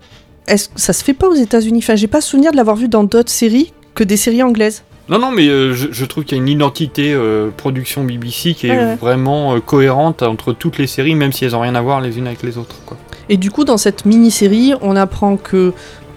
[0.47, 1.79] est-ce que ça se fait pas aux États-Unis?
[1.83, 4.83] Enfin, j'ai pas souvenir de l'avoir vu dans d'autres séries que des séries anglaises.
[5.09, 8.55] Non, non, mais euh, je, je trouve qu'il y a une identité euh, production BBC
[8.55, 8.95] qui est Ouais, ouais.
[8.97, 12.19] vraiment euh, cohérente entre toutes les séries, même si elles n'ont rien à voir les
[12.19, 12.77] unes avec les autres.
[12.87, 12.97] Quoi.
[13.29, 15.73] Et du coup, dans cette mini-série, on apprend que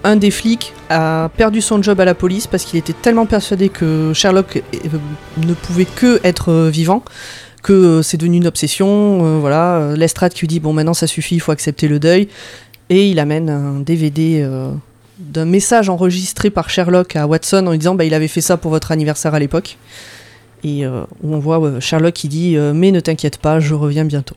[0.06, 3.68] un des flics a perdu son job à la police parce qu'il était tellement persuadé
[3.68, 4.88] que Sherlock euh,
[5.38, 7.02] ne pouvait que être euh, vivant
[7.62, 9.40] que euh, c'est devenu une obsession.
[9.40, 12.28] voilà, Lestrade qui lui dit bon maintenant ça suffit, il faut accepter le deuil.
[12.88, 14.48] Et il amène un DVD
[15.18, 18.56] d'un message enregistré par Sherlock à Watson en lui disant bah il avait fait ça
[18.56, 19.76] pour votre anniversaire à l'époque.
[20.62, 24.36] Et on voit Sherlock qui dit mais ne t'inquiète pas, je reviens bientôt.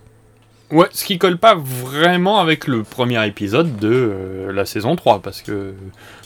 [0.71, 5.19] Ouais, ce qui colle pas vraiment avec le premier épisode de euh, la saison 3,
[5.21, 5.73] parce que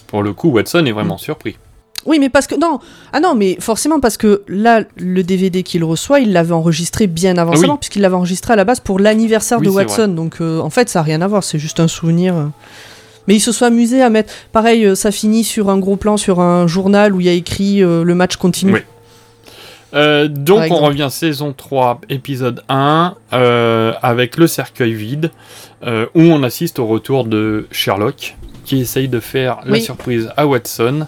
[0.08, 1.58] pour le coup, Watson est vraiment surpris.
[2.06, 2.80] Oui, mais parce que non,
[3.14, 7.38] ah non, mais forcément parce que là, le DVD qu'il reçoit, il l'avait enregistré bien
[7.38, 7.70] avant Ah oui.
[7.80, 10.10] puisqu'il l'avait enregistré à la base pour l'anniversaire Oui, de Watson.
[10.10, 12.36] Donc euh, en fait, ça a rien à voir, c'est juste un souvenir.
[12.36, 12.46] euh.
[13.30, 16.42] Mais il se soit amusé à mettre, pareil, ça finit sur un gros plan sur
[16.42, 18.74] un journal où il y a écrit euh, le match continue.
[18.74, 18.80] Oui.
[19.94, 25.32] Euh, donc on revient saison 3, épisode 1, euh, avec le cercueil vide,
[25.86, 28.36] euh, où on assiste au retour de Sherlock,
[28.66, 31.08] qui essaye de faire la surprise à Watson,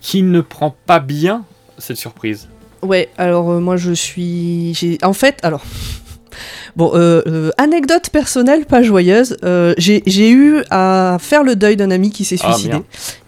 [0.00, 1.44] qui ne prend pas bien
[1.78, 2.48] cette surprise.
[2.82, 4.98] Ouais, alors moi je suis.
[5.02, 5.62] En fait, alors.
[6.76, 9.36] Bon, euh, euh, anecdote personnelle, pas joyeuse.
[9.44, 12.76] euh, J'ai eu à faire le deuil d'un ami qui s'est Ah, suicidé.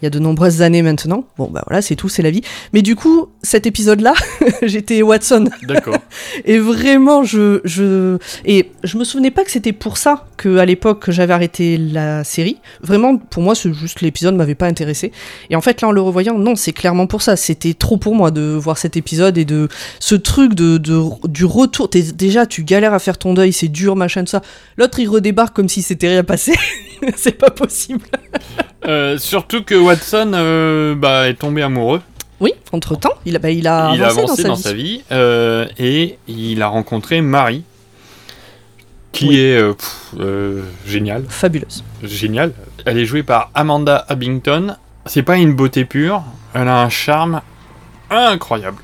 [0.01, 1.25] il y a de nombreuses années maintenant.
[1.39, 2.43] Bon, bah voilà, c'est tout, c'est la vie.
[2.73, 4.15] Mais du coup, cet épisode-là,
[4.63, 5.49] j'étais Watson.
[5.67, 5.97] D'accord.
[6.45, 8.19] Et vraiment, je, je.
[8.45, 12.25] Et je me souvenais pas que c'était pour ça que à l'époque j'avais arrêté la
[12.25, 12.59] série.
[12.83, 15.13] Vraiment, pour moi, c'est juste l'épisode m'avait pas intéressé.
[15.51, 17.37] Et en fait, là, en le revoyant, non, c'est clairement pour ça.
[17.37, 19.69] C'était trop pour moi de voir cet épisode et de
[20.01, 21.89] ce truc de, de du retour.
[21.89, 24.43] Déjà, tu galères à faire ton deuil, c'est dur, machin, tout ça.
[24.77, 26.55] L'autre, il redébarque comme si c'était rien passé.
[27.17, 28.07] c'est pas possible.
[28.87, 32.01] Euh, surtout que Watson euh, bah, est tombé amoureux.
[32.41, 34.75] Oui, entre temps, il a, bah, il a il a avancé dans dans sa sa
[34.75, 35.03] vie.
[35.13, 37.63] euh, et il a rencontré Marie,
[39.13, 40.15] qui est pff,
[40.87, 41.25] géniale.
[41.29, 41.85] Fabuleuse.
[42.03, 42.53] Géniale.
[42.85, 44.77] Elle est jouée par Amanda Abington.
[45.07, 46.25] C'est pas une beauté pure,
[46.55, 47.41] elle a un charme
[48.11, 48.79] incroyable.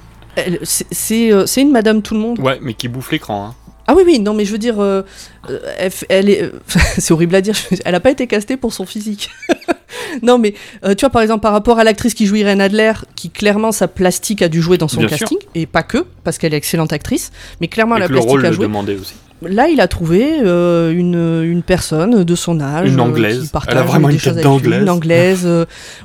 [0.63, 2.39] C'est une Madame Tout le Monde.
[2.39, 3.49] Ouais, mais qui bouffe l'écran.
[3.49, 3.55] Hein.
[3.91, 5.03] Ah oui, oui, non, mais je veux dire, euh,
[5.51, 6.43] euh, elle, est.
[6.45, 6.51] euh,
[6.99, 9.31] c'est horrible à dire, elle a pas été castée pour son physique.
[10.23, 12.93] non, mais euh, tu vois, par exemple, par rapport à l'actrice qui joue Irene Adler,
[13.17, 16.39] qui clairement sa plastique a dû jouer dans son Bien casting, et pas que, parce
[16.39, 18.67] qu'elle est excellente actrice, mais clairement Et la que le plastique rôle a le joué.
[19.01, 19.15] aussi.
[19.43, 22.91] Là, il a trouvé euh, une, une personne de son âge.
[22.93, 23.43] Une Anglaise.
[23.45, 24.83] qui partage Elle a vraiment une tête d'Anglaise.
[24.83, 25.49] Une anglaise.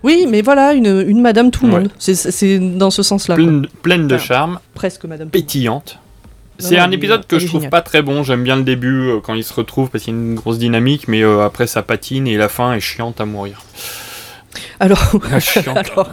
[0.03, 1.79] oui, mais voilà, une, une Madame Tout le Ouais.
[1.81, 1.89] Monde.
[1.99, 3.35] C'est- C'est dans ce sens-là.
[3.35, 5.99] Pleine, pleine de charme, Presque Madame pétillante.
[6.57, 8.23] C'est un épisode que elle je trouve pas très bon.
[8.23, 10.57] J'aime bien le début euh, quand ils se retrouvent parce qu'il y a une grosse
[10.57, 13.61] dynamique, mais euh, après ça patine et la fin est chiante à mourir.
[14.79, 15.67] Alors, chiante.
[15.77, 16.09] alors,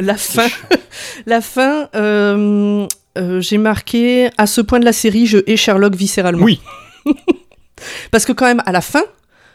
[0.00, 0.48] la fin,
[1.26, 2.86] la fin, euh,
[3.16, 6.44] euh, j'ai marqué à ce point de la série, je hais Sherlock viscéralement.
[6.44, 6.60] Oui.
[8.10, 9.02] Parce que quand même, à la fin,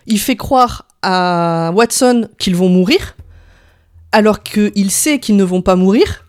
[0.06, 3.16] il fait croire à Watson qu'ils vont mourir,
[4.12, 6.23] alors qu'il sait qu'ils ne vont pas mourir.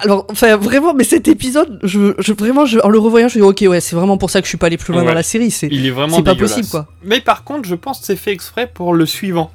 [0.00, 3.44] Alors, enfin, vraiment, mais cet épisode, je, je- vraiment, je- en le revoyant, je me
[3.52, 5.08] dis, ok, ouais, c'est vraiment pour ça que je suis pas allé plus loin Ouais.
[5.08, 5.50] dans la série.
[5.50, 6.86] C'est, Il est vraiment c'est pas possible, quoi.
[7.04, 9.50] Mais par contre, je pense que c'est fait exprès pour le suivant.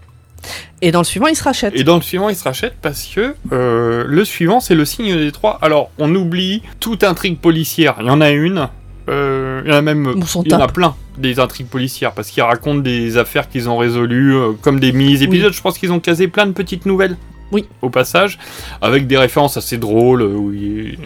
[0.82, 1.74] Et dans le suivant, il se rachète.
[1.76, 5.16] Et dans le suivant, il se rachète parce que euh, le suivant, c'est le signe
[5.16, 5.58] des trois.
[5.62, 7.96] Alors, on oublie toute intrigue policière.
[8.02, 8.68] Il y en a une.
[9.08, 10.14] euh, il y en a même.
[10.18, 13.48] On s'en il y en a plein des intrigues policières parce qu'ils racontent des affaires
[13.48, 15.54] qu'ils ont résolues euh, comme des mini-épisodes.
[15.54, 17.16] Je pense qu'ils ont casé plein de petites nouvelles.
[17.54, 17.66] Oui.
[17.82, 18.38] Au passage,
[18.82, 20.97] avec des références assez drôles, euh, où il,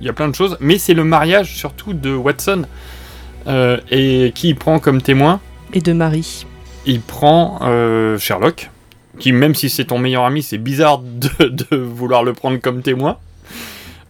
[0.00, 0.56] y a plein de choses.
[0.60, 2.64] Mais c'est le mariage surtout de Watson
[3.46, 5.38] Euh, et qui il prend comme témoin
[5.74, 6.46] Et de Marie.
[6.86, 8.70] Il prend euh, Sherlock,
[9.18, 12.80] qui même si c'est ton meilleur ami, c'est bizarre de, de vouloir le prendre comme
[12.80, 13.18] témoin.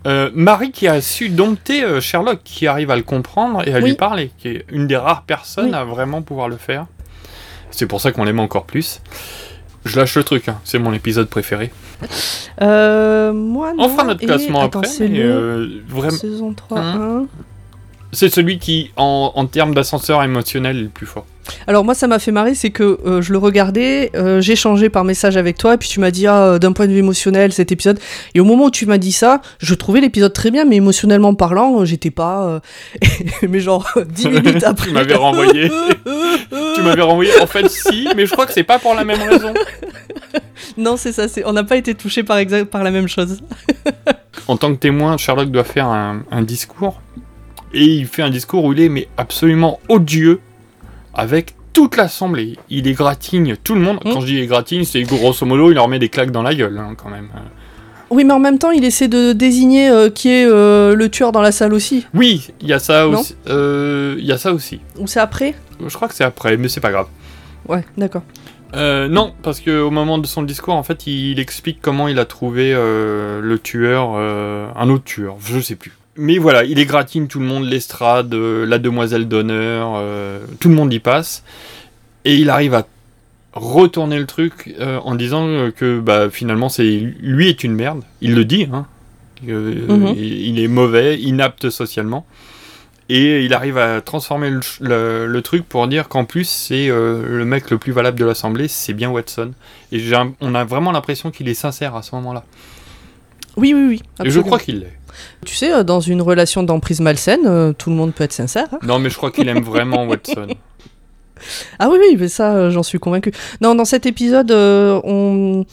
[0.06, 3.86] Euh, Marie qui a su dompter Sherlock, qui arrive à le comprendre et à Oui.
[3.90, 5.74] lui parler, qui est une des rares personnes Oui.
[5.74, 6.86] à vraiment pouvoir le faire.
[7.72, 9.00] C'est pour ça qu'on l'aime encore plus.
[9.84, 11.70] Je lâche le truc, hein, c'est mon épisode préféré.
[12.62, 13.84] Euh, moi, non.
[13.84, 14.90] On fera notre et- classement attends, après.
[14.90, 17.26] c'est mais, le euh, vraiment, saison 3, Hein 1.
[18.14, 21.26] C'est celui qui, en, en termes d'ascenseur émotionnel, est le plus fort.
[21.66, 24.88] Alors moi ça m'a fait marrer, c'est que euh, je le regardais, euh, j'ai changé
[24.88, 26.98] par message avec toi, et puis tu m'as dit ah, euh, d'un point de vue
[26.98, 27.98] émotionnel cet épisode.
[28.34, 31.34] Et au moment où tu m'as dit ça, je trouvais l'épisode très bien, mais émotionnellement
[31.34, 32.44] parlant, euh, j'étais pas...
[32.44, 32.60] euh,
[33.48, 34.88] mais genre 10 minutes après...
[34.88, 35.70] tu m'avais renvoyé.
[36.74, 37.30] tu m'avais renvoyé.
[37.40, 39.52] En fait, si, mais je crois que c'est pas pour la même raison.
[40.76, 42.38] non c'est ça, on n'a pas été touché par,
[42.70, 43.40] par la même chose.
[44.46, 47.00] En tant que témoin, Sherlock doit faire un, un discours.
[47.74, 50.40] Et il fait un discours où il est mais absolument odieux
[51.12, 52.56] avec toute l'assemblée.
[52.70, 53.98] Il égratigne tout le monde.
[54.00, 56.78] Quand je dis égratigne, c'est grosso modo, il leur met des claques dans la gueule,
[56.78, 57.28] hein, quand même.
[58.10, 61.32] Oui mais en même temps il essaie de désigner euh, qui est euh, le tueur
[61.32, 62.06] dans la salle aussi.
[62.14, 63.34] Oui, il y a ça Non aussi.
[63.48, 64.80] Euh, Il y a ça aussi.
[64.98, 65.54] Ou c'est après?
[65.84, 67.08] Je crois que c'est après, mais c'est pas grave.
[67.66, 68.22] Ouais, d'accord.
[68.76, 72.72] Non, parce qu'au moment de son discours, en fait, il explique comment il a trouvé
[72.72, 75.92] le tueur, un autre tueur, je sais plus.
[76.16, 80.74] Mais voilà, il égratigne tout le monde, l'estrade, euh, la demoiselle d'honneur, euh, tout le
[80.74, 81.42] monde y passe.
[82.24, 82.86] Et il arrive à
[83.52, 88.02] retourner le truc euh, en disant que bah, finalement, c'est lui est une merde.
[88.20, 88.86] Il le dit, hein.
[89.48, 90.14] Euh, Mhm.
[90.16, 92.24] il, il est mauvais, inapte socialement.
[93.10, 96.88] Et il arrive à transformer le, ch- le- le truc pour dire qu'en plus, c'est
[96.88, 99.52] le mec le plus valable de l'Assemblée, c'est bien Watson.
[99.92, 102.44] Et un- on a vraiment l'impression qu'il est sincère à ce moment-là.
[103.56, 104.02] Oui, oui, oui.
[104.24, 104.96] Et je crois qu'il l'est.
[105.44, 108.66] Tu sais, euh, dans une relation d'emprise malsaine, euh, tout le monde peut être sincère.
[108.72, 108.78] hein.
[108.82, 110.48] Non, mais je crois qu'il aime vraiment Watson.
[111.78, 113.32] Ah oui, oui, mais ça, euh, j'en suis convaincu.
[113.60, 115.64] Non, dans cet épisode, euh, on...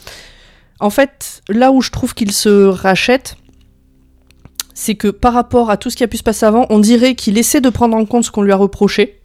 [0.80, 3.38] En fait, là où je trouve qu'il se rachète,
[4.74, 7.14] c'est que par rapport à tout ce qui a pu se passer avant, on dirait
[7.14, 9.20] qu'il essaie de prendre en compte ce qu'on lui a reproché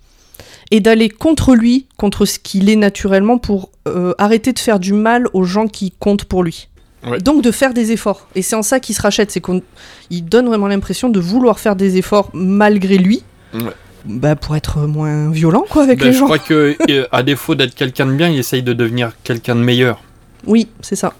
[0.70, 4.92] et d'aller contre lui, contre ce qu'il est naturellement, pour euh, arrêter de faire du
[4.92, 6.68] mal aux gens qui comptent pour lui.
[7.06, 7.18] Ouais.
[7.18, 8.26] Donc de faire des efforts.
[8.34, 9.62] Et c'est en ça qu'il se rachète, c'est qu'on
[10.10, 13.22] il donne vraiment l'impression de vouloir faire des efforts malgré lui,
[13.54, 13.60] Ouais.
[14.04, 16.24] bah, pour être moins violent quoi avec Ben, les je gens.
[16.24, 19.60] crois que, euh, à défaut d'être quelqu'un de bien, il essaye de devenir quelqu'un de
[19.60, 20.00] meilleur.
[20.46, 21.12] Oui, c'est ça.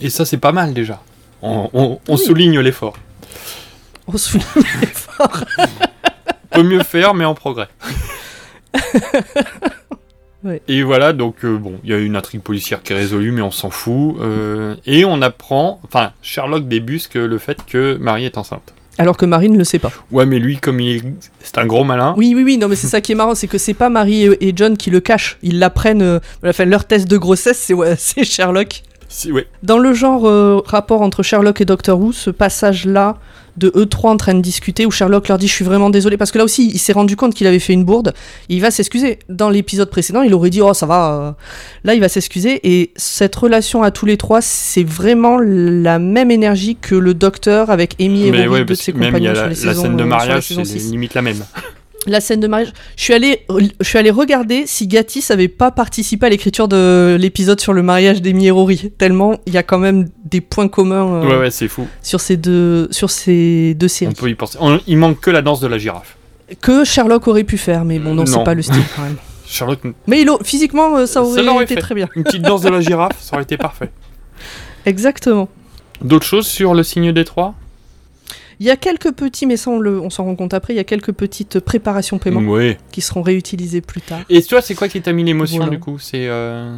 [0.00, 1.00] Et ça, c'est pas mal déjà.
[1.42, 2.96] On, on- on souligne l'effort.
[4.06, 4.44] On souligne
[4.82, 5.44] l'effort.
[6.50, 7.68] Peut mieux faire, mais en progrès.
[10.42, 10.62] Ouais.
[10.68, 13.42] Et voilà, donc euh, bon, il y a une intrigue policière qui est résolue, mais
[13.42, 14.16] on s'en fout.
[14.20, 18.74] euh, et on apprend, enfin, Sherlock débusque le fait que Marie est enceinte.
[19.00, 19.90] Alors que Marie ne le sait pas.
[20.10, 21.02] Ouais, mais lui, comme il est,
[21.42, 22.14] c'est un gros malin.
[22.18, 24.24] Oui, oui, oui, non, mais c'est ça qui est marrant, c'est que c'est pas Marie
[24.24, 25.38] et, John qui le cachent.
[25.42, 28.82] Ils l'apprennent, euh, enfin, leur test de grossesse, c'est ouais, c'est Sherlock.
[29.08, 29.46] Si, ouais.
[29.62, 33.16] Dans le genre euh, rapport entre Sherlock et Doctor Who, ce passage-là
[33.60, 36.16] de eux trois en train de discuter où Sherlock leur dit je suis vraiment désolé
[36.16, 38.14] parce que là aussi il s'est rendu compte qu'il avait fait une bourde
[38.48, 39.18] et il va s'excuser.
[39.28, 41.12] Dans l'épisode précédent il aurait dit oh ça va.
[41.12, 41.32] euh.
[41.84, 46.30] Là il va s'excuser et cette relation à tous les trois c'est vraiment la même
[46.30, 49.48] énergie que le Docteur avec Amy et Rory, ouais, de ses compagnons a sur la,
[49.50, 50.90] les la saisons, scène de euh, mariage, c'est 6.
[50.90, 51.44] limite la même.
[52.06, 52.72] La scène de mariage.
[52.96, 53.44] Je suis allée,
[53.78, 57.82] je suis allée regarder si Gatiss avait pas participé à l'écriture de l'épisode sur le
[57.82, 58.90] mariage d'Amy et Rory.
[58.96, 61.86] Tellement il y a quand même des points communs euh, Ouais, ouais, c'est fou.
[62.02, 64.14] sur ces deux, sur ces deux On séries.
[64.14, 64.56] peut y penser.
[64.60, 66.16] On- il manque que la danse de la girafe.
[66.62, 69.16] Que Sherlock aurait pu faire, mais bon, non, c'est pas le style quand même.
[69.46, 71.80] Sherlock, Mais il a- physiquement, euh, ça aurait, été fait.
[71.80, 72.08] très bien.
[72.16, 73.90] Une petite danse de la girafe, ça aurait été parfait.
[74.86, 75.48] Exactement.
[76.02, 77.54] D'autres choses sur le signe des trois?
[78.60, 80.76] Il y a quelques petits, mais ça on, le- on s'en rend compte après, il
[80.76, 82.76] y a quelques petites préparations paiement Ouais.
[82.92, 84.20] qui seront réutilisées plus tard.
[84.28, 85.70] Et toi, c'est quoi qui t'a mis l'émotion Voilà.
[85.72, 85.98] du coup?
[85.98, 86.76] C'est euh,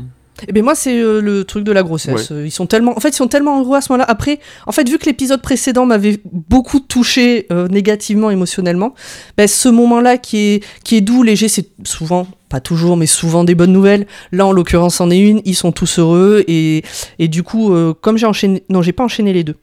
[0.48, 2.30] Eh ben moi c'est euh, le truc de la grossesse.
[2.30, 2.46] Ouais.
[2.46, 4.06] Ils sont tellement, en fait ils sont tellement heureux à ce moment-là.
[4.08, 8.94] Après, en fait vu que l'épisode précédent m'avait beaucoup touché euh, négativement, émotionnellement,
[9.36, 13.42] ben, ce moment-là qui est qui est doux, léger, c'est souvent pas toujours, mais souvent
[13.44, 14.06] des bonnes nouvelles.
[14.30, 15.42] Là en l'occurrence en est une.
[15.44, 16.84] Ils sont tous heureux et
[17.18, 19.56] et du coup euh, comme j'ai enchaîné, non j'ai pas enchaîné les deux.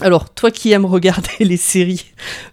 [0.00, 2.04] Alors, toi qui aimes regarder les séries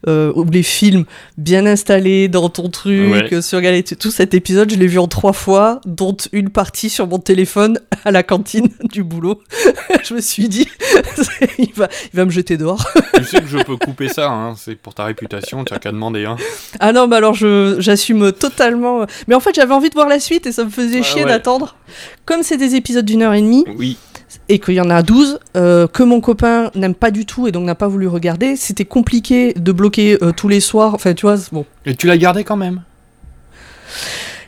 [0.07, 1.05] euh, ou les films
[1.37, 3.41] bien installés dans ton truc, Ouais.
[3.41, 6.89] sur Galette et tout, cet épisode, je l'ai vu en trois fois, dont une partie
[6.89, 9.41] sur mon téléphone à la cantine du boulot.
[10.03, 10.67] je me suis dit,
[11.59, 12.83] il, va, il va me jeter dehors.
[13.13, 15.91] tu sais que je peux couper ça, hein, c'est pour ta réputation, tu as qu'à
[15.91, 16.25] demander.
[16.25, 16.37] Hein.
[16.79, 19.05] ah non, mais alors je- j'assume totalement.
[19.27, 21.23] Mais en fait, j'avais envie de voir la suite et ça me faisait Ah chier
[21.23, 21.29] ouais.
[21.29, 21.75] d'attendre.
[22.25, 23.97] Comme c'est des épisodes d'une heure et demie, Oui.
[24.49, 27.51] et qu'il y en a 12 euh, que mon copain n'aime pas du tout et
[27.51, 30.93] donc n'a pas voulu regarder, c'était compliqué de bloquer euh, tous les soirs.
[30.95, 31.65] Enfin, tu vois, bon.
[31.85, 32.81] Et tu l'as gardé quand même?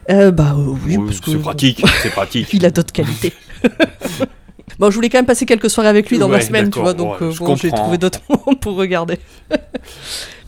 [0.10, 2.48] Euh, bah euh, oui, parce que C'est pratique, c'est pratique.
[2.54, 3.34] il a d'autres qualités.
[4.80, 6.80] bon, je voulais quand même passer quelques soirées avec lui dans la Ouais, semaine, tu
[6.80, 9.20] vois, donc ouais, euh, bon, j'ai trouvé d'autres moments pour regarder.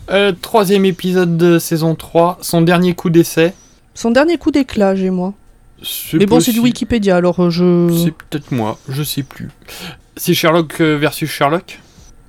[0.09, 3.53] Euh, troisième épisode de saison 3, son dernier coup d'essai.
[3.93, 5.33] Son dernier coup d'éclat, j'ai moi.
[6.13, 6.59] Mais bon, c'est du.
[6.59, 7.87] Wikipédia, alors euh, je.
[8.03, 9.49] C'est peut-être moi, je sais plus.
[10.17, 11.79] C'est Sherlock euh, versus Sherlock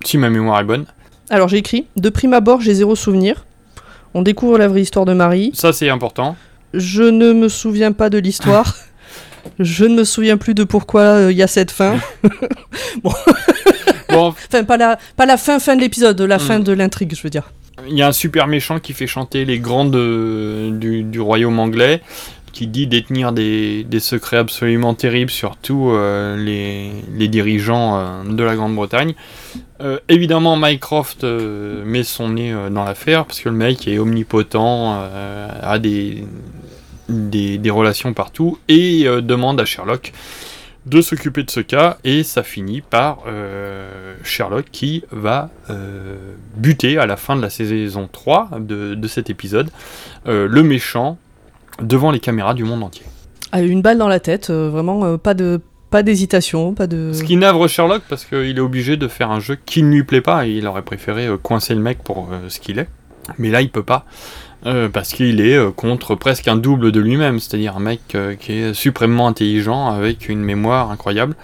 [0.04, 0.86] Si ma mémoire est bonne.
[1.30, 3.44] Alors j'ai écrit De prime abord, j'ai zéro souvenir.
[4.14, 5.50] On découvre la vraie histoire de Marie.
[5.54, 6.36] Ça, c'est important.
[6.74, 8.76] Je ne me souviens pas de l'histoire.
[9.58, 11.96] Je ne me souviens plus de pourquoi euh, il y a cette fin.
[13.02, 13.12] bon.
[14.10, 16.40] Bon, Enfin, pas la, pas la fin, fin de l'épisode, la Hmm.
[16.40, 17.50] fin de l'intrigue, je veux dire.
[17.88, 21.58] il y a un super méchant qui fait chanter les grandes euh, du, du royaume
[21.58, 22.02] anglais,
[22.52, 29.14] qui dit détenir des, secrets absolument terribles, surtout euh, les, dirigeants euh, de la Grande-Bretagne.
[29.80, 35.00] Euh, évidemment, Mycroft met son nez dans l'affaire, parce que le mec est omnipotent,
[35.62, 36.24] a des,
[37.08, 40.12] des, relations partout, et demande à Sherlock
[40.86, 43.24] de s'occuper de ce cas, et ça finit par
[44.22, 45.50] Sherlock qui va
[46.56, 49.70] buter à la fin de la saison 3 de, de cet épisode
[50.26, 51.18] le méchant
[51.82, 53.04] devant les caméras du monde entier.
[53.52, 55.60] Ah, une balle dans la tête, euh, vraiment euh, pas de
[55.90, 57.10] pas d'hésitation, pas de.
[57.12, 60.04] Ce qui navre Sherlock parce qu'il est obligé de faire un jeu qui ne lui
[60.04, 62.88] plaît pas et il aurait préféré euh, coincer le mec pour ce qu'il est.
[63.38, 64.04] Mais là, il peut pas.
[64.92, 68.00] parce qu'il est contre presque un double de lui-même, c'est-à-dire un mec
[68.40, 71.34] qui est suprêmement intelligent avec une mémoire incroyable.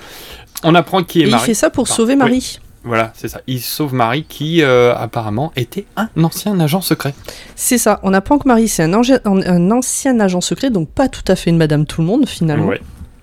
[0.62, 1.44] On apprend qui est Et il Marie.
[1.44, 2.58] fait ça pour sauver oui.
[2.86, 3.40] Voilà, c'est ça.
[3.48, 7.14] Il sauve Marie qui euh, apparemment était un ancien agent secret.
[7.56, 7.98] C'est ça.
[8.04, 11.56] On apprend que Marie, c'est un, ancien agent secret, donc pas tout à fait une
[11.56, 12.66] Madame Tout le Monde finalement.
[12.66, 12.80] Ouais.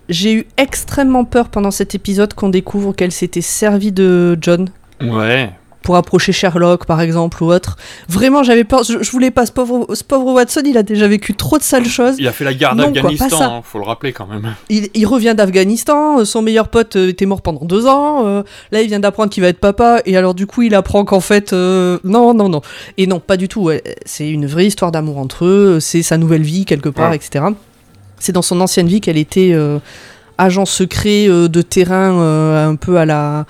[0.10, 4.70] J'ai eu extrêmement peur pendant cet épisode qu'on découvre qu'elle s'était servie de John
[5.02, 5.50] Ouais.
[5.84, 7.78] Pour approcher Sherlock par exemple ou autre.
[8.10, 8.84] Vraiment, j'avais peur.
[8.84, 9.46] Je, je voulais pas.
[9.46, 12.16] Ce pauvre, ce pauvre Watson, il a déjà vécu trop de sales choses.
[12.18, 14.56] Il a fait la guerre d'Afghanistan, hein, faut le rappeler quand même.
[14.70, 18.44] Il, il revient d'Afghanistan, euh, son meilleur pote euh, était mort pendant deux ans, euh,
[18.72, 21.20] là il vient d'apprendre qu'il va être papa, et alors du coup il apprend qu'en
[21.20, 21.54] fait...
[21.54, 22.62] euh, non, non, non.
[22.98, 23.84] Et non, pas du tout, ouais.
[24.06, 27.18] c'est une vraie histoire d'amour entre eux, c'est sa nouvelle vie quelque part, Ouais.
[27.18, 27.46] etc.
[28.20, 29.80] C'est dans son ancienne vie qu'elle était euh,
[30.38, 33.46] agent secret de terrain, un peu à la...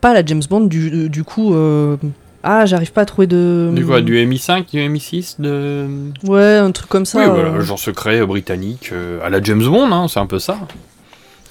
[0.00, 1.54] Pas la James Bond, du, du coup...
[1.54, 1.96] euh,
[2.42, 3.72] Ah, j'arrive pas à trouver de...
[3.74, 5.86] Du quoi, du MI5, du MI6, de...
[6.24, 7.18] Ouais, un truc comme ça.
[7.18, 10.26] oui, euh, voilà, agent secret euh, britannique, euh, à la James Bond, hein, c'est un
[10.26, 10.58] peu ça.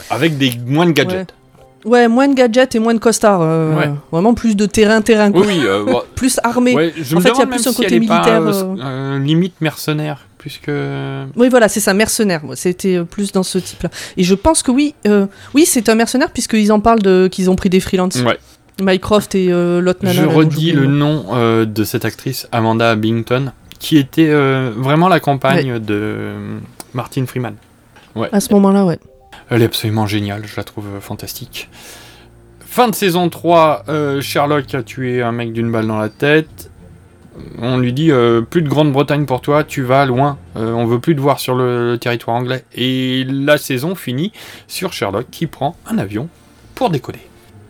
[0.09, 1.31] Avec des moins de gadgets.
[1.31, 1.35] Ouais,
[2.07, 3.41] moins de gadgets et moins de costards.
[3.41, 3.89] euh, Ouais.
[4.11, 4.65] Vraiment plus de
[5.31, 5.45] quoi.
[5.45, 5.59] oui.
[5.63, 6.73] euh, bon, plus armé.
[6.75, 8.41] ouais, je en me fait, il y a plus un si côté est pas, militaire.
[8.85, 10.71] euh, limite mercenaire, puisque...
[11.35, 12.41] Oui, voilà, c'est ça, mercenaire.
[12.55, 13.89] C'était plus dans ce type-là.
[14.17, 14.95] Et je pense que oui,
[15.53, 18.21] oui, c'est un mercenaire puisqu'ils en parlent de qu'ils ont pris des freelances.
[18.25, 18.37] Ouais.
[18.81, 20.21] Mycroft et euh, l'autre nana.
[20.21, 21.25] Je redis le nom.
[21.33, 26.31] euh, de cette actrice, Amanda Bington, qui était euh, vraiment la compagne de
[26.93, 27.55] Martin Freeman.
[28.15, 28.27] Ouais.
[28.33, 28.99] À ce moment-là, ouais.
[29.49, 31.69] Elle est absolument géniale, je la trouve euh, fantastique.
[32.65, 36.69] Fin de saison 3, euh, Sherlock a tué un mec d'une balle dans la tête.
[37.59, 40.37] On lui dit euh, plus de Grande-Bretagne pour toi, tu vas loin.
[40.55, 42.65] Euh, on veut plus te voir sur le, le territoire anglais.
[42.73, 44.31] Et la saison finit
[44.67, 46.27] sur Sherlock qui prend un avion
[46.75, 47.19] pour décoller.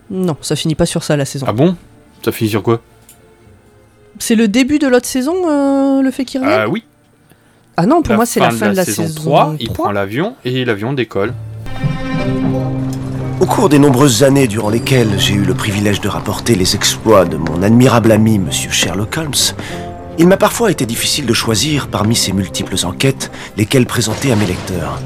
[0.10, 1.46] Non, ça finit pas sur ça la saison.
[1.50, 1.76] Ah bon?
[2.24, 2.82] Ça finit sur quoi?
[4.18, 6.60] C'est le début de l'autre saison, le fait qu'il revienne?
[6.62, 6.84] Ah oui.
[7.78, 9.56] Ah non, pour moi, c'est la fin de la saison, 3.
[9.60, 11.34] Il prend l'avion et l'avion décolle.
[13.40, 17.26] Au cours des nombreuses années durant lesquelles j'ai eu le privilège de rapporter les exploits
[17.26, 19.54] de mon admirable ami Monsieur Sherlock Holmes,
[20.18, 24.46] il m'a parfois été difficile de choisir parmi ces multiples enquêtes lesquelles présenter à mes
[24.46, 25.00] lecteurs.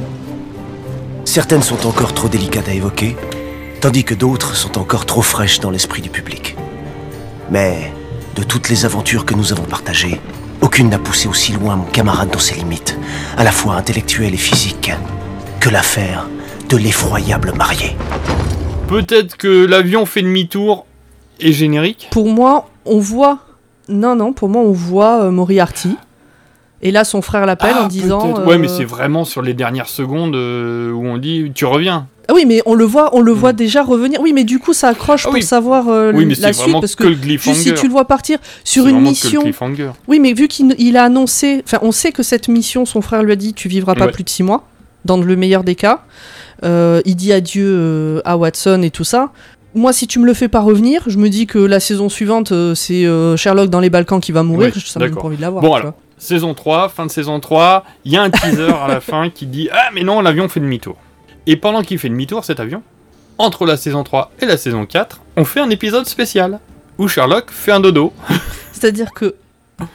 [1.26, 3.18] Certaines sont encore trop délicates à évoquer,
[3.82, 6.56] tandis que d'autres sont encore trop fraîches dans l'esprit du public.
[7.52, 7.92] Mais
[8.36, 10.22] de toutes les aventures que nous avons partagées,
[10.62, 12.98] aucune n'a poussé aussi loin mon camarade dans ses limites,
[13.38, 14.92] à la fois intellectuelles et physiques,
[15.60, 16.28] que l'affaire
[16.70, 17.96] de l'effroyable marié.
[18.88, 20.86] Peut-être que l'avion fait demi-tour
[21.40, 22.08] et générique.
[22.12, 23.40] Pour moi, on voit.
[23.88, 25.96] Non, non, pour moi, on voit euh, Moriarty.
[26.82, 28.20] Et là, son frère l'appelle Ah, en disant.
[28.34, 28.48] peut-être.
[28.48, 32.08] Ouais, mais euh, c'est vraiment sur les dernières secondes euh, où on dit tu reviens.
[32.30, 34.22] Ah oui, mais on le voit, on le voit déjà revenir.
[34.22, 35.30] Oui, mais du coup, ça accroche Hmm.
[35.30, 35.44] Ah pour oui.
[35.44, 37.92] savoir euh, Oui, mais la suite vraiment parce que que, le juste si tu le
[37.92, 39.42] vois partir sur une vraiment que le mission.
[39.42, 39.90] cliffhanger.
[40.08, 43.24] Oui, mais vu qu'il il a annoncé, enfin, on sait que cette mission, son frère
[43.24, 44.12] lui a dit, tu vivras pas Ouais.
[44.12, 44.68] plus de six mois,
[45.06, 46.02] dans le meilleur des cas.
[46.64, 49.32] Euh, il dit adieu euh, à Watson et tout ça.
[49.76, 52.52] Moi, si tu me le fais pas revenir, je me dis que la saison suivante,
[52.52, 53.06] euh, c'est
[53.38, 54.74] Sherlock dans les Balkans qui va mourir.
[54.74, 55.64] Ouais, ça m'a pas envie de l'avoir.
[55.64, 56.00] Bon, alors, vois.
[56.18, 59.46] saison 3, fin de saison 3, il y a un teaser à la fin qui
[59.46, 60.98] dit Ah, mais non, l'avion fait demi-tour.
[61.46, 62.82] Et pendant qu'il fait demi-tour, cet avion,
[63.38, 66.60] entre la saison 3 et la saison 4, on fait un épisode spécial
[66.98, 68.12] où Sherlock fait un dodo.
[68.74, 69.36] C'est-à-dire que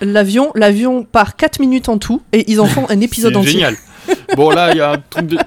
[0.01, 3.53] l'avion, l'avion part 4 minutes en tout et ils en font un épisode entier.
[3.53, 3.77] génial.
[4.37, 5.39] Bon là, il y a un truc de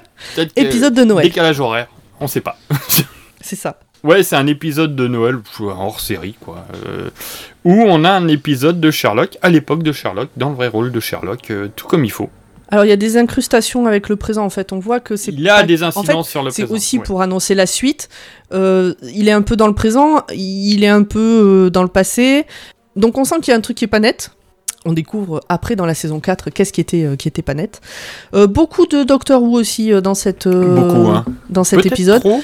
[0.56, 1.26] Épisode de Noël.
[1.28, 1.88] Décalage horaire,
[2.20, 2.58] on sait pas.
[3.42, 3.80] C'est ça.
[4.04, 6.66] Ouais, c'est un épisode de Noël hors série, quoi.
[6.88, 7.10] euh,
[7.66, 10.92] où on a un épisode de Sherlock, à l'époque de Sherlock, dans le vrai rôle
[10.92, 12.30] de Sherlock, euh, tout comme il faut.
[12.70, 14.72] Alors il y a des incrustations avec le présent en fait.
[14.72, 15.32] On voit que c'est.
[15.32, 17.04] Il y a pas- des en incidences fait, sur le C'est présent, aussi ouais.
[17.04, 18.10] pour annoncer la suite.
[18.54, 22.46] Euh, il est un peu dans le présent, il est un peu dans le passé.
[22.96, 24.32] Donc on sent qu'il y a un truc qui est pas net.
[24.88, 27.82] On découvre après dans la saison 4 qu'est-ce qui était, euh, qui était pas net.
[28.34, 31.26] Euh, beaucoup de Doctor Who aussi euh, dans, cette, Beaucoup, hein.
[31.50, 32.22] dans cet Peut-être épisode.
[32.22, 32.42] trop.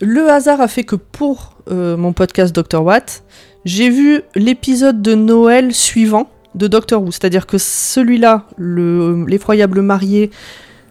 [0.00, 2.82] Le hasard a fait que pour mon podcast Dr.
[2.82, 3.22] Watt,
[3.64, 7.12] j'ai vu l'épisode de Noël suivant de Doctor Who.
[7.12, 10.30] C'est-à-dire que celui-là, le- l'effroyable marié,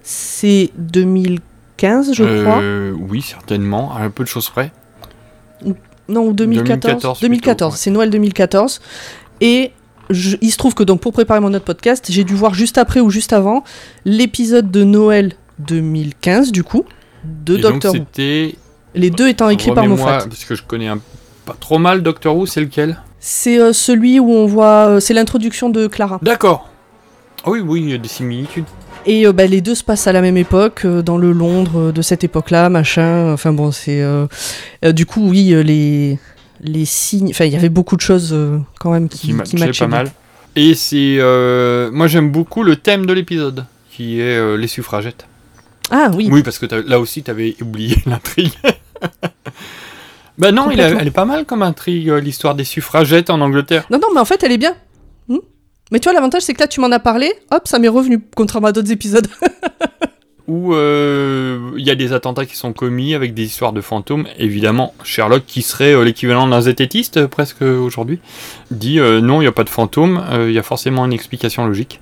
[0.03, 2.61] c'est 2015, je crois.
[3.09, 4.71] Oui, certainement, à un peu de choses près.
[6.07, 7.19] Non, ou 2014.
[7.19, 8.79] 2014 2014, c'est Noël 2014.
[9.41, 9.71] Et
[10.09, 12.77] je- il se trouve que donc pour préparer mon autre podcast, j'ai dû voir juste
[12.77, 13.63] après ou juste avant
[14.05, 16.85] l'épisode de Noël 2015, du coup,
[17.23, 18.01] de Et donc Doctor Who.
[18.95, 20.25] Les deux étant écrits par Moffat.
[20.27, 20.99] Parce que je connais un-
[21.45, 22.97] pas trop mal Doctor Who, c'est lequel?
[23.19, 24.87] C'est euh, celui où on voit.
[24.87, 26.19] euh, c'est l'introduction de Clara.
[26.21, 26.69] D'accord.
[27.45, 28.65] Ah oui, oui, il y a des similitudes.
[29.05, 31.79] Et euh, bah, les deux se passent à la même époque, euh, dans le Londres
[31.79, 33.31] euh, de cette époque-là, machin.
[33.33, 34.03] Enfin bon, c'est.
[34.93, 36.17] du coup, oui, les.
[36.61, 37.29] Les signes.
[37.29, 39.85] Enfin, il y avait beaucoup de choses euh, quand même qui, qui qui matchait matchaient
[39.85, 39.97] pas bien.
[40.03, 40.11] mal.
[40.55, 41.17] Et c'est.
[41.19, 45.25] euh, moi j'aime beaucoup le thème de l'épisode, qui est euh, les suffragettes.
[45.91, 46.27] Ah oui.
[46.31, 48.53] Oui, parce que là aussi t'avais oublié l'intrigue.
[50.37, 50.99] bah non, il a- Complètement.
[50.99, 53.85] elle est pas mal comme intrigue, l'histoire des suffragettes en Angleterre.
[53.89, 54.75] Non, non, mais en fait, elle est bien.
[55.27, 55.37] Hmm
[55.91, 58.19] mais tu vois, l'avantage, c'est que là, tu m'en as parlé, hop, ça m'est revenu,
[58.35, 59.27] contrairement à d'autres épisodes.
[60.49, 64.25] Où euh, il y a des attentats qui sont commis avec des histoires de fantômes.
[64.39, 68.17] Évidemment, Sherlock, qui serait euh, l'équivalent d'un zététiste euh, presque aujourd'hui,
[68.71, 71.67] dit non, il n'y a pas de fantômes, euh, il y a forcément une explication
[71.67, 71.99] logique.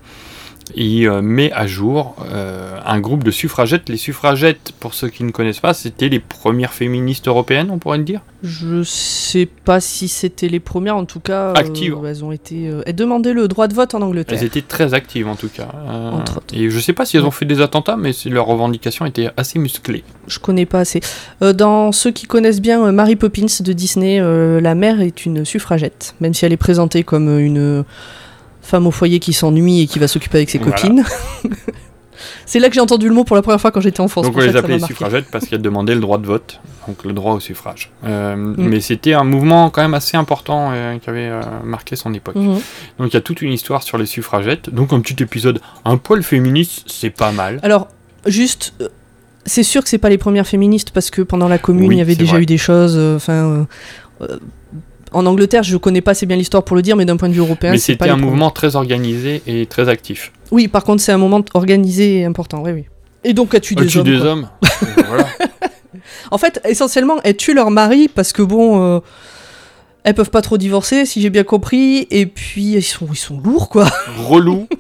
[0.76, 3.90] Il euh, met à jour euh, un groupe de suffragettes.
[3.90, 7.98] Les suffragettes, pour ceux qui ne connaissent pas, c'était les premières féministes européennes, on pourrait
[7.98, 8.22] le dire?
[8.44, 11.50] Je sais pas si c'était les premières, en tout cas.
[11.50, 11.96] euh, Actives.
[12.06, 12.72] elles ont été.
[12.86, 14.38] elles demandaient le droit de vote en Angleterre.
[14.40, 15.70] Elles étaient très actives en tout cas.
[16.12, 19.30] Entre et je sais pas si elles ont fait des attentats, mais leurs revendications étaient
[19.38, 20.04] assez musclées.
[20.28, 21.02] Je connais pas assez.
[21.42, 24.20] Dans ceux qui connaissent bien Mary Poppins de Disney,
[24.62, 27.84] la mère est une suffragette, même si elle est présentée comme une
[28.68, 30.76] femme au foyer qui s'ennuie et qui va s'occuper avec ses Voilà.
[30.76, 31.04] copines.
[32.48, 34.24] C'est là que j'ai entendu le mot pour la première fois quand j'étais enfant.
[34.24, 37.14] c'est Donc on les appelait suffragettes parce qu'elles demandaient le droit de vote, donc le
[37.14, 37.92] droit au suffrage.
[38.06, 38.56] Euh, Mm.
[38.58, 42.36] Mais c'était un mouvement quand même assez important euh, qui avait euh, marqué son époque.
[42.36, 42.60] Mhm.
[43.00, 44.70] Donc il y a toute une histoire sur les suffragettes.
[44.74, 47.60] Donc un petit épisode un poil féministe, c'est pas mal.
[47.64, 47.88] Alors,
[48.26, 48.74] juste,
[49.46, 52.00] c'est sûr que c'est pas les premières féministes parce que pendant la Commune, Oui, il
[52.00, 52.44] y avait déjà vrai.
[52.44, 52.98] eu des choses.
[52.98, 53.68] Enfin,
[55.12, 57.34] en Angleterre, je connais pas assez bien l'histoire pour le dire, mais d'un point de
[57.34, 60.32] vue européen, Mais c'est pas c'était un mouvement très organisé et très actif.
[60.52, 62.62] Oui, par contre, c'est un moment organisé et important.
[62.64, 62.86] Oui, oui.
[63.24, 64.04] Et donc, tue Elle des hommes.
[64.06, 64.50] des hommes.
[65.08, 65.26] Voilà.
[66.32, 68.82] En fait, essentiellement, elles tuent leur mari parce que bon.
[68.98, 69.00] euh,
[70.04, 73.40] elles peuvent pas trop divorcer, si j'ai bien compris, et puis ils sont, ils sont
[73.40, 73.88] lourds, quoi.
[74.18, 74.68] Relou.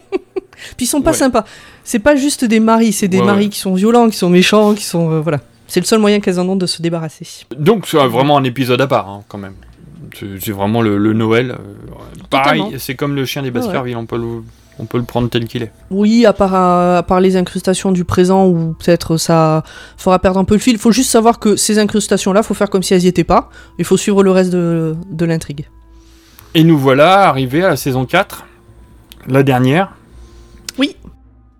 [0.75, 1.17] Puis ils sont pas Ouais.
[1.17, 1.45] sympas.
[1.83, 3.49] C'est pas juste des maris, c'est des Ouais, maris ouais.
[3.49, 5.11] qui sont violents, qui sont méchants, qui sont.
[5.11, 5.39] euh, voilà.
[5.67, 7.27] C'est le seul moyen qu'elles en ont de se débarrasser.
[7.57, 9.53] Donc c'est vraiment un épisode à part hein, quand même.
[10.39, 11.51] C'est vraiment le, le Noël.
[11.51, 13.61] euh, pareil, c'est comme le chien des Ouais, ouais.
[13.65, 14.43] Baskerville, on, peut le,
[14.79, 15.71] on peut le prendre tel qu'il est.
[15.89, 19.63] Oui, à part, à, part les incrustations du présent où peut-être ça
[19.97, 20.73] fera perdre un peu le fil.
[20.73, 23.49] Il faut juste savoir que ces incrustations-là, faut faire comme si elles y étaient pas.
[23.79, 25.67] Il faut suivre le reste de, de l'intrigue.
[26.55, 28.45] Et nous voilà arrivés à la saison 4,
[29.27, 29.91] la dernière.
[30.79, 30.95] Oui.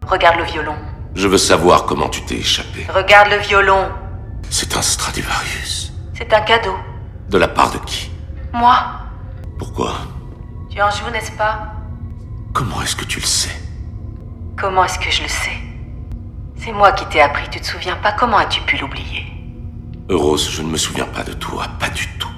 [0.08, 0.74] Regarde le violon.
[1.16, 2.86] Je veux savoir comment tu t'es échappé.
[2.94, 3.86] Regarde le violon.
[4.50, 5.92] C'est un Stradivarius.
[6.14, 6.74] C'est un cadeau.
[7.30, 8.10] De la part de qui?
[8.54, 8.76] Moi.
[9.58, 9.94] Pourquoi?
[10.70, 11.74] Tu en joues, n'est-ce pas?
[12.54, 13.56] Comment est-ce que tu le sais?
[14.58, 15.58] Comment est-ce que je le sais?
[16.56, 18.12] C'est moi qui t'ai appris, tu te souviens pas?
[18.14, 19.26] Comment as-tu pu l'oublier?
[20.10, 22.30] Rose, je ne me souviens pas de toi, pas du tout.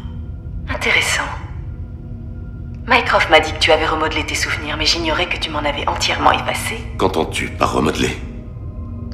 [0.68, 1.24] Intéressant.
[2.88, 5.88] Mycroft m'a dit que tu avais remodelé tes souvenirs, mais j'ignorais que tu m'en avais
[5.88, 6.84] entièrement effacé.
[6.97, 8.20] Qu'entends-tu par remodeler?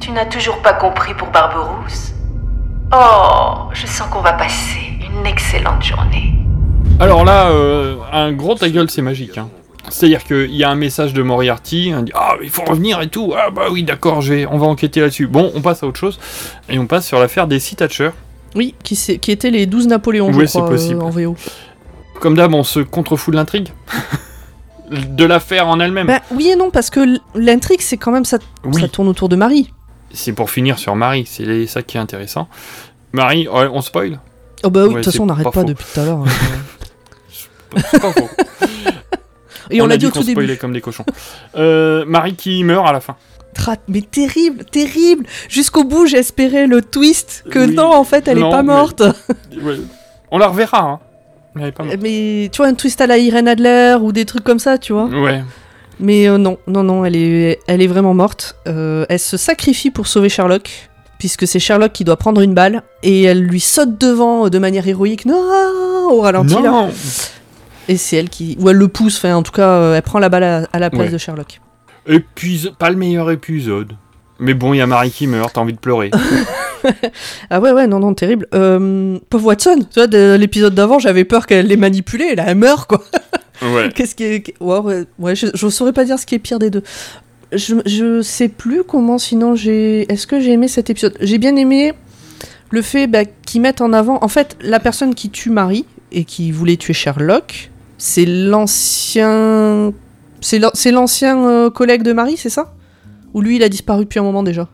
[0.00, 2.12] Tu n'as toujours pas compris pour Barberousse?
[2.92, 6.32] Oh, je sens qu'on va passer une excellente journée.
[6.98, 9.36] Alors là, euh, un gros ta gueule, c'est magique.
[9.38, 9.48] hein.
[9.88, 13.08] C'est-à-dire qu'il y a un message de Moriarty, on dit Ah, il faut revenir et
[13.08, 13.34] tout.
[13.36, 14.18] Ah, bah oui, d'accord,
[14.50, 15.26] on va enquêter là-dessus.
[15.26, 16.18] Bon, on passe à autre chose.
[16.68, 18.10] Et on passe sur l'affaire des Sea Thatcher.
[18.54, 21.00] Oui, qui, qui étaient les 12 Napoléons, Oui, c'est possible.
[21.00, 21.36] euh, en VO.
[22.20, 23.68] Comme d'hab, on se contrefout de l'intrigue.
[24.90, 26.06] de l'affaire en elle-même.
[26.06, 28.80] Bah, oui et non, parce que l'intrigue, c'est quand même ça, Oui.
[28.80, 29.72] ça tourne autour de Marie.
[30.12, 32.48] C'est pour finir sur Marie, c'est ça qui est intéressant.
[33.12, 34.18] Marie, ouais, on spoil?
[34.64, 36.24] Oh bah oui, de Ouais, toute façon, on n'arrête pas depuis tout à l'heure.
[37.90, 38.28] C'est pas faux.
[39.70, 40.32] Et on, l'a dit au qu'on tout début.
[40.42, 41.04] spoilait comme des cochons.
[41.56, 43.16] Euh, Marie qui meurt à la fin.
[43.88, 45.26] Mais terrible, terrible.
[45.48, 47.74] Jusqu'au bout, j'espérais le twist que Oui.
[47.74, 49.02] non, en fait, elle Non, est pas mais- morte.
[49.62, 49.76] Ouais.
[50.30, 51.00] On la reverra, hein.
[51.54, 51.96] Mais elle est pas morte.
[52.02, 54.92] Mais tu vois, un twist à la Irene Adler ou des trucs comme ça, tu
[54.92, 55.06] vois.
[55.06, 55.42] Ouais.
[55.98, 58.56] Mais euh, non, non, non, elle est, elle est vraiment morte.
[58.68, 62.82] Euh, elle se sacrifie pour sauver Sherlock, puisque c'est Sherlock qui doit prendre une balle,
[63.02, 65.42] et elle lui saute devant de manière héroïque, non,
[66.10, 66.88] au ralenti là.
[67.88, 70.18] Et c'est elle qui, ou elle le pousse, enfin en tout cas, euh, elle prend
[70.18, 71.12] la balle à, à la place Ouais.
[71.12, 71.60] de Sherlock.
[72.08, 73.92] Épis- Pas le meilleur épisode.
[74.38, 76.10] Mais bon, il y a Marie qui meurt, t'as envie de pleurer.
[77.50, 78.46] Ah ouais, ouais, non, non, terrible.
[78.54, 82.44] Euh, pauvre Watson, tu vois, de l'épisode d'avant, j'avais peur qu'elle les manipulait, et là,
[82.46, 83.02] elle meurt, quoi.
[83.62, 83.88] ouais.
[83.94, 84.54] Qu'est-ce qui est.
[84.60, 86.82] Ouais, ouais, ouais, je, je saurais pas dire ce qui est pire des deux.
[87.52, 90.02] Je, je sais plus comment, sinon j'ai.
[90.12, 91.16] Est-ce que j'ai aimé cet épisode?
[91.20, 91.92] J'ai bien aimé
[92.70, 94.18] le fait bah, qu'ils mettent en avant.
[94.22, 99.92] En fait, la personne qui tue Marie et qui voulait tuer Sherlock, c'est l'ancien.
[100.40, 102.72] C'est l'an- c'est l'ancien euh, collègue de Marie, c'est ça?
[103.34, 104.68] Ou lui, il a disparu depuis un moment déjà?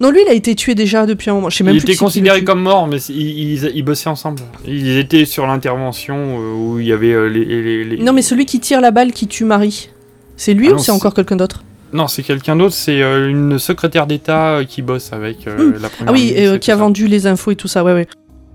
[0.00, 1.48] Non, lui, il a été tué déjà depuis un moment.
[1.50, 4.42] Je sais même Il plus était considéré comme mort, mais ils, ils- ils bossaient ensemble.
[4.66, 8.22] Ils étaient sur l'intervention euh, où il y avait euh, les, les- les- Non, mais
[8.22, 9.88] celui qui tire la balle qui tue Marie,
[10.36, 11.62] c'est lui Ah ou c'est encore quelqu'un d'autre?
[11.92, 16.12] Non, c'est quelqu'un d'autre, c'est une secrétaire d'État qui bosse avec euh, la première Ah
[16.12, 16.80] oui, euh, qui a ça.
[16.80, 18.06] vendu les infos et tout ça, ouais, ouais.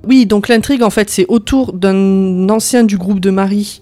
[0.08, 3.82] Oui, donc l'intrigue, en fait, c'est autour d'un ancien du groupe de Marie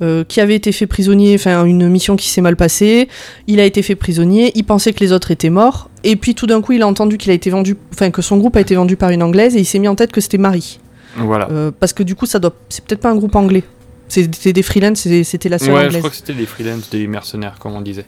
[0.00, 3.08] euh, qui avait été fait prisonnier, enfin, une mission qui s'est mal passée.
[3.46, 6.46] Il a été fait prisonnier, il pensait que les autres étaient morts, et puis tout
[6.46, 8.74] d'un coup, il a entendu qu'il a été vendu, enfin, que son groupe a été
[8.76, 10.78] vendu par une anglaise, et il s'est mis en tête que c'était Marie.
[11.16, 11.48] Voilà.
[11.50, 13.64] Euh, parce que du coup, ça doit, c'est peut-être pas un groupe anglais.
[14.10, 15.98] C'était des freelance, c'était la seule Ouais, je anglaise.
[15.98, 18.06] crois que c'était des freelance, des mercenaires, comme on disait.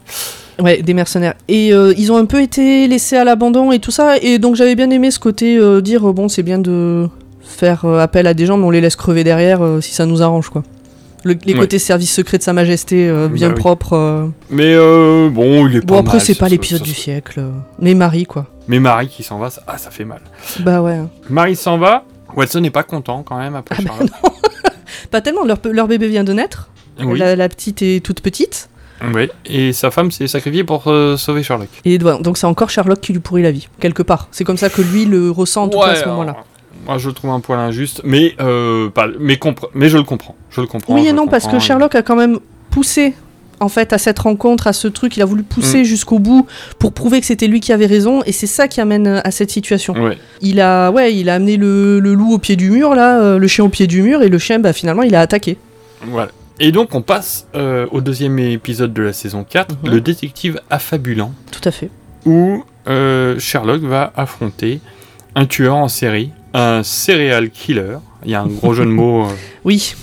[0.59, 1.35] Ouais, des mercenaires.
[1.47, 4.17] Et euh, ils ont un peu été laissés à l'abandon et tout ça.
[4.17, 7.07] Et donc j'avais bien aimé ce côté euh, dire bon, c'est bien de
[7.51, 10.07] faire euh, appel à des gens, mais on les laisse crever derrière euh, si ça
[10.07, 10.63] nous arrange, quoi.
[11.25, 11.61] Le- les Ouais.
[11.61, 13.61] côtés service secret de Sa Majesté, euh, bien Bah oui.
[13.61, 13.93] propre.
[13.95, 14.27] euh.
[14.49, 17.43] Mais euh, bon, il est Bon, pas après, c'est ce- pas l'épisode du siècle.
[17.79, 18.47] Mais Marie, quoi.
[18.69, 20.21] Mais Marie qui s'en va, ça, ah, ça fait mal.
[20.61, 20.99] Bah ouais.
[21.29, 22.05] Marie s'en va,
[22.37, 24.13] Watson n'est pas content quand même après Ah bah Charlotte.
[25.11, 26.71] Pas tellement, leur, leur bébé vient de naître.
[27.03, 27.19] Oui.
[27.19, 28.69] La, la petite est toute petite.
[29.15, 30.85] Oui, et sa femme s'est sacrifiée pour
[31.17, 31.69] sauver Sherlock.
[31.87, 34.29] Et donc c'est encore Sherlock qui lui pourrit la vie, quelque part.
[34.31, 36.37] C'est comme ça que lui le ressent en tout cas à ce moment-là.
[36.91, 39.39] Moi, je le trouve un poil injuste, mais, euh, pas, mais,
[39.89, 40.35] je le comprends.
[40.51, 40.93] Je le comprends.
[40.93, 43.15] Oui et non, parce que Sherlock a quand même poussé
[43.61, 45.85] en fait à cette rencontre, à ce truc, il a voulu pousser Mm.
[45.85, 46.47] jusqu'au bout
[46.81, 49.31] pour prouver que c'était lui qui avait raison et c'est ça qui amène euh, à
[49.31, 49.93] cette situation.
[49.95, 50.19] Ouais.
[50.41, 53.39] Il a ouais, il a amené le, le loup au pied du mur là, euh,
[53.39, 55.59] le chien au pied du mur et le chien bah, finalement il a attaqué.
[56.07, 56.31] Voilà.
[56.59, 59.91] Et donc, on passe euh, au deuxième épisode de la saison 4, Mhm.
[59.93, 61.89] le détective affabulant, Tout à fait.
[62.27, 64.81] où euh, Sherlock va affronter
[65.35, 67.99] un tueur en série, un serial killer.
[68.25, 69.25] Il y a un gros jeu de mots.
[69.25, 69.29] euh,
[69.65, 69.95] Oui.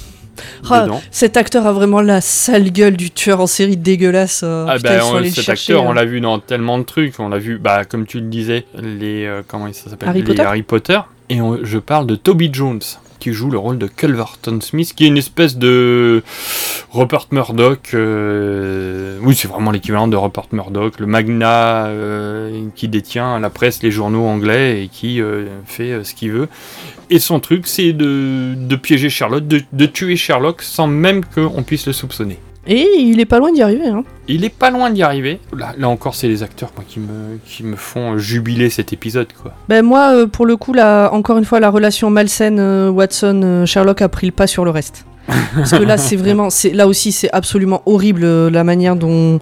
[0.69, 4.41] Ah, cet acteur a vraiment la sale gueule du tueur en série dégueulasse.
[4.43, 5.95] euh, Ah putain, bah, on- cet chercher, acteur, on hein.
[5.95, 7.19] l'a vu dans tellement de trucs.
[7.19, 10.09] On l'a vu, bah, comme tu le disais, les euh, comment ça s'appelle?
[10.09, 10.99] Harry Les Potter Harry Potter.
[11.29, 12.79] Et on- je parle de Toby Jones
[13.20, 16.24] qui joue le rôle de Culverton Smith, qui est une espèce de
[16.91, 17.91] Rupert Murdoch.
[17.93, 23.84] euh, Oui, c'est vraiment l'équivalent de Rupert Murdoch, le magnat euh, qui détient la presse,
[23.84, 26.47] les journaux anglais et qui euh, fait ce qu'il veut.
[27.09, 31.63] Et son truc, c'est de, de piéger Sherlock, de, de tuer Sherlock sans même qu'on
[31.63, 32.39] puisse le soupçonner.
[32.68, 33.88] Et il est pas loin d'y arriver.
[33.88, 34.03] Hein.
[34.28, 35.39] Il est pas loin d'y arriver.
[35.57, 39.28] Là, là encore, c'est les acteurs moi, qui, me, qui me font jubiler cet épisode.
[39.41, 39.53] quoi.
[39.70, 44.01] Ben moi, euh, pour le coup, là, encore une fois, la relation malsaine euh, Watson-Sherlock
[44.01, 45.05] a pris le pas sur le reste.
[45.55, 49.39] Parce que là, c'est vraiment, c'est là aussi, c'est absolument horrible euh, la manière dont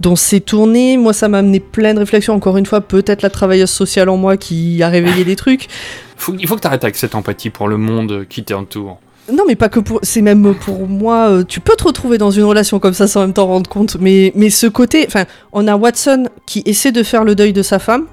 [0.00, 0.96] dont c'est tourné.
[0.96, 2.34] Moi, ça m'a amené plein de réflexions.
[2.34, 5.68] Encore une fois, peut-être la travailleuse sociale en moi qui a réveillé des trucs.
[6.16, 8.98] Faut- il faut que tu arrêtes avec cette empathie pour le monde qui t'entoure.
[9.32, 10.00] Non, mais pas que pour.
[10.02, 11.28] C'est même pour moi.
[11.28, 13.96] euh, tu peux te retrouver dans une relation comme ça sans même t'en rendre compte.
[14.00, 15.04] Mais, mais ce côté.
[15.06, 18.06] Enfin, on a Watson qui essaie de faire le deuil de sa femme.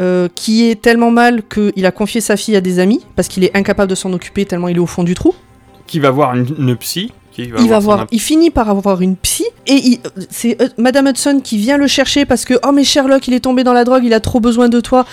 [0.00, 3.44] euh, qui est tellement mal qu'il a confié sa fille à des amis parce qu'il
[3.44, 5.34] est incapable de s'en occuper tellement il est au fond du trou.
[5.86, 7.12] Qui va voir une, une psy.
[7.30, 11.08] Qui va il va voir, il finit par avoir une psy et c'est euh, Madame
[11.08, 13.84] Hudson qui vient le chercher parce que oh mais Sherlock il est tombé dans la
[13.84, 15.04] drogue, il a trop besoin de toi.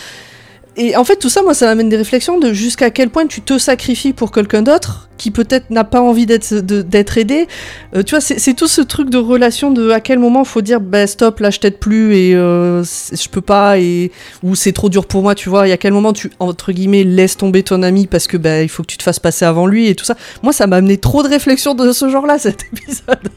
[0.79, 3.41] Et en fait tout ça moi ça m'amène des réflexions de jusqu'à quel point tu
[3.41, 7.47] te sacrifies pour quelqu'un d'autre qui peut-être n'a pas envie d'être aidé.
[7.93, 10.79] Euh, tu vois c'est tout ce truc de relation de à quel moment faut dire
[10.79, 14.87] bah stop là je t'aide plus et euh, je peux pas et ou c'est trop
[14.87, 15.67] dur pour moi tu vois.
[15.67, 18.69] Et à quel moment tu entre guillemets laisses tomber ton ami parce que bah il
[18.69, 20.15] faut que tu te fasses passer avant lui et tout ça.
[20.43, 23.27] Moi ça m'a amené trop de réflexions de ce genre là cet épisode.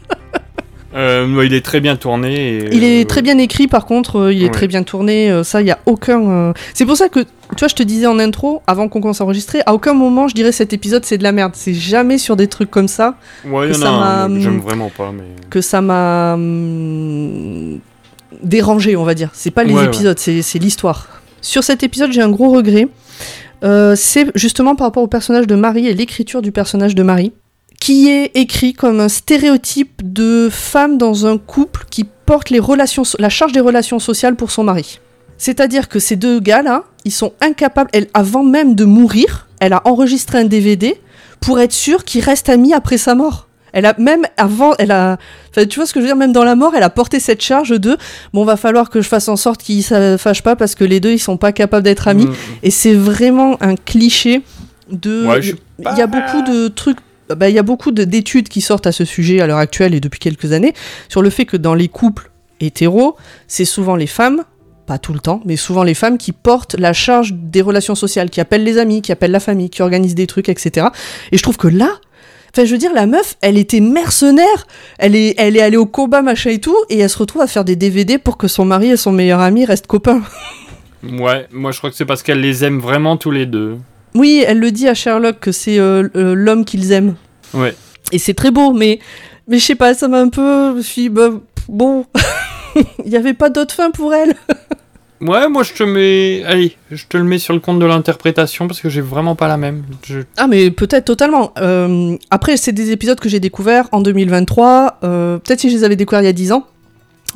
[0.95, 2.59] Euh, il est très bien tourné.
[2.59, 4.51] et, Il est euh, très bien écrit, par contre, euh, il est Ouais.
[4.51, 5.43] très bien tourné.
[5.45, 6.53] ça, il a aucun.
[6.75, 7.27] C'est pour ça que, tu
[7.59, 10.35] vois, je te disais en intro, avant qu'on commence à enregistrer, à aucun moment je
[10.35, 11.53] dirais cet épisode c'est de la merde.
[11.55, 13.15] C'est jamais sur des trucs comme ça
[13.47, 13.91] Ouais, que il y en ça
[14.29, 15.25] m'a, j'aime hum, vraiment pas, mais.
[15.51, 16.37] que ça m'a
[18.43, 19.31] dérangé, on va dire.
[19.33, 21.09] C'est pas les Ouais, épisodes, c'est c'est l'histoire.
[21.41, 22.89] Sur cet épisode, j'ai un gros regret.
[23.65, 27.33] Euh, c'est justement par rapport au personnage de Marie et l'écriture du personnage de Marie,
[27.83, 33.03] qui est écrit comme un stéréotype de femme dans un couple qui porte les relations,
[33.19, 35.01] la charge des relations sociales pour son mari.
[35.37, 39.83] C'est-à-dire que ces deux gars-là, ils sont incapables, elle, avant même de mourir, elle a
[39.85, 41.01] enregistré un DVD
[41.41, 43.49] pour être sûre qu'ils restent amis après sa mort.
[43.73, 45.19] Elle a même avant, elle a,
[45.51, 47.19] enfin, tu vois ce que je veux dire, même dans la mort, elle a porté
[47.19, 47.97] cette charge de,
[48.33, 51.01] bon, va falloir que je fasse en sorte qu'ils se fâchent pas parce que les
[51.01, 52.27] deux, ils sont pas capables d'être amis.
[52.27, 52.35] Mm.
[52.63, 54.43] Et c'est vraiment un cliché
[54.89, 55.27] de.
[55.27, 56.99] Ouais, Il y a beaucoup de trucs.
[57.29, 59.95] Bah, il y a beaucoup de- d'études qui sortent à ce sujet à l'heure actuelle
[59.95, 60.75] et depuis quelques années
[61.09, 63.17] sur le fait que dans les couples hétéros,
[63.49, 64.45] c'est souvent les femmes,
[64.87, 68.31] pas tout le temps, mais souvent les femmes qui portent la charge des relations sociales,
[68.31, 70.89] qui appellent les amis, qui appellent la famille, qui organisent des trucs, etc.
[71.31, 71.91] Et je trouve que là,
[72.55, 74.67] enfin, je veux dire, la meuf, elle était mercenaire,
[74.99, 77.47] elle est, elle est allée au combat, machin et tout, et elle se retrouve à
[77.47, 80.23] faire des DVD pour que son mari et son meilleur ami restent copains.
[81.03, 83.79] Ouais, moi je crois que c'est parce qu'elle les aime vraiment tous les deux.
[84.15, 87.15] Oui, elle le dit à Sherlock que c'est euh, euh, l'homme qu'ils aiment.
[87.55, 87.75] Ouais.
[88.13, 88.99] Et c'est très beau, mais,
[89.49, 90.73] mais je sais pas, ça m'a un peu.
[90.73, 91.31] Je me suis bah,
[91.69, 92.05] bon,
[93.05, 94.35] il n'y avait pas d'autre fin pour elle.
[95.25, 96.43] Ouais, moi je te mets.
[96.45, 99.47] Allez, je te le mets sur le compte de l'interprétation parce que j'ai vraiment pas
[99.47, 99.85] la même.
[100.05, 101.53] Je- Ah, mais peut-être totalement.
[101.59, 104.99] Euh, après, c'est des épisodes que j'ai découverts en 2023.
[105.05, 106.67] euh, peut-être si je les avais découverts il y a 10 ans,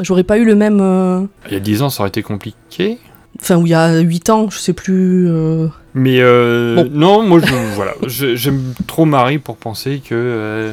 [0.00, 1.28] j'aurais pas eu le même.
[1.46, 2.98] Il y a 10 ans, ça aurait été compliqué.
[3.40, 5.28] Enfin, ou il y a 8 ans, je sais plus.
[5.98, 6.90] Mais euh, Bon.
[6.92, 10.72] non, moi je, voilà, j'aime trop Marie pour penser que euh,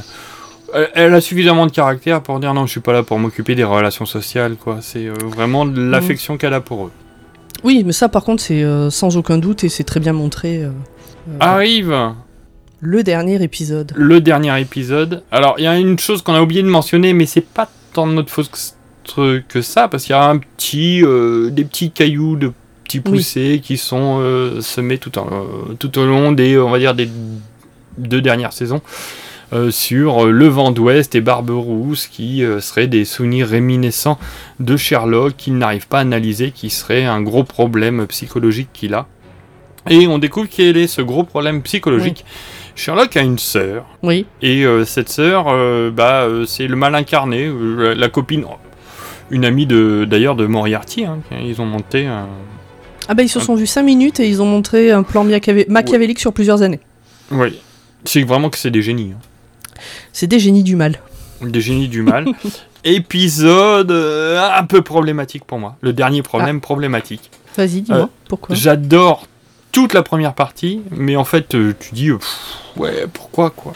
[0.93, 3.63] elle- a suffisamment de caractère pour dire non, je suis pas là pour m'occuper des
[3.63, 4.79] relations sociales, quoi.
[4.81, 6.91] C'est euh, vraiment de l'affection qu'elle a pour eux.
[7.63, 10.67] Oui, mais ça, par contre, c'est sans aucun doute et c'est très bien montré.
[11.39, 11.95] Arrive
[12.81, 13.93] Le dernier épisode.
[13.95, 15.23] le dernier épisode.
[15.31, 18.05] Alors, il y a une chose qu'on a oublié de mentionner, mais c'est pas tant
[18.07, 18.49] de notre faute
[19.15, 21.01] que- que ça, parce qu'il y a un petit,
[21.51, 22.51] des petits cailloux de
[22.99, 23.17] petits Oui.
[23.17, 26.93] poussés qui sont euh, semés tout, en- euh, tout au long des, on va dire,
[26.95, 27.09] des
[27.97, 28.81] deux dernières saisons.
[29.51, 34.17] euh, sur euh, le vent d'ouest et Barberousse qui euh, seraient des souvenirs réminiscents
[34.59, 39.05] de Sherlock qu'il n'arrive pas à analyser, qui serait un gros problème psychologique qu'il a.
[39.91, 42.25] Et on découvre quel est ce gros problème psychologique.
[42.75, 43.85] Sherlock a une sœur.
[44.01, 44.25] Oui.
[44.41, 45.45] Et cette sœur,
[45.91, 48.45] bah, c'est le mal incarné, la, la copine,
[49.29, 51.05] une amie de d'ailleurs de Moriarty.
[51.05, 52.27] hein, ils ont monté un.
[53.07, 55.67] Ah, bah, ils se sont vus 5 minutes et ils ont montré un plan machiavé-
[55.69, 56.79] machiavélique sur plusieurs années.
[57.31, 57.59] Oui.
[58.05, 59.13] C'est vraiment que c'est des génies.
[59.15, 59.79] hein.
[60.11, 60.99] C'est des génies du mal.
[61.41, 62.25] Des génies du mal.
[62.85, 65.77] Épisode euh, un peu problématique pour moi.
[65.81, 67.31] Le dernier problème problématique.
[67.57, 69.27] Vas-y, dis-moi, Euh, pourquoi J'adore
[69.71, 72.37] toute la première partie, mais en fait, euh, tu dis, pff,
[72.77, 73.73] ouais, pourquoi quoi?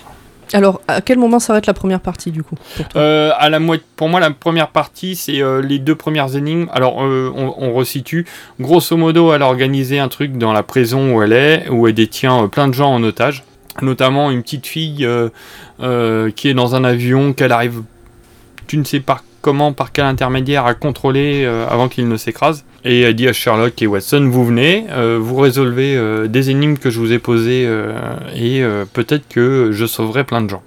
[0.54, 3.60] Alors, à quel moment s'arrête la première partie du coup pour Euh, à la
[3.96, 6.68] pour moi, la première partie, c'est euh, les deux premières énigmes.
[6.72, 8.26] Alors, euh, on, on resitue.
[8.60, 11.94] Grosso modo, elle a organisé un truc dans la prison où elle est, où elle
[11.94, 13.44] détient plein de gens en otage,
[13.82, 15.08] notamment une petite fille
[16.36, 17.82] qui est dans un avion qu'elle arrive,
[18.68, 22.64] tu ne sais pas comment, par quel intermédiaire, à contrôler avant qu'il ne s'écrase.
[22.86, 26.78] Et elle dit à Sherlock et Watson, vous venez, euh, vous résolvez euh, des énigmes
[26.78, 27.94] que je vous ai posées, euh,
[28.36, 28.64] et
[28.94, 30.64] peut-être que je sauverai plein de gens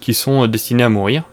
[0.00, 1.24] qui sont destinés à mourir.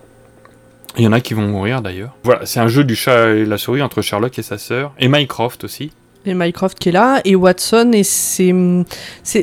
[0.98, 2.16] Il y en a qui vont mourir d'ailleurs.
[2.24, 5.08] Voilà, c'est un jeu du chat et la souris entre Sherlock et sa sœur, et
[5.08, 5.92] Mycroft aussi.
[6.26, 8.54] Et Mycroft qui est là, et Watson, et c'est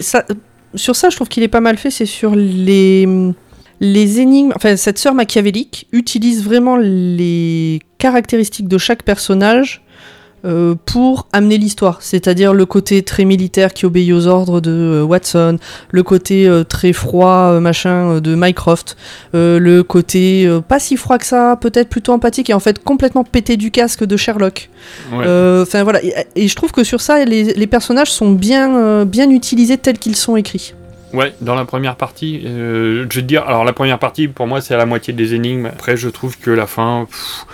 [0.00, 0.24] ça,
[0.74, 3.08] sur ça, je trouve qu'il est pas mal fait, c'est sur les.
[3.82, 9.82] Les énigmes, enfin cette sœur machiavélique utilise vraiment les caractéristiques de chaque personnage
[10.44, 11.98] euh, pour amener l'histoire.
[12.00, 15.58] C'est-à-dire le côté très militaire qui obéit aux ordres de euh, Watson,
[15.90, 18.96] le côté euh, très froid, machin, de Mycroft,
[19.32, 23.56] le côté pas si froid que ça, peut-être plutôt empathique et en fait complètement pété
[23.56, 24.70] du casque de Sherlock.
[25.12, 25.26] Ouais.
[25.62, 29.30] Enfin voilà, et, et je trouve que sur ça, les, les personnages sont bien, bien
[29.30, 30.74] utilisés tels qu'ils sont écrits.
[31.12, 34.60] Ouais, dans la première partie, je vais te dire, alors la première partie pour moi
[34.60, 35.66] c'est à la moitié des énigmes.
[35.66, 37.46] Après, je trouve que la fin, pff,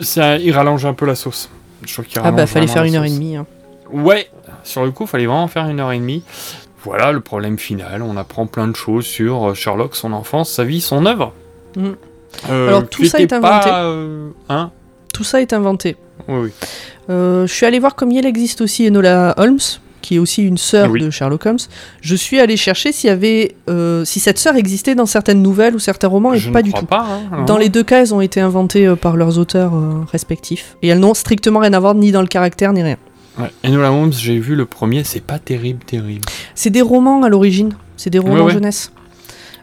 [0.00, 1.50] ça, il rallonge un peu la sauce.
[1.86, 3.36] Je trouve qu'il Ah bah fallait faire une heure et demie.
[3.36, 3.46] hein.
[3.90, 4.28] Ouais,
[4.64, 6.22] sur le coup, fallait vraiment faire une heure et demie.
[6.84, 8.02] Voilà le problème final.
[8.02, 11.32] On apprend plein de choses sur euh, Sherlock, son enfance, sa vie, son œuvre.
[11.76, 11.90] Mm.
[12.50, 13.68] Euh, Alors tout ça est inventé.
[13.70, 14.70] pas, euh, hein
[15.12, 15.96] Tout ça est inventé.
[16.28, 16.50] Oui, oui.
[17.10, 19.58] Euh, je suis allé voir comme il existe aussi Enola Holmes,
[20.02, 21.00] qui est aussi une sœur Oui.
[21.00, 21.56] de Sherlock Holmes,
[22.02, 25.74] je suis allé chercher s'il y avait, euh, si cette sœur existait dans certaines nouvelles
[25.74, 26.86] ou certains romans, et Je ne pas du crois tout.
[26.86, 30.04] pas, hein, dans les deux cas, elles ont été inventées euh, par leurs auteurs euh,
[30.12, 32.96] respectifs, et elles n'ont strictement rien à voir ni dans le caractère ni rien.
[33.38, 33.50] Ouais.
[33.64, 36.20] Enola Holmes, j'ai vu le premier, c'est pas terrible, terrible.
[36.54, 38.52] C'est des romans à l'origine, c'est des romans Ouais, ouais.
[38.52, 38.92] jeunesse.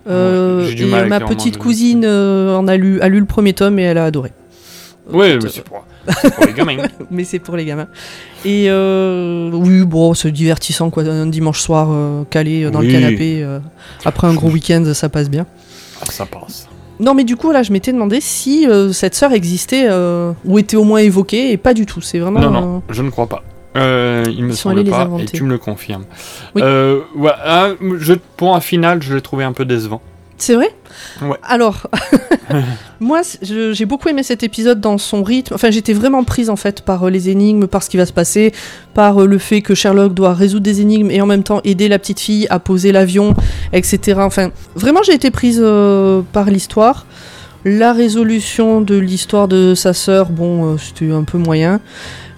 [0.08, 3.78] Euh, du et ma petite cousine euh, en a lu, a lu le premier tome
[3.78, 4.32] et elle a adoré.
[5.12, 5.86] Ouais, mais c'est pour,
[6.22, 6.78] c'est pour les gamins.
[7.12, 7.88] mais c'est pour les gamins.
[8.46, 11.04] Et euh, oui, bon, c'est divertissant quoi.
[11.04, 12.88] Un dimanche soir euh, calé euh, dans Oui.
[12.88, 13.60] le canapé euh,
[14.06, 15.46] après un gros week-end, ça passe bien.
[16.02, 16.68] Ah, ça passe.
[17.00, 20.60] Non, mais du coup, là, je m'étais demandé si euh, cette sœur existait euh, ou
[20.60, 22.02] était au moins évoquée, et pas du tout.
[22.02, 22.42] C'est vraiment.
[22.42, 23.42] Non, non, je ne crois pas.
[23.78, 26.04] Euh, il me Ils sont semble allés les pas, et tu me le confirmes.
[26.56, 26.62] Oui.
[26.64, 27.70] Euh, voilà,
[28.00, 30.02] je, pour un final, je l'ai trouvé un peu décevant.
[30.42, 30.74] C'est vrai?
[31.22, 31.38] Ouais.
[31.44, 31.88] Alors,
[33.00, 35.54] moi, j'ai beaucoup aimé cet épisode dans son rythme.
[35.54, 38.14] Enfin, j'étais vraiment prise en fait par euh, les énigmes, par ce qui va se
[38.14, 38.54] passer,
[38.94, 41.90] par euh, le fait que Sherlock doit résoudre des énigmes et en même temps aider
[41.90, 43.34] la petite fille à poser l'avion,
[43.74, 44.22] etc.
[44.24, 47.06] Enfin, vraiment, j'ai été prise euh, par l'histoire.
[47.66, 51.82] La résolution de l'histoire de sa sœur, bon, c'était un peu moyen.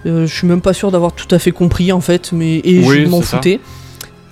[0.04, 3.04] Je suis même pas sûre d'avoir tout à fait compris en fait, mais et Oui,
[3.04, 3.36] je m'en ça.
[3.36, 3.60] foutais.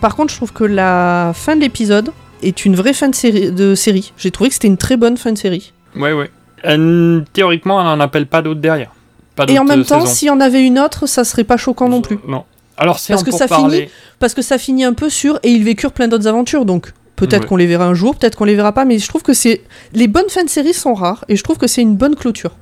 [0.00, 2.10] Par contre, je trouve que la fin de l'épisode
[2.42, 3.50] est une vraie fin de série.
[3.52, 4.12] De série.
[4.18, 5.72] J'ai trouvé que c'était une très bonne fin de série.
[5.96, 6.30] Ouais, ouais.
[6.66, 8.90] Euh, théoriquement, elle n'en appelle pas d'autres derrière.
[9.36, 10.12] Pas Et en même temps, saisons.
[10.14, 12.18] s'il y en avait une autre, ça serait pas choquant non plus.
[12.28, 12.44] Non.
[12.76, 13.76] Alors, c'est Parce un que ça parler.
[13.78, 16.64] finit, parce que ça finit un peu sur et ils vécurent plein d'autres aventures.
[16.64, 17.46] Donc peut-être Ouais.
[17.48, 19.62] qu'on les verra un jour, peut-être qu'on les verra pas, mais je trouve que c'est
[19.92, 22.52] les bonnes fins de série sont rares et je trouve que c'est une bonne clôture.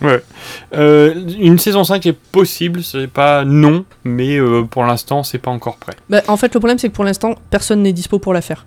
[0.00, 0.22] Ouais.
[0.74, 5.50] Euh, une saison 5 est possible, c'est pas non, mais euh, pour l'instant, c'est pas
[5.50, 5.94] encore prêt.
[6.08, 8.64] Bah, en fait, le problème c'est que pour l'instant, personne n'est dispo pour la faire.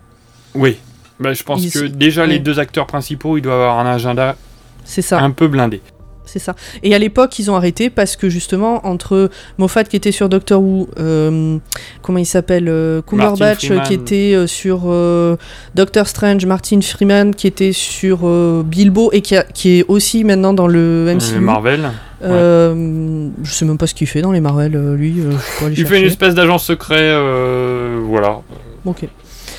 [0.55, 0.77] Oui.
[1.19, 2.39] Bah, je pense Ils- que déjà, les ouais.
[2.39, 4.35] deux acteurs principaux, ils doivent avoir un agenda
[4.83, 5.19] C'est ça.
[5.19, 5.81] un peu blindé.
[6.25, 6.55] C'est ça.
[6.81, 10.61] Et à l'époque, ils ont arrêté parce que justement, entre Moffat qui était sur Doctor
[10.61, 11.57] Who, euh,
[12.01, 13.83] comment il s'appelle euh, Cumberbatch Freeman.
[13.85, 15.35] qui était euh, sur euh,
[15.75, 20.23] Doctor Strange, Martin Freeman qui était sur euh, Bilbo et qui, a- qui est aussi
[20.23, 21.33] maintenant dans le MCU.
[21.33, 21.91] Les Marvel.
[22.23, 25.15] Euh, Je sais même pas ce qu'il fait dans les Marvel, euh, lui.
[25.19, 25.33] euh,
[25.75, 28.39] Il fait une espèce d'agent secret, euh, voilà.
[28.85, 29.05] Ok.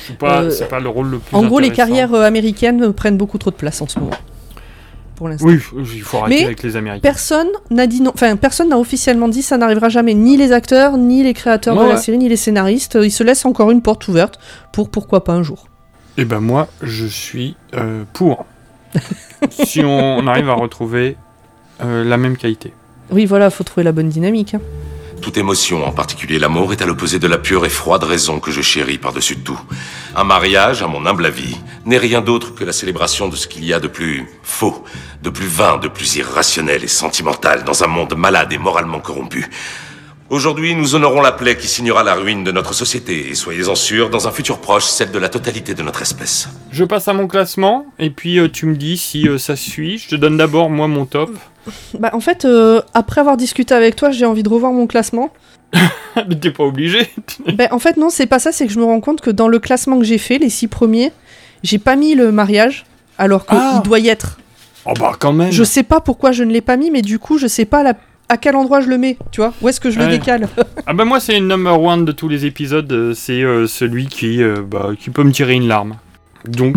[0.07, 2.83] C'est pas, Euh, c'est pas le rôle le plus En gros, les carrières euh, américaines
[2.83, 4.11] euh, prennent beaucoup trop de place en ce moment.
[5.15, 5.45] Pour l'instant.
[5.47, 5.59] Oui,
[5.93, 7.01] il faut arrêter Mais avec les Américains.
[7.01, 8.11] Personne n'a dit non.
[8.13, 10.13] Enfin, personne n'a officiellement dit ça n'arrivera jamais.
[10.15, 12.01] Ni les acteurs, ni les créateurs Ouais, de la ouais.
[12.01, 12.97] série, ni les scénaristes.
[13.01, 14.39] Ils se laissent encore une porte ouverte
[14.71, 15.67] pour pourquoi pas un jour.
[16.17, 18.45] Et ben moi, je suis euh, pour.
[19.49, 21.15] si on arrive à retrouver
[21.83, 22.73] euh, la même qualité.
[23.11, 24.55] Oui, voilà, faut trouver la bonne dynamique.
[24.55, 24.61] hein.
[25.23, 28.51] Toute émotion, en particulier l'amour, est à l'opposé de la pure et froide raison que
[28.51, 29.59] je chéris par-dessus tout.
[30.17, 31.55] Un mariage, à mon humble avis,
[31.85, 34.83] n'est rien d'autre que la célébration de ce qu'il y a de plus faux,
[35.21, 39.49] de plus vain, de plus irrationnel et sentimental dans un monde malade et moralement corrompu.
[40.37, 44.09] Aujourd'hui, nous honorons la plaie qui signera la ruine de notre société, et soyez-en sûrs,
[44.09, 46.49] dans un futur proche, celle de la totalité de notre espèce.
[46.71, 49.99] Je passe à mon classement, et puis euh, tu me dis si euh, ça suit.
[49.99, 51.29] Je te donne d'abord, moi, mon top.
[51.99, 55.31] Bah, en fait, euh, après avoir discuté avec toi, j'ai envie de revoir mon classement.
[56.15, 57.07] Mais t'es pas obligé.
[57.53, 58.51] ben, en fait, non, c'est pas ça.
[58.51, 60.67] C'est que je me rends compte que dans le classement que j'ai fait, les six
[60.67, 61.11] premiers,
[61.61, 62.85] j'ai pas mis le mariage,
[63.19, 63.83] alors qu'il Ah.
[63.85, 64.39] doit y être.
[64.85, 65.51] Oh bah quand même.
[65.51, 67.83] Je sais pas pourquoi je ne l'ai pas mis, mais du coup, je sais pas
[67.83, 67.93] la-
[68.29, 69.17] à quel endroit je le mets.
[69.31, 69.53] Tu vois?
[69.61, 70.47] Où est-ce que je le décale?
[70.85, 72.91] Ah bah moi, c'est le number one de tous les épisodes.
[72.91, 75.95] euh, c'est euh, celui qui, euh, bah, qui peut me tirer une larme.
[76.45, 76.75] Donc,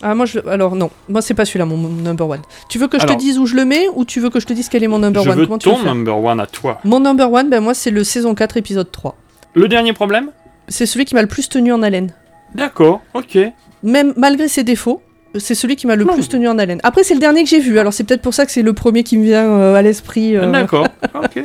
[0.00, 0.38] Ah, moi, je...
[0.48, 2.40] alors non, moi, c'est pas celui-là, mon, number one.
[2.68, 4.38] Tu veux que je Alors- te dise où je le mets ou tu veux que
[4.38, 5.36] je te dise quel est mon number je one?
[5.38, 6.78] veux Comment tu veux ton number one à toi.
[6.84, 9.16] Mon number one, ben moi, c'est le saison 4, épisode 3.
[9.54, 10.30] Le dernier problème?
[10.68, 12.12] C'est celui qui m'a le plus tenu en haleine.
[12.54, 13.38] D'accord, ok.
[13.82, 15.02] Même malgré ses défauts,
[15.38, 16.80] c'est celui qui m'a le plus tenu en haleine.
[16.82, 18.72] Après, c'est le dernier que j'ai vu, alors c'est peut-être pour ça que c'est le
[18.72, 20.36] premier qui me vient euh, à l'esprit.
[20.36, 20.50] euh.
[20.50, 21.42] D'accord, ok.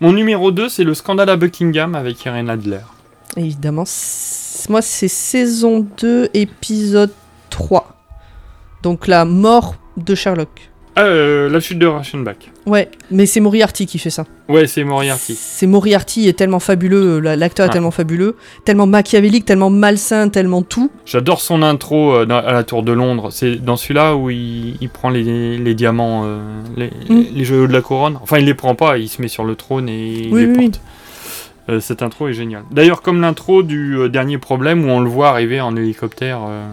[0.00, 2.80] Mon numéro 2, c'est le scandale à Buckingham avec Irene Adler.
[3.36, 7.12] Évidemment, c'est- moi, c'est saison 2, épisode
[7.50, 7.94] 3.
[8.82, 10.70] Donc la mort de Sherlock.
[10.96, 12.36] Ah, euh, la chute de Reichenbach.
[12.66, 14.24] Ouais, mais c'est Moriarty qui fait ça.
[14.48, 15.34] Ouais, c'est Moriarty.
[15.34, 17.72] C'est Moriarty est tellement fabuleux, la- l'acteur est Ah.
[17.72, 20.90] tellement fabuleux, tellement machiavélique, tellement malsain, tellement tout.
[21.04, 23.30] J'adore son intro euh, à la Tour de Londres.
[23.32, 26.38] C'est dans celui-là où il, il prend les, les diamants, euh,
[26.76, 27.24] les, Mm.
[27.34, 28.18] les joyaux de la couronne.
[28.22, 30.46] Enfin, il les prend pas, il se met sur le trône et il Oui, les
[30.46, 30.80] oui, porte.
[31.70, 32.62] Euh, cette intro est géniale.
[32.70, 36.40] D'ailleurs, comme l'intro du euh, dernier problème où on le voit arriver en hélicoptère.
[36.46, 36.66] euh,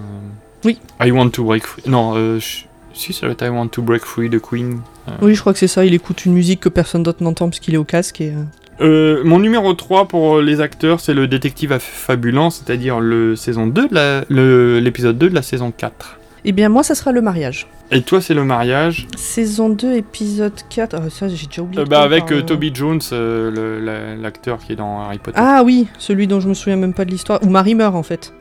[0.63, 0.77] Oui.
[1.03, 1.81] I want to break free.
[1.87, 4.79] Non, euh, je- si, ça doit être I want to break free de Queen.
[5.07, 7.47] Euh, Oui, je crois que c'est ça, il écoute une musique que personne d'autre n'entend
[7.49, 8.29] parce qu'il est au casque et...
[8.31, 8.43] euh,
[8.81, 13.87] Euh, mon numéro 3 pour les acteurs, c'est le détective affabulant, c'est-à-dire le saison 2
[13.89, 16.17] de la- le- l'épisode 2 de la saison 4.
[16.43, 17.67] Eh bien, moi, ça sera le mariage.
[17.91, 19.05] Et toi, c'est le mariage?
[19.15, 20.95] Saison 2, épisode 4.
[20.97, 21.83] Ah, ça, j'ai déjà oublié.
[21.83, 25.37] Euh, bah, avec euh, Toby Jones, euh, l'acteur qui est dans Harry Potter.
[25.39, 27.39] Ah oui, celui dont je me souviens même pas de l'histoire.
[27.43, 28.33] Où Marie meurt, en fait.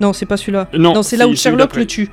[0.00, 0.68] Non, c'est pas celui-là.
[0.74, 2.10] Non, c'est là où Sherlock le tue.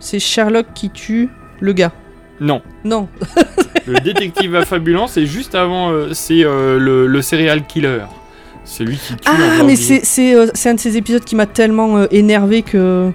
[0.00, 1.28] C'est Sherlock qui tue
[1.60, 1.92] le gars.
[2.40, 2.60] Non.
[2.84, 3.08] Non.
[3.86, 8.00] Le détective affabulant, c'est juste avant, euh, c'est euh, le, le serial killer.
[8.64, 9.76] Celui qui tue Ah, mais ordinateur.
[9.78, 13.10] c'est c'est, euh, c'est un de ces épisodes qui m'a tellement énervé que.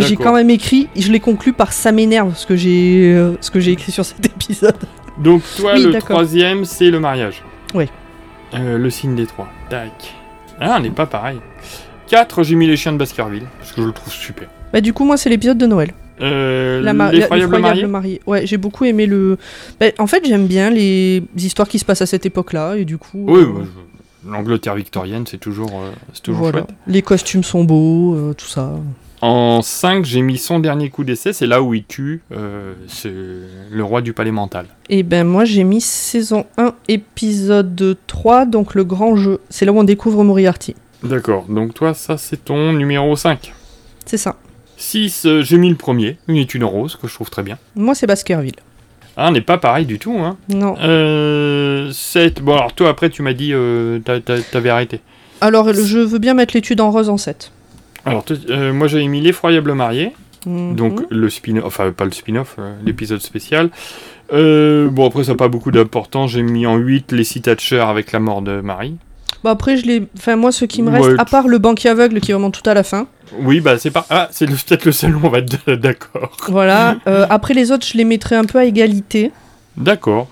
[0.00, 3.60] J'ai quand même écrit, je l'ai conclu par ça m'énerve ce que j'ai ce que
[3.60, 4.76] j'ai écrit sur cet épisode.
[5.18, 6.10] Donc toi, Oui, le d'accord.
[6.16, 7.42] troisième, c'est le mariage.
[7.74, 7.86] Oui.
[8.54, 9.48] Le signe des trois.
[9.68, 10.14] Tac.
[10.58, 11.40] Ah, on n'est pas pareil.
[12.06, 14.48] 4, j'ai mis les chiens de Baskerville, parce que je le trouve super.
[14.72, 15.92] Bah du coup moi c'est l'épisode de Noël.
[16.22, 18.20] Euh, La ma- L'effroyable marié marié.
[18.26, 19.38] Ouais, j'ai beaucoup aimé le.
[19.80, 22.98] Bah, en fait j'aime bien les histoires qui se passent à cette époque-là et du
[22.98, 23.24] coup.
[23.26, 26.58] Oui, euh, je- l'Angleterre victorienne, c'est toujours, euh, c'est toujours voilà.
[26.60, 26.70] chouette.
[26.86, 28.70] Les costumes sont beaux, euh, tout ça.
[29.20, 33.12] En 5, j'ai mis son dernier coup d'essai, c'est là où il tue euh, c'est
[33.70, 34.66] le roi du palais mental.
[34.88, 39.40] Et ben moi j'ai mis saison 1 épisode 3 donc le grand jeu.
[39.48, 40.74] C'est là où on découvre Moriarty.
[41.04, 43.52] D'accord, donc toi, ça c'est ton numéro 5.
[44.06, 44.36] C'est ça.
[44.82, 47.58] 6, j'ai mis le premier, une étude en rose, que je trouve très bien.
[47.76, 48.56] Moi c'est Baskerville.
[49.16, 50.36] Ah, on n'est pas pareil du tout, hein.
[50.48, 50.74] Non.
[50.80, 55.00] Euh, 7, bon alors toi après tu m'as dit, euh, t'a- t'a- t'avais arrêté.
[55.40, 57.52] Alors je veux bien mettre l'étude en rose en 7.
[58.04, 60.12] Alors toi, euh, moi j'avais mis l'effroyable marié,
[60.46, 60.74] Mhm.
[60.76, 63.70] donc le spin-off, enfin pas le spin-off, euh, l'épisode spécial.
[64.32, 67.80] Euh, bon après ça n'a pas beaucoup d'importance, j'ai mis en 8 les Sea Thatcher
[67.80, 68.96] avec la mort de Marie.
[69.44, 70.02] Bah après je.
[70.16, 71.14] Enfin moi ce qui me reste, Ouais.
[71.18, 73.06] à part le banquier aveugle qui est vraiment tout à la fin.
[73.40, 74.06] Oui bah c'est pas...
[74.10, 76.36] Ah c'est peut-être le seul où on va être d'accord.
[76.48, 76.96] Voilà.
[77.06, 79.32] euh, après les autres je les mettrai un peu à égalité.
[79.76, 80.28] D'accord.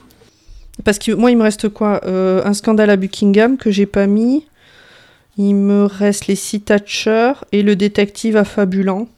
[0.85, 4.07] Parce que moi il me reste quoi Euh, Un scandale à Buckingham que j'ai pas
[4.07, 4.47] mis.
[5.39, 9.09] Il me reste les Sea Thatcher et le détective affabulant.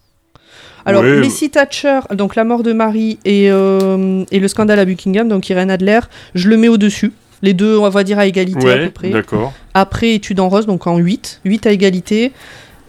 [0.85, 4.85] Alors, les Sea Thatcher, donc la mort de Marie et, euh, et le scandale à
[4.85, 6.01] Buckingham, donc Irène Adler,
[6.35, 7.12] je le mets au-dessus.
[7.43, 9.10] Les deux, on va dire à égalité à peu près.
[9.10, 9.52] d'accord.
[9.74, 11.40] Après, étude en rose, donc en 8.
[11.44, 12.32] 8 à égalité.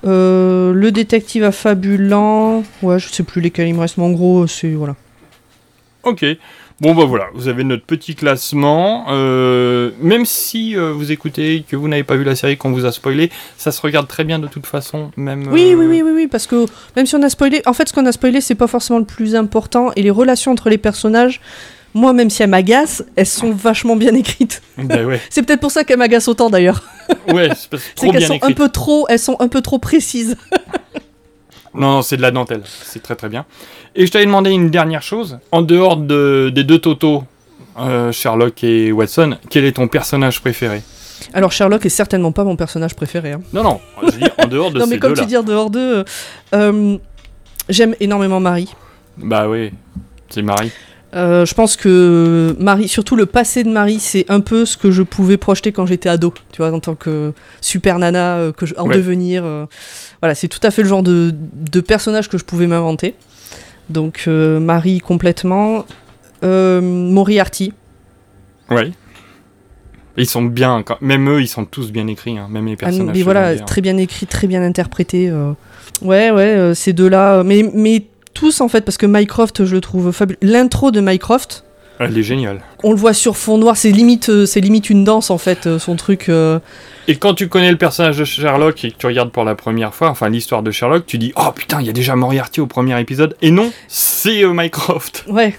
[0.06, 2.64] Euh, le détective affabulant.
[2.82, 4.72] Ouais, je sais plus lesquels il me reste, mais en gros, c'est.
[4.72, 4.96] Voilà.
[6.04, 6.26] Ok.
[6.82, 9.06] Bon bah voilà, vous avez notre petit classement.
[9.10, 12.86] Euh, même si euh, vous écoutez que vous n'avez pas vu la série qu'on vous
[12.86, 15.12] a spoilé, ça se regarde très bien de toute façon.
[15.16, 15.48] Même.
[15.52, 16.66] Oui, oui, oui, oui, oui, parce que
[16.98, 19.06] même si on a spoilé, en fait, ce qu'on a spoilé, c'est pas forcément le
[19.06, 19.92] plus important.
[19.96, 21.40] Et les relations entre les personnages,
[21.94, 24.62] moi, même si elles m'agacent, elles sont vachement bien écrites.
[24.78, 25.22] Ouais.
[25.30, 26.82] c'est peut-être pour ça qu'elles m'agacent autant d'ailleurs.
[27.32, 27.50] Ouais,
[27.96, 30.36] c'est qu'elles sont un peu trop, elles sont un peu trop précises.
[31.76, 32.62] Non, non, c'est de la dentelle.
[32.66, 33.46] C'est très très bien.
[33.96, 35.40] Et je t'avais demandé une dernière chose.
[35.52, 37.24] En dehors de, des deux Toto,
[37.80, 40.84] euh, Sherlock et Watson, quel est ton personnage préféré?
[41.34, 43.32] Alors Sherlock est certainement pas mon personnage préféré.
[43.32, 43.42] hein.
[43.54, 45.72] Non, non, je dis en dehors de non, ces mais comme tu dis en dehors
[45.72, 46.04] d'eux, euh,
[46.54, 46.98] euh,
[47.70, 48.72] j'aime énormément Marie.
[49.18, 49.72] Bah oui,
[50.30, 50.72] c'est Marie.
[51.16, 54.90] Euh, je pense que Marie, surtout le passé de Marie, c'est un peu ce que
[54.90, 58.66] je pouvais projeter quand j'étais ado, tu vois, en tant que super nana, euh, que
[58.66, 58.96] je- en Ouais.
[58.96, 59.44] devenir.
[59.46, 59.66] euh,
[60.22, 63.14] voilà, c'est tout à fait le genre de, de personnage que je pouvais m'inventer.
[63.90, 65.86] Donc euh, Marie complètement.
[66.42, 67.74] Moriarty.
[68.70, 68.92] Ouais.
[70.18, 72.86] Ils sont bien, quand- même eux, ils sont tous bien écrits, hein, même les Ah,
[72.86, 73.16] personnages.
[73.16, 73.64] mais voilà, bien.
[73.66, 75.30] très bien écrit, très bien interprété.
[75.30, 75.54] euh.
[76.02, 77.44] Ouais, ouais, ces deux-là.
[77.44, 78.04] Mais, mais
[78.34, 80.38] tous en fait, parce que Mycroft, je le trouve fabuleux.
[80.42, 81.64] L'intro de Mycroft,
[82.00, 82.62] Elle est géniale.
[82.84, 85.68] on le voit sur fond noir, c'est limite, euh, c'est limite une danse en fait,
[85.68, 86.30] euh, son truc.
[86.30, 86.60] euh.
[87.08, 89.94] Et quand tu connais le personnage de Sherlock et que tu regardes pour la première
[89.94, 92.68] fois, enfin l'histoire de Sherlock, tu dis Oh putain, il y a déjà Moriarty au
[92.68, 93.36] premier épisode.
[93.42, 95.26] Et non, c'est euh, Mycroft.
[95.28, 95.56] Ouais.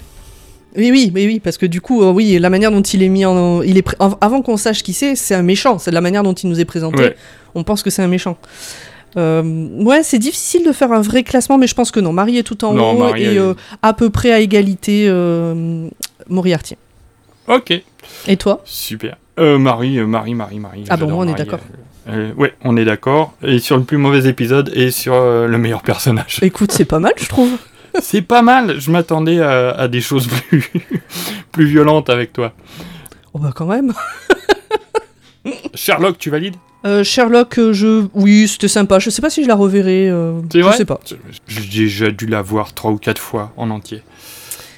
[0.77, 3.07] Oui, oui, mais oui, parce que du coup, euh, oui, la manière dont il est
[3.07, 3.85] mis en, il est
[4.19, 5.79] avant qu'on sache qui c'est, c'est un méchant.
[5.79, 6.97] C'est la manière dont il nous est présenté.
[7.01, 7.15] Ouais.
[7.53, 8.37] On pense que c'est un méchant.
[9.17, 9.41] Euh,
[9.83, 12.11] ouais, c'est difficile de faire un vrai classement, mais je pense que non.
[12.13, 15.87] Marie est tout en Non, haut Marie, et euh, à peu près à égalité euh,
[16.29, 16.75] Moriarty.
[17.47, 17.73] Ok.
[18.27, 18.61] Et toi?
[18.65, 19.17] Super.
[19.37, 20.85] Marie, Marie, Marie, Marie.
[20.89, 21.59] Ah bon, on est d'accord.
[22.09, 23.33] euh, ouais, on est d'accord.
[23.43, 26.39] Et sur le plus mauvais épisode et sur euh, le meilleur personnage.
[26.41, 27.51] Écoute, c'est pas mal, je trouve.
[28.01, 28.79] c'est pas mal.
[28.79, 30.71] Je m'attendais à, à des choses plus,
[31.51, 32.53] plus violentes avec toi.
[33.33, 33.93] Oh bah quand même.
[35.73, 36.55] Sherlock, tu valides?
[36.85, 38.99] Euh, Sherlock, euh, je, oui, c'était sympa.
[38.99, 40.07] Je sais pas si je la reverrai.
[40.09, 40.99] euh, C'est je vrai sais pas.
[41.47, 44.03] J'ai déjà dû la voir trois ou quatre fois en entier.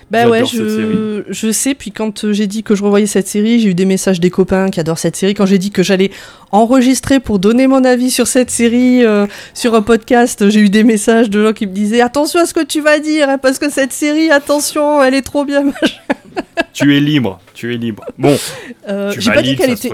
[0.09, 1.75] Bah ouais, je, je sais.
[1.75, 4.29] Puis quand euh, j'ai dit que je revoyais cette série, j'ai eu des messages des
[4.29, 5.33] copains qui adorent cette série.
[5.33, 6.11] Quand j'ai dit que j'allais
[6.53, 10.85] enregistrer pour donner mon avis sur cette série euh, sur un podcast, j'ai eu des
[10.85, 13.59] messages de gens qui me disaient attention à ce que tu vas dire, hein, parce
[13.59, 15.65] que cette série, attention, elle est trop bien.
[16.73, 18.05] tu es libre, tu es libre.
[18.17, 18.33] Bon,
[18.87, 19.89] Euh, tu j'ai pas dit qu'elle était-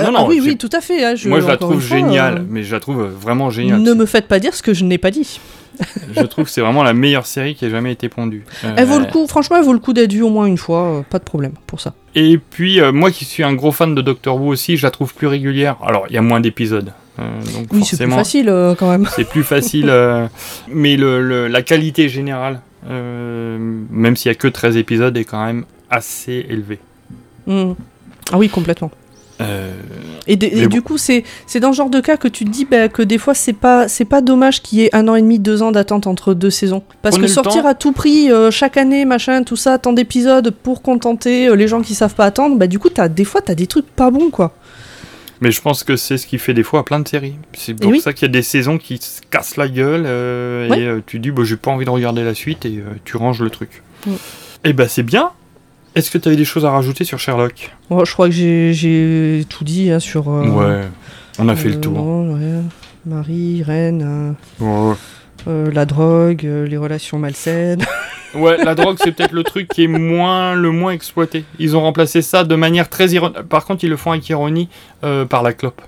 [0.00, 1.04] Euh, Non, ah non, oui, oui, tout à fait.
[1.04, 3.80] hein, je- Moi, je la trouve fois, géniale, euh, mais je la trouve vraiment géniale.
[3.80, 5.38] Ne me faites pas dire ce que je n'ai pas dit.
[6.16, 8.44] je trouve que c'est vraiment la meilleure série qui ait jamais été pondue.
[8.64, 10.58] Euh, Elle vaut le coup, franchement, elle vaut le coup d'être vue au moins une
[10.58, 11.94] fois, euh, pas de problème pour ça.
[12.14, 14.90] Et puis, euh, moi qui suis un gros fan de Doctor Who aussi, je la
[14.90, 15.76] trouve plus régulière.
[15.84, 16.92] Alors, il y a moins d'épisodes.
[17.18, 17.22] euh,
[17.54, 19.06] donc Oui, c'est plus facile euh, quand même.
[19.14, 20.26] C'est plus facile, euh,
[20.68, 23.58] mais le, le- la qualité générale, euh,
[23.90, 26.78] même s'il y a que 13 épisodes, est quand même assez élevée.
[27.46, 27.72] Mm.
[28.32, 28.90] Ah oui, complètement.
[29.42, 29.72] Euh,
[30.26, 32.50] Et, de- et du coup, c'est c'est dans ce genre de cas que tu te
[32.50, 35.14] dis bah, que des fois, c'est pas, c'est pas dommage qu'il y ait un an
[35.16, 36.82] et demi, deux ans d'attente entre deux saisons.
[37.02, 40.50] Parce Prenez que sortir à tout prix, euh, chaque année, machin, tout ça, tant d'épisodes
[40.62, 43.40] pour contenter euh, les gens qui savent pas attendre, bah du coup, as, des fois,
[43.40, 44.54] t'as des trucs pas bons, quoi.
[45.40, 47.34] Mais je pense que c'est ce qui fait des fois à plein de séries.
[47.54, 48.00] C'est pour oui.
[48.00, 50.02] ça qu'il y a des saisons qui se cassent la gueule
[50.70, 50.80] Ouais.
[50.82, 53.50] et tu dis bah, j'ai pas envie de regarder la suite et tu ranges le
[53.50, 53.82] truc.
[54.06, 54.10] Mm.
[54.66, 55.30] Et bah c'est bien.
[55.94, 57.70] Est-ce que tu avais des choses à rajouter sur Sherlock?
[57.90, 60.28] Bon, je crois que j'ai- tout dit hein, sur.
[60.30, 60.80] euh, Ouais,
[61.38, 61.92] on a fait euh, le tour.
[61.92, 62.62] non, ouais.
[63.04, 64.96] Marie, Reine, euh, Ouais.
[65.48, 67.84] euh, la drogue, euh, les relations malsaines.
[68.34, 71.44] Ouais, la drogue, c'est peut-être le truc qui est moins, le moins exploité.
[71.58, 73.42] Ils ont remplacé ça de manière très ironique.
[73.42, 74.70] Par contre, ils le font avec ironie
[75.04, 75.82] euh, par la clope.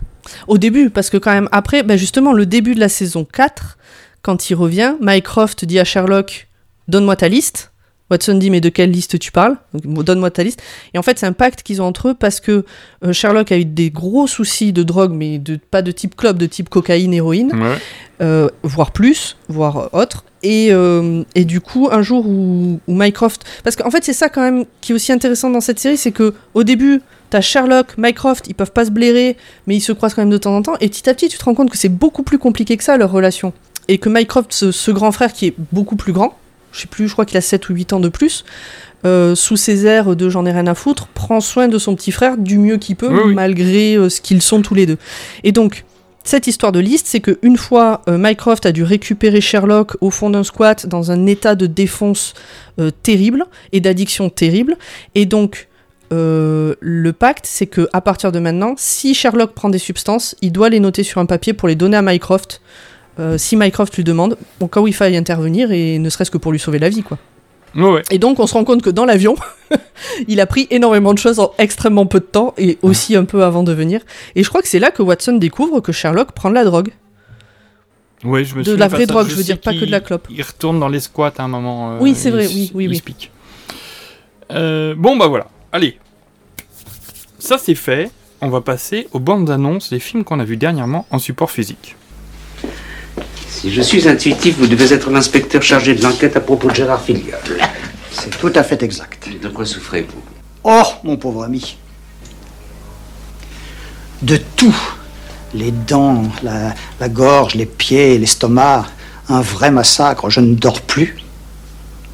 [0.46, 3.78] Au début, parce que quand même, après, bah justement, le début de la saison 4,
[4.20, 6.48] quand il revient, Mycroft dit à Sherlock
[6.86, 7.72] Donne-moi ta liste.
[8.10, 9.56] Watson dit Mais de quelle liste tu parles?
[9.72, 10.62] Donne-moi ta liste.
[10.92, 12.64] Et en fait, c'est un pacte qu'ils ont entre eux parce que
[13.04, 16.36] euh, Sherlock a eu des gros soucis de drogue, mais de, pas de type club,
[16.38, 17.76] de type cocaïne, héroïne, Ouais.
[18.20, 20.24] euh, voire plus, voire autre.
[20.42, 23.44] Et, euh, et du coup, un jour où, où Mycroft.
[23.64, 26.12] Parce qu'en fait, c'est ça quand même qui est aussi intéressant dans cette série, c'est
[26.12, 27.00] que au début,
[27.30, 30.36] t'as Sherlock, Mycroft, ils peuvent pas se blairer, mais ils se croisent quand même de
[30.36, 30.74] temps en temps.
[30.80, 32.98] Et petit à petit, tu te rends compte que c'est beaucoup plus compliqué que ça,
[32.98, 33.54] leur relation.
[33.88, 36.36] Et que Mycroft, ce, ce grand frère qui est beaucoup plus grand,
[36.74, 38.44] je sais plus, je crois qu'il a 7 ou 8 ans de plus,
[39.06, 42.12] euh, sous ses airs de j'en ai rien à foutre, prend soin de son petit
[42.12, 43.34] frère du mieux qu'il peut, Oui, oui.
[43.34, 44.98] malgré euh, ce qu'ils sont tous les deux.
[45.44, 45.84] Et donc,
[46.24, 50.10] cette histoire de liste, c'est que une fois, euh, Mycroft a dû récupérer Sherlock au
[50.10, 52.34] fond d'un squat dans un état de défonce
[53.02, 54.76] terrible et d'addiction terrible.
[55.14, 55.68] Et donc,
[56.12, 60.52] euh, le pacte, c'est que à partir de maintenant, si Sherlock prend des substances, il
[60.52, 62.60] doit les noter sur un papier pour les donner à Mycroft.
[63.18, 66.38] Euh, si Mycroft lui demande, au cas où il faille intervenir et ne serait-ce que
[66.38, 67.18] pour lui sauver la vie, quoi.
[67.76, 68.02] Ouais.
[68.10, 69.34] Et donc, on se rend compte que dans l'avion,
[70.28, 73.42] il a pris énormément de choses en extrêmement peu de temps et aussi un peu
[73.44, 74.00] avant de venir.
[74.36, 76.90] Et je crois que c'est là que Watson découvre que Sherlock prend de la drogue.
[78.22, 80.00] Ouais, je me De la vraie drogue, Je je veux dire, pas que de la
[80.00, 80.28] clope.
[80.30, 81.92] Il retourne dans les squats à un moment.
[81.94, 83.00] euh, Oui, c'est vrai, oui, oui, il oui.
[83.04, 83.30] pique.
[84.52, 85.48] Euh, bon, bah voilà.
[85.72, 85.98] Allez.
[87.38, 88.10] Ça, c'est fait.
[88.40, 91.96] On va passer aux bandes annonces des films qu'on a vus dernièrement en support physique.
[93.54, 97.00] Si je suis intuitif, vous devez être l'inspecteur chargé de l'enquête à propos de Gérard
[97.00, 97.38] Filiol.
[98.10, 99.28] C'est tout à fait exact.
[99.42, 100.20] De quoi souffrez-vous?
[100.64, 101.76] Oh, mon pauvre ami.
[104.22, 104.76] De tout.
[105.54, 108.86] Les dents, la, la gorge, les pieds, l'estomac.
[109.28, 110.28] Un vrai massacre.
[110.30, 111.16] Je ne dors plus.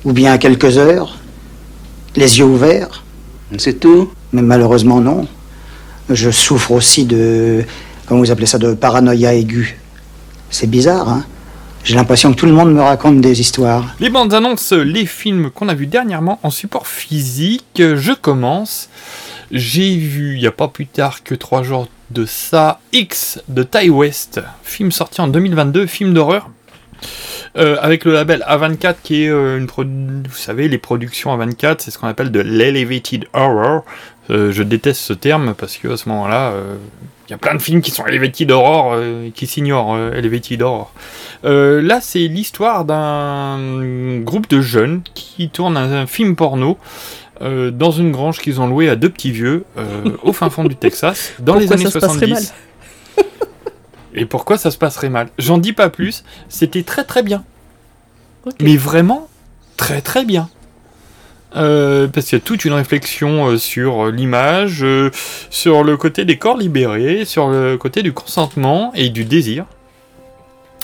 [0.04, 1.18] Ou bien à quelques heures.
[2.16, 3.02] Les yeux ouverts.
[3.58, 4.12] C'est tout?
[4.32, 5.26] Mais malheureusement, non.
[6.10, 7.64] Je souffre aussi de.
[8.06, 9.79] Comment vous appelez ça De paranoïa aiguë.
[10.50, 11.24] C'est bizarre, hein
[11.84, 13.94] J'ai l'impression que tout le monde me raconte des histoires.
[14.00, 17.76] Les bandes annonces, les films qu'on a vus dernièrement en support physique.
[17.76, 18.88] Je commence.
[19.52, 23.62] J'ai vu, il n'y a pas plus tard que trois jours de ça, X de
[23.62, 26.50] Ty West, film sorti en 2022, film d'horreur.
[27.56, 31.90] Euh, avec le label A24 qui est euh, une vous savez les productions A24 c'est
[31.90, 33.84] ce qu'on appelle de l'elevated horror.
[34.30, 36.76] Euh, je déteste ce terme parce que à ce moment-là euh,
[37.26, 40.92] il y a plein de films qui sont elevated horror et qui s'ignorent elevated horror.
[41.42, 46.78] Là c'est l'histoire d'un groupe de jeunes qui tournent un, un film porno
[47.40, 49.64] dans une grange qu'ils ont louée à deux petits vieux
[50.24, 52.42] au fin fond du Texas dans les années ça se passerait 70 mal?
[54.14, 55.28] Et pourquoi ça se passerait mal?
[55.38, 57.44] J'en dis pas plus, c'était très très bien.
[58.60, 59.28] Mais vraiment
[59.76, 60.48] très très bien.
[61.56, 64.86] Euh, parce qu'il y a toute une réflexion euh, sur euh, l'image,
[65.50, 69.66] sur le côté des corps libérés, sur le côté du consentement et du désir.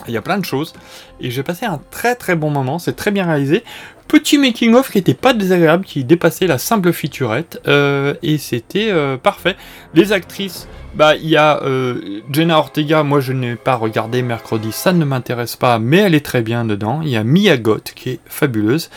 [0.09, 0.73] Il y a plein de choses.
[1.21, 3.65] Et j'ai passé un très très bon moment, c'est très bien réalisé.
[4.09, 7.61] Petit making-of qui était pas désagréable, qui dépassait la simple featurette.
[7.67, 9.57] euh, et c'était euh, parfait.
[9.95, 14.71] Les actrices, bah il y a euh, Jenna Ortega, moi je n'ai pas regardé mercredi,
[14.71, 17.01] ça ne m'intéresse pas, mais elle est très bien dedans.
[17.03, 18.91] Il y a Mia Goth qui est fabuleuse.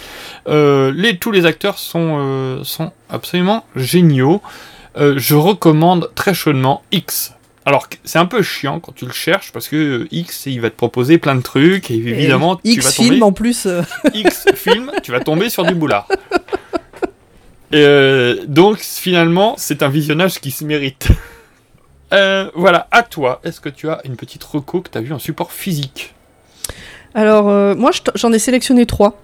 [0.46, 2.62] Tous les acteurs sont,
[3.10, 4.42] absolument géniaux.
[4.96, 7.34] Je recommande très chaudement X.
[7.70, 10.72] Alors c'est un peu chiant quand tu le cherches parce que euh, X il va
[10.72, 13.68] te proposer plein de trucs et évidemment tu X vas tomber film en plus.
[13.68, 13.84] euh,
[14.16, 16.08] X film, tu vas tomber sur du boulard.
[17.72, 21.08] Et, euh, donc finalement, c'est un visionnage qui se mérite.
[22.12, 25.14] Euh, voilà, à toi, est-ce que tu as une petite reco que tu as vue
[25.14, 26.16] en support physique?
[27.14, 29.22] Alors, euh, moi, j'en ai sélectionné trois.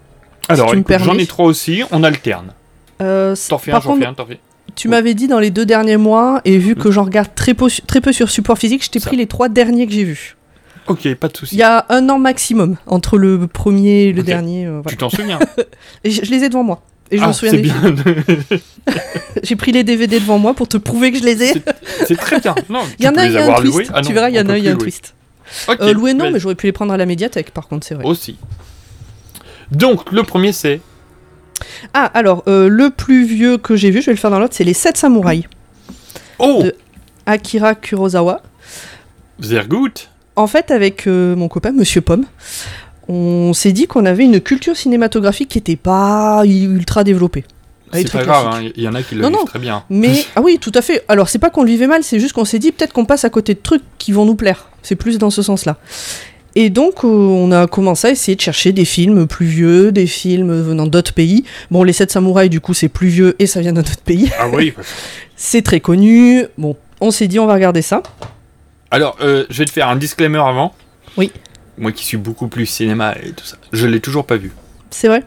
[0.49, 2.53] Alors, j'en ai trois aussi, on alterne.
[3.01, 4.39] Euh, T'en fais un, j'en fais un, t'en fais.
[4.75, 7.67] Tu m'avais dit dans les deux derniers mois, et vu que j'en regarde très peu,
[7.87, 10.35] très peu sur support physique, je t'ai pris les trois derniers que j'ai vus.
[10.87, 11.55] Ok, pas de soucis.
[11.55, 14.65] Il y a un an maximum entre le premier et le dernier.
[14.67, 14.89] euh, voilà.
[14.89, 15.39] Tu t'en souviens
[16.03, 16.83] Et je, je les ai devant moi.
[17.09, 17.95] Et je Ah, me souviens c'est des bien.
[19.43, 21.53] J'ai pris les DVD devant moi pour te prouver que je les ai.
[22.07, 22.53] C'est très bien.
[22.69, 23.91] Non, Il y en tu a, il y a un twist.
[23.93, 25.13] Ah tu non, verras, il y en a, il y a un twist.
[25.67, 27.95] Ok, Euh, loué, non, mais j'aurais pu les prendre à la médiathèque, par contre, c'est
[27.95, 28.03] vrai.
[28.05, 28.37] Aussi.
[29.71, 30.81] Donc, le premier, c'est.
[31.93, 34.55] Ah, alors, euh, le plus vieux que j'ai vu, je vais le faire dans l'autre,
[34.55, 35.45] c'est Les 7 samouraïs.
[36.39, 36.75] Oh De
[37.25, 38.41] Akira Kurosawa.
[39.39, 40.09] Sehr gut.
[40.35, 42.25] En fait, avec euh, mon copain, Monsieur Pomme,
[43.07, 47.45] on s'est dit qu'on avait une culture cinématographique qui n'était pas ultra développée.
[47.93, 48.67] C'est très pas grave, classique.
[48.67, 49.45] hein, il y en a qui le Non, non.
[49.45, 49.83] très bien.
[49.89, 51.05] Mais ah oui, tout à fait.
[51.07, 53.23] Alors c'est pas qu'on le vivait mal, c'est juste qu'on s'est dit peut-être qu'on passe
[53.23, 54.67] à côté de trucs qui vont nous plaire.
[54.81, 55.77] C'est plus dans ce sens-là.
[56.57, 60.07] Et donc euh, on a commencé à essayer de chercher des films plus vieux, des
[60.07, 61.43] films venant d'autres pays.
[61.69, 64.31] Bon, les 7 samouraïs du coup c'est plus vieux et ça vient d'un autre pays.
[64.39, 64.73] Ah oui.
[65.35, 66.45] c'est très connu.
[66.57, 68.01] Bon, on s'est dit on va regarder ça.
[68.91, 70.73] Alors, euh, je vais te faire un disclaimer avant.
[71.17, 71.31] Oui.
[71.77, 74.53] Moi qui suis beaucoup plus cinéma et tout ça, je l'ai toujours pas vu.
[74.91, 75.23] C'est vrai.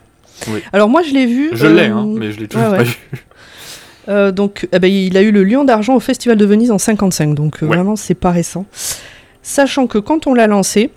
[0.47, 0.61] Oui.
[0.73, 1.51] Alors moi je l'ai vu.
[1.53, 2.97] Je euh, l'ai, hein, mais je l'ai toujours ouais, pas vu.
[4.09, 6.79] Euh, donc, eh ben, il a eu le Lion d'argent au Festival de Venise en
[6.79, 7.77] 55, donc euh, Ouais.
[7.77, 8.65] vraiment c'est pas récent.
[9.43, 10.91] Sachant que quand on l'a lancé,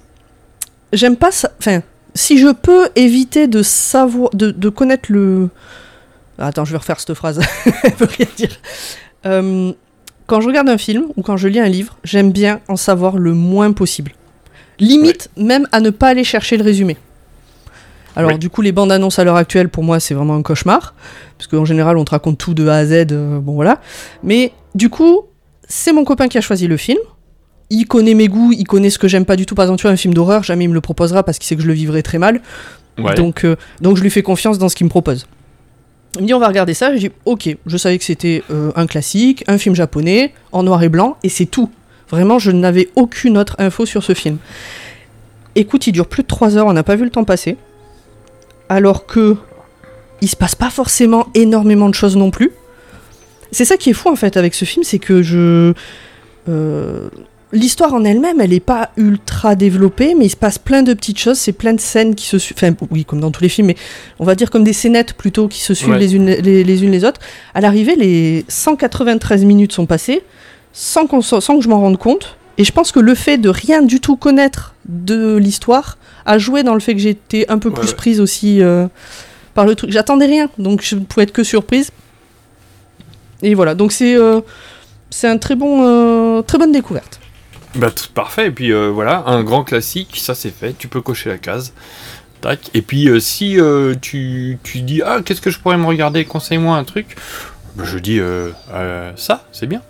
[0.94, 1.52] j'aime pas ça.
[1.60, 1.82] Enfin,
[2.16, 5.50] si je peux éviter de savoir, de, de connaître le.
[6.38, 7.40] Attends, je vais refaire cette phrase.
[7.84, 8.52] Elle veut rien dire.
[9.26, 9.74] Euh,
[10.28, 13.18] quand je regarde un film ou quand je lis un livre, j'aime bien en savoir
[13.18, 14.14] le moins possible.
[14.80, 16.98] Limite, même à ne pas aller chercher le résumé.
[18.16, 20.94] Alors du coup, les bandes annonces à l'heure actuelle, pour moi, c'est vraiment un cauchemar.
[21.38, 23.80] Parce qu'en général, on te raconte tout de A à Z, euh, bon voilà.
[24.24, 25.22] Mais du coup,
[25.68, 27.00] c'est mon copain qui a choisi le film.
[27.74, 29.56] Il connaît mes goûts, il connaît ce que j'aime pas du tout.
[29.56, 31.56] Par exemple, tu vois, un film d'horreur, jamais il me le proposera parce qu'il sait
[31.56, 32.42] que je le vivrai très mal.
[32.98, 33.16] Ouais.
[33.16, 35.26] Donc, euh, donc je lui fais confiance dans ce qu'il me propose.
[36.16, 38.72] Il me dit on va regarder ça, je dis ok, je savais que c'était euh,
[38.76, 41.70] un classique, un film japonais, en noir et blanc, et c'est tout.
[42.10, 44.38] Vraiment, je n'avais aucune autre info sur ce film.
[45.56, 47.56] Écoute, il dure plus de 3 heures, on n'a pas vu le temps passer.
[48.68, 49.38] Alors que
[50.20, 52.52] il se passe pas forcément énormément de choses non plus.
[53.54, 55.74] C'est ça qui est fou en fait avec ce film, c'est que je.
[56.50, 57.10] euh,
[57.54, 61.20] L'histoire en elle-même, elle est pas ultra développée, mais il se passe plein de petites
[61.20, 62.56] choses, c'est plein de scènes qui se suivent.
[62.58, 63.76] Enfin, oui, comme dans tous les films, mais
[64.20, 66.00] on va dire comme des scénettes plutôt qui se suivent Ouais.
[66.00, 67.20] les, unes, les, les unes les autres.
[67.54, 70.22] À l'arrivée, les 193 minutes sont passées
[70.74, 72.38] sans, que je m'en rende compte.
[72.58, 76.64] Et je pense que le fait de rien du tout connaître de l'histoire a joué
[76.64, 77.96] dans le fait que j'étais un peu Ouais, plus ouais.
[77.96, 78.88] prise aussi euh,
[79.54, 79.92] par le truc.
[79.92, 81.90] J'attendais rien, donc je ne pouvais être que surprise.
[83.42, 84.42] Et voilà, donc c'est euh,
[85.10, 87.20] c'est un très bon, euh, très bonne découverte.
[87.76, 88.48] Bah, tout parfait.
[88.48, 90.76] Et puis euh, voilà, un grand classique, ça c'est fait.
[90.78, 91.74] Tu peux cocher la case.
[92.42, 92.72] Tac.
[92.74, 96.26] Et puis euh, si euh, tu, tu dis ah qu'est-ce que je pourrais me regarder,
[96.26, 97.16] conseille-moi un truc.
[97.76, 98.20] Bah, je dis
[99.16, 99.82] ça, c'est bien.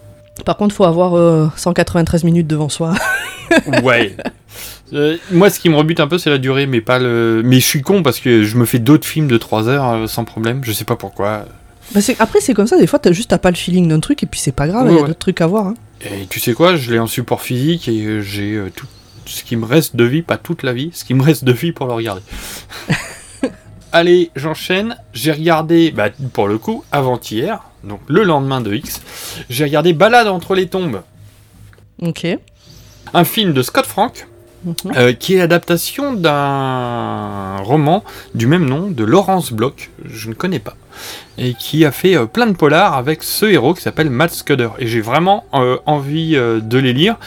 [0.45, 2.93] Par contre, faut avoir euh, 193 minutes devant soi.
[3.83, 4.15] Ouais.
[5.29, 7.41] Moi, ce qui me rebute un peu, c'est la durée, mais pas le.
[7.43, 10.23] Mais je suis con parce que je me fais d'autres films de 3 heures sans
[10.23, 10.61] problème.
[10.63, 11.43] Je sais pas pourquoi.
[11.93, 14.23] Bah, après, c'est comme ça, des fois, t'as juste t'as pas le feeling d'un truc,
[14.23, 15.07] et puis c'est pas grave, il Ouais, y a ouais.
[15.07, 15.67] d'autres trucs à voir.
[15.67, 15.73] hein.
[16.01, 18.87] Et tu sais quoi, je l'ai en support physique et euh, j'ai euh, tout
[19.25, 21.51] ce qui me reste de vie, pas toute la vie, ce qui me reste de
[21.51, 22.21] vie pour le regarder.
[23.91, 24.95] Allez, j'enchaîne.
[25.13, 29.01] J'ai regardé, bah, pour le coup, avant-hier, donc le lendemain de X,
[29.49, 31.01] j'ai regardé Balade entre les tombes,
[32.01, 32.25] Ok.
[33.13, 34.27] un film de Scott Frank,
[34.95, 38.03] euh, qui est l'adaptation d'un roman
[38.35, 40.75] du même nom de Laurence Bloch, je ne connais pas,
[41.39, 44.69] et qui a fait euh, plein de polars avec ce héros qui s'appelle Matt Scudder.
[44.77, 47.17] Et j'ai vraiment euh, envie de les lire.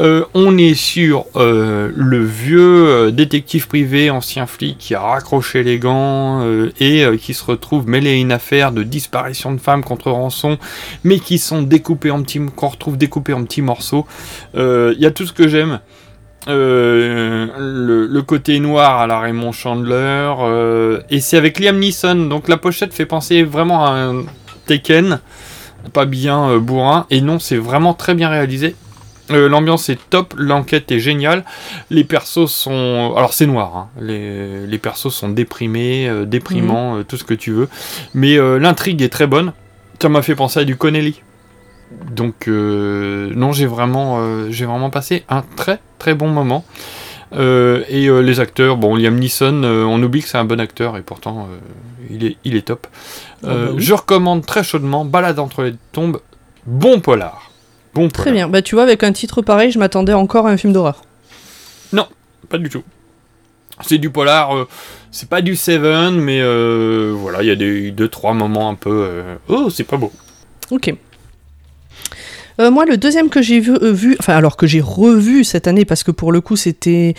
[0.00, 6.44] On est sur le vieux détective privé, ancien flic qui a raccroché les gants
[6.80, 10.58] et qui se retrouve mêlé à une affaire de disparition de femmes contre rançon,
[11.04, 14.04] mais qui sont découpées en petits, qu'on retrouve découpées en petits morceaux.
[14.54, 15.78] Il y a tout ce que j'aime.
[16.46, 22.26] Euh, le, le côté noir à la Raymond Chandler euh, et c'est avec Liam Neeson.
[22.26, 24.24] Donc la pochette fait penser vraiment à un
[24.66, 25.20] Taken
[25.94, 27.06] pas bien euh, bourrin.
[27.10, 28.76] Et non c'est vraiment très bien réalisé.
[29.30, 31.44] L'ambiance est top l'enquête est géniale.
[31.88, 33.88] Les persos sont alors c'est noir hein.
[33.98, 37.68] les, les persos sont déprimés déprimants euh, tout ce que tu veux.
[38.12, 39.54] Mais l'intrigue est très bonne.
[40.02, 41.22] Ça m'a fait penser à du Connelly.
[42.10, 46.66] Donc non, j'ai vraiment, j'ai vraiment passé un très très bon moment.
[47.32, 50.60] Euh, et euh, les acteurs, bon, Liam Neeson, euh, on oublie que c'est un bon
[50.60, 51.48] acteur et pourtant
[52.10, 52.86] il, est, il est top.
[53.42, 53.82] Ah bah oui.
[53.82, 56.20] Je recommande très chaudement Balade entre les tombes,
[56.66, 57.50] bon polar.
[57.94, 58.34] Bon Très polar.
[58.34, 58.48] bien.
[58.48, 61.04] Bah, tu vois, avec un titre pareil, je m'attendais encore à un film d'horreur.
[61.94, 62.06] Non,
[62.50, 62.82] pas du tout.
[63.80, 64.66] C'est du polar,
[65.10, 66.42] c'est pas du Seven, mais
[67.14, 69.22] voilà, il y a des deux trois moments un peu.
[69.48, 70.12] oh, c'est pas beau.
[70.70, 70.94] Ok.
[72.60, 75.66] Euh, moi, le deuxième que j'ai vu, euh, vu, enfin alors que j'ai revu cette
[75.66, 77.14] année, parce que pour le coup, c'était,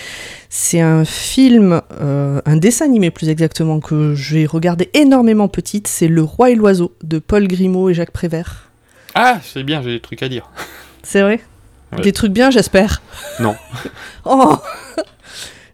[0.49, 5.87] c'est un film, euh, un dessin animé plus exactement que j'ai regardé énormément petite.
[5.87, 8.69] C'est Le Roi et l'Oiseau de Paul Grimaud et Jacques Prévert.
[9.13, 10.49] Ah, c'est bien, j'ai des trucs à dire.
[11.03, 11.41] C'est vrai?
[11.91, 12.01] Ouais.
[12.01, 13.01] Des trucs bien, j'espère?
[13.39, 13.55] Non.
[14.27, 14.57] Oh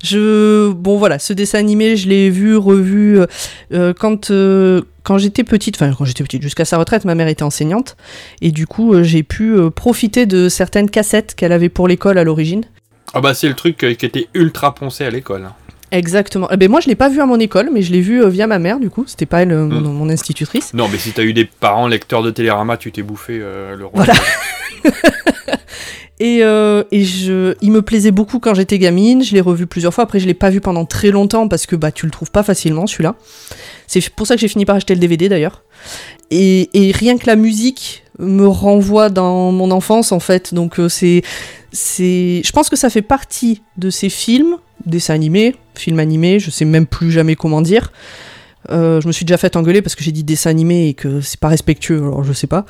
[0.03, 3.26] je bon voilà ce dessin animé je l'ai vu revu euh,
[3.73, 7.28] euh, quand euh, quand j'étais petite enfin quand j'étais petite jusqu'à sa retraite ma mère
[7.28, 7.95] était enseignante
[8.41, 12.18] et du coup euh, j'ai pu euh, profiter de certaines cassettes qu'elle avait pour l'école
[12.18, 12.64] à l'origine
[13.14, 15.49] Ah bah c'est le truc qui était ultra poncé à l'école.
[15.91, 18.28] exactement eh ben moi je l'ai pas vu à mon école mais je l'ai vu
[18.30, 21.11] via ma mère du coup c'était pas elle euh, mon, mon institutrice Non, mais si
[21.11, 24.06] t'as eu des parents lecteurs de Télérama, tu t'es bouffé euh, le roi.
[24.06, 24.14] Voilà.
[26.23, 29.23] Et, euh, et je, il me plaisait beaucoup quand j'étais gamine.
[29.23, 30.03] Je l'ai revu plusieurs fois.
[30.03, 32.43] Après, je l'ai pas vu pendant très longtemps parce que bah tu le trouves pas
[32.43, 33.15] facilement celui-là.
[33.88, 35.64] C'est pour ça que j'ai fini par acheter le DVD d'ailleurs.
[36.30, 40.53] Et, rien que la musique me renvoie dans mon enfance en fait.
[40.53, 41.23] Donc euh, c'est,
[41.72, 46.38] c'est, je pense que ça fait partie de ces films, dessins animés, films animés.
[46.38, 47.91] Je sais même plus jamais comment dire.
[48.69, 51.19] Euh, je me suis déjà fait engueuler parce que j'ai dit dessin animé et que
[51.19, 52.68] c'est pas respectueux, alors je sais pas.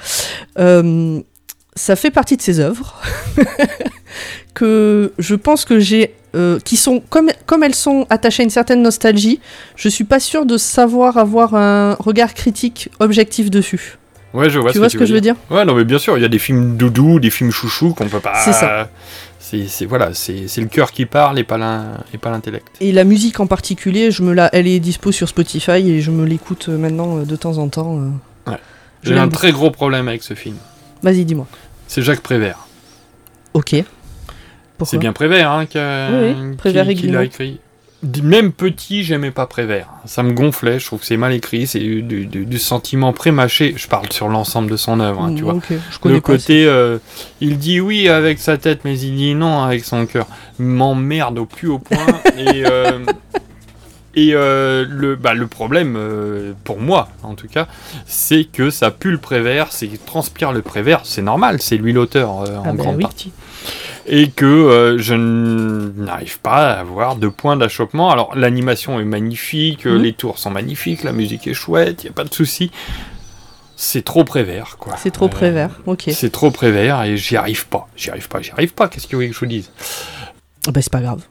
[1.75, 2.99] Ça fait partie de ces œuvres
[4.53, 8.49] que je pense que j'ai euh, qui sont comme comme elles sont attachées à une
[8.49, 9.39] certaine nostalgie
[9.75, 13.97] je suis pas sûre de savoir avoir un regard critique objectif dessus
[14.33, 15.83] Ouais, je vois Tu ce vois que ce que je veux dire Ouais, non, mais
[15.83, 18.35] bien sûr, il y a des films doudou, des films chouchou qu'on peut pas.
[18.35, 18.89] C'est ça.
[19.39, 22.65] C'est voilà, c'est le cœur qui parle et pas l'intellect.
[22.79, 26.11] et la musique en particulier je me la elle est dispo sur Spotify et je
[26.11, 27.99] me l'écoute euh, maintenant euh, de temps en temps.
[28.47, 28.53] Ouais.
[29.03, 29.35] J'ai un beaucoup.
[29.35, 30.55] très gros problème avec ce film.
[31.03, 31.47] Vas-y dis-moi
[31.87, 32.67] C'est Jacques Prévert.
[33.53, 33.75] ok
[34.85, 37.25] C'est bien Prévert hein, qui, a- Oui, oui, Prévert qui- et qui l'a Grimaud.
[37.25, 37.59] écrit.
[38.23, 39.87] Même petit, j'aimais pas Prévert.
[40.05, 43.75] Ça me gonflait, je trouve que c'est mal écrit, c'est du, du- du- sentiment prémâché.
[43.77, 45.59] Je parle sur l'ensemble de son œuvre, hein, tu vois.
[45.69, 46.97] je Le côté, euh,
[47.41, 50.25] il dit oui avec sa tête, mais il dit non avec son cœur.
[50.57, 52.03] M'emmerde au plus haut point.
[52.39, 52.99] et euh,
[54.15, 57.67] et euh, le, bah, le problème, euh, pour moi en tout cas,
[58.05, 62.41] c'est que ça pue le Prévert, c'est transpire le Prévert, c'est normal, c'est lui l'auteur
[62.41, 63.01] euh, en Ah ben grande oui.
[63.03, 63.31] partie.
[64.07, 68.09] Et que je n'arrive pas à avoir de point d'achoppement.
[68.09, 70.01] Alors l'animation est magnifique, Mhm.
[70.01, 72.71] les tours sont magnifiques, la musique est chouette, il n'y a pas de souci.
[73.75, 74.95] C'est trop Prévert, quoi.
[74.97, 77.87] c'est trop prévert ok c'est trop prévert et j'y arrive pas.
[77.95, 78.87] J'y arrive pas, j'y arrive pas.
[78.87, 79.71] Qu'est-ce que vous voulez que je vous dise?
[80.67, 81.23] Ah bah c'est pas grave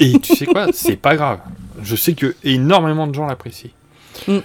[0.00, 0.66] Et tu sais quoi?
[0.72, 1.38] C'est pas grave.
[1.82, 3.70] Je sais que énormément de gens l'apprécient.
[4.26, 4.38] Mm.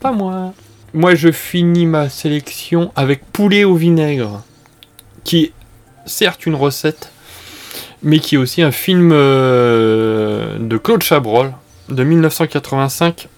[0.00, 0.54] Pas moi.
[0.92, 4.42] Moi, je finis ma sélection avec poulet au vinaigre,
[5.22, 5.52] qui est
[6.06, 7.12] certes une recette,
[8.02, 11.52] mais qui est aussi un film euh, de Claude Chabrol
[11.88, 13.28] de 1985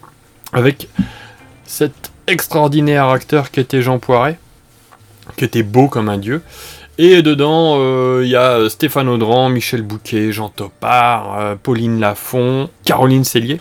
[0.52, 0.88] avec
[1.64, 4.38] cet extraordinaire acteur qui était Jean Poiret,
[5.36, 6.42] qui était beau comme un dieu.
[6.98, 12.68] Et dedans, euh, il y a Stéphane Audran, Michel Bouquet, Jean Topard, euh, Pauline Lafont,
[12.84, 13.60] Caroline Cellier.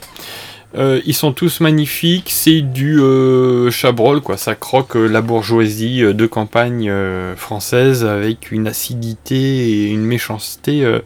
[0.77, 4.37] Euh, ils sont tous magnifiques, c'est du euh, Chabrol, quoi.
[4.37, 10.05] Ça croque euh, la bourgeoisie euh, de campagne euh, française avec une acidité et une
[10.05, 10.99] méchanceté euh,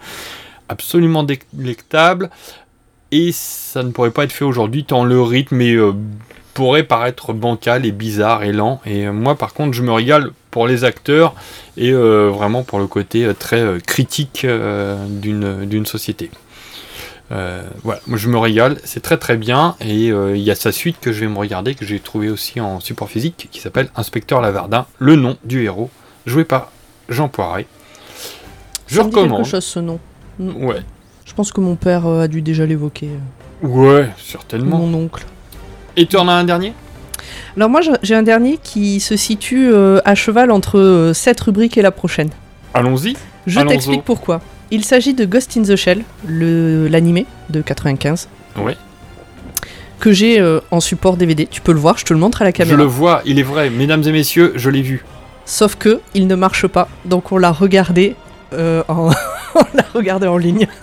[0.70, 2.30] absolument délectable.
[3.12, 5.94] Et ça ne pourrait pas être fait aujourd'hui tant le rythme est, euh,
[6.56, 8.82] pourrait paraître bancal et bizarre et lent.
[8.88, 11.36] Et euh, moi, par contre, je me régale pour les acteurs
[11.77, 16.32] et euh, vraiment pour le côté euh, très euh, critique euh, d'une société.
[17.84, 20.98] Voilà, moi je me régale, c'est très très bien et il y a sa suite
[21.02, 24.41] que je vais me regarder que j'ai trouvé aussi en support physique qui s'appelle Inspecteur
[24.41, 25.90] Lavardin, le nom du héros,
[26.27, 26.72] joué par
[27.10, 27.65] Jean Poiret.
[28.88, 29.45] Je Ça me dit quelque recommande.
[29.45, 29.99] chose ce nom.
[30.40, 30.82] Ouais.
[31.26, 33.10] je pense que mon père a dû déjà l'évoquer.
[33.64, 34.77] Ouais, certainement.
[34.77, 35.26] Mon oncle.
[35.98, 36.74] Et tu en as un dernier?
[37.58, 41.40] Alors moi je- j'ai un dernier qui se situe euh, à cheval entre euh, cette
[41.42, 42.30] rubrique et la prochaine.
[42.74, 43.16] Allons-y.
[43.48, 44.42] Je t'explique pourquoi.
[44.72, 48.28] Il s'agit de Ghost in the Shell, l'animé de 95,
[48.58, 48.76] Ouais.
[50.00, 51.48] que j'ai euh, en support DVD.
[51.50, 52.76] Tu peux le voir, je te le montre à la Je caméra.
[52.78, 55.06] le vois, il est vrai, mesdames et messieurs, je l'ai vu.
[55.46, 58.16] Sauf que il ne marche pas, donc on l'a regardé
[58.54, 59.12] euh, en...
[59.56, 60.68] on l'a regardé en ligne.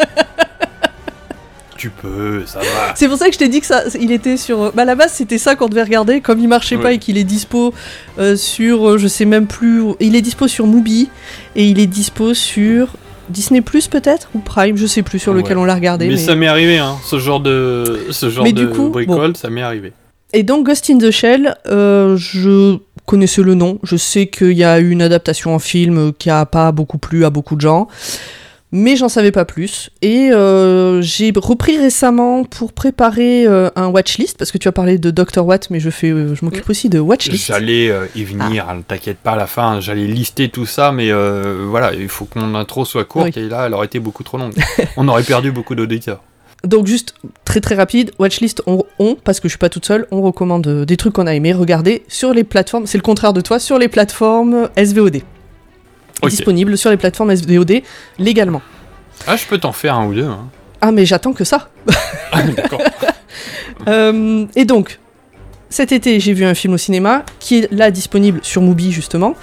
[1.82, 2.92] Tu peux, ça va.
[2.94, 4.72] C'est pour ça que je t'ai dit que ça, il était sur.
[4.72, 6.20] Bah à la base c'était ça qu'on devait regarder.
[6.20, 7.74] Comme il marchait pas et qu'il est dispo
[8.20, 11.10] euh, sur, euh, je sais même plus, il est dispo sur Mubi
[11.56, 12.94] et il est dispo sur
[13.30, 14.28] Disney Plus peut-être?
[14.36, 15.62] Ou Prime, je sais plus sur lequel Ouais.
[15.64, 16.06] on l'a regardé.
[16.06, 18.90] Mais, mais- ça m'est arrivé, hein, ce genre de, ce genre Mais de du coup,
[18.90, 19.92] bricole, ça m'est arrivé.
[20.32, 24.62] Et donc Ghost in the Shell, euh, je connaissais le nom, je sais qu'il y
[24.62, 27.88] a eu une adaptation en film qui a pas beaucoup plu à beaucoup de gens.
[28.72, 29.90] Mais j'en savais pas plus.
[30.00, 34.98] Et euh, j'ai repris récemment pour préparer euh, un watchlist, parce que tu as parlé
[34.98, 35.44] de Dr.
[35.46, 37.46] Watt, mais je, fais, euh, je m'occupe aussi de watchlist.
[37.46, 38.72] J'allais euh, y venir, Ah.
[38.72, 42.24] hein, t'inquiète pas, à la fin, j'allais lister tout ça, mais euh, voilà, il faut
[42.24, 43.42] que mon intro soit courte, Oui.
[43.42, 44.54] et là, elle aurait été beaucoup trop longue.
[44.96, 46.20] On aurait perdu beaucoup d'auditeurs.
[46.64, 50.06] Donc juste très très rapide, watchlist, on, on, parce que je suis pas toute seule,
[50.12, 53.40] on recommande des trucs qu'on a aimé regarder sur les plateformes, c'est le contraire de
[53.40, 55.22] toi, sur les plateformes SVOD.
[56.22, 57.82] Disponible sur les plateformes SVOD
[58.18, 58.62] légalement.
[59.26, 60.24] Ah, je peux t'en faire un ou deux.
[60.24, 60.48] Hein.
[60.80, 61.68] Ah mais j'attends que ça.
[62.32, 62.82] Ah, D'accord.
[63.88, 65.00] Euh, et donc,
[65.68, 69.34] cet été, j'ai vu un film au cinéma qui est là disponible sur Mubi justement.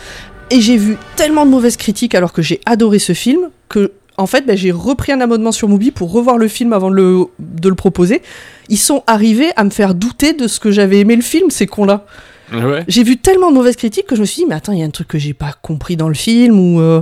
[0.49, 4.27] Et j'ai vu tellement de mauvaises critiques alors que j'ai adoré ce film que, en
[4.27, 7.25] fait, bah, j'ai repris un abonnement sur Mubi pour revoir le film avant de le,
[7.39, 8.21] de le proposer.
[8.69, 11.67] Ils sont arrivés à me faire douter de ce que j'avais aimé le film, ces
[11.67, 12.05] cons-là.
[12.51, 12.83] Ouais.
[12.87, 14.83] J'ai vu tellement de mauvaises critiques que je me suis dit, mais attends, il y
[14.83, 16.59] a un truc que j'ai pas compris dans le film.
[16.59, 17.01] ou euh,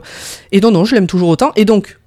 [0.52, 1.52] Et non, non, je l'aime toujours autant.
[1.56, 2.00] Et donc,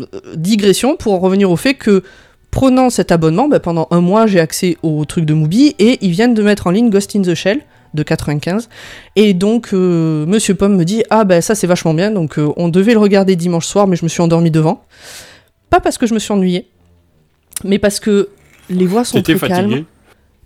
[0.00, 2.02] euh, digression pour en revenir au fait que
[2.50, 6.10] prenant cet abonnement, bah, pendant un mois, j'ai accès au truc de Mubi et ils
[6.10, 7.62] viennent de mettre en ligne Ghost in the Shell
[7.94, 8.68] de 95.
[9.16, 12.10] Et donc, euh, Monsieur Pomme me dit Ah, bah ça c'est vachement bien.
[12.10, 14.84] Donc, euh, on devait le regarder dimanche soir, mais je me suis endormi devant.
[15.70, 16.68] Pas parce que je me suis ennuyé,
[17.64, 18.30] mais parce que
[18.70, 19.84] les voix sont très fatigué calmes.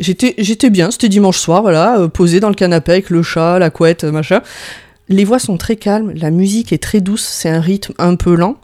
[0.01, 3.59] J'étais, j'étais bien, c'était dimanche soir, voilà, euh, posé dans le canapé avec le chat,
[3.59, 4.43] la couette, euh, machin.
[5.09, 8.35] Les voix sont très calmes, la musique est très douce, c'est un rythme un peu
[8.35, 8.57] lent.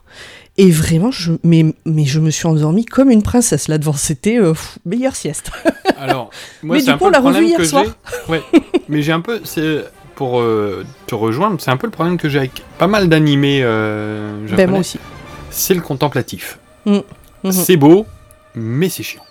[0.60, 3.92] Et vraiment, je, mais, mais je me suis endormie comme une princesse là devant.
[3.92, 5.52] C'était euh, meilleure sieste.
[5.98, 6.30] Alors,
[6.64, 7.84] moi, Mais du coup, on l'a le problème revu hier soir.
[8.28, 8.42] Ouais.
[8.88, 9.84] mais j'ai un peu, c'est
[10.16, 13.62] pour euh, te rejoindre, c'est un peu le problème que j'ai avec pas mal d'animés
[13.62, 14.66] euh, japonais.
[14.66, 14.98] Ben, moi aussi.
[15.50, 16.58] C'est le contemplatif.
[16.86, 16.98] Mm.
[17.44, 17.52] Mhm.
[17.52, 18.04] C'est beau,
[18.56, 19.22] mais c'est chiant.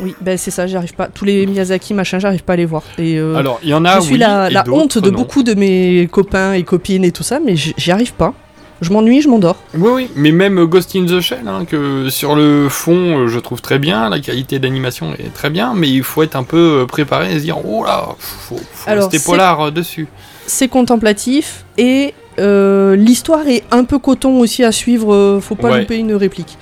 [0.00, 1.08] Oui, ben c'est ça, j'arrive pas.
[1.08, 2.82] Tous les Miyazaki, machin, j'arrive pas à les voir.
[2.98, 5.16] Et, euh, Alors, il y en a, Je suis oui, la, honte de non.
[5.18, 8.34] beaucoup de mes copains et copines et tout ça, mais j'y arrive pas.
[8.80, 9.56] Je m'ennuie, je m'endors.
[9.78, 13.38] Oui, oui, mais même Ghost in the Shell, hein, que sur le fond, euh, je
[13.38, 16.80] trouve très bien, la qualité d'animation est très bien, mais il faut être un peu
[16.82, 20.08] euh, préparé et se dire, oh là, faut, faut Alors, rester polar euh, dessus.
[20.46, 25.70] C'est contemplatif et euh, l'histoire est un peu coton aussi à suivre, euh, faut pas
[25.70, 25.80] Ouais.
[25.80, 26.58] louper une réplique.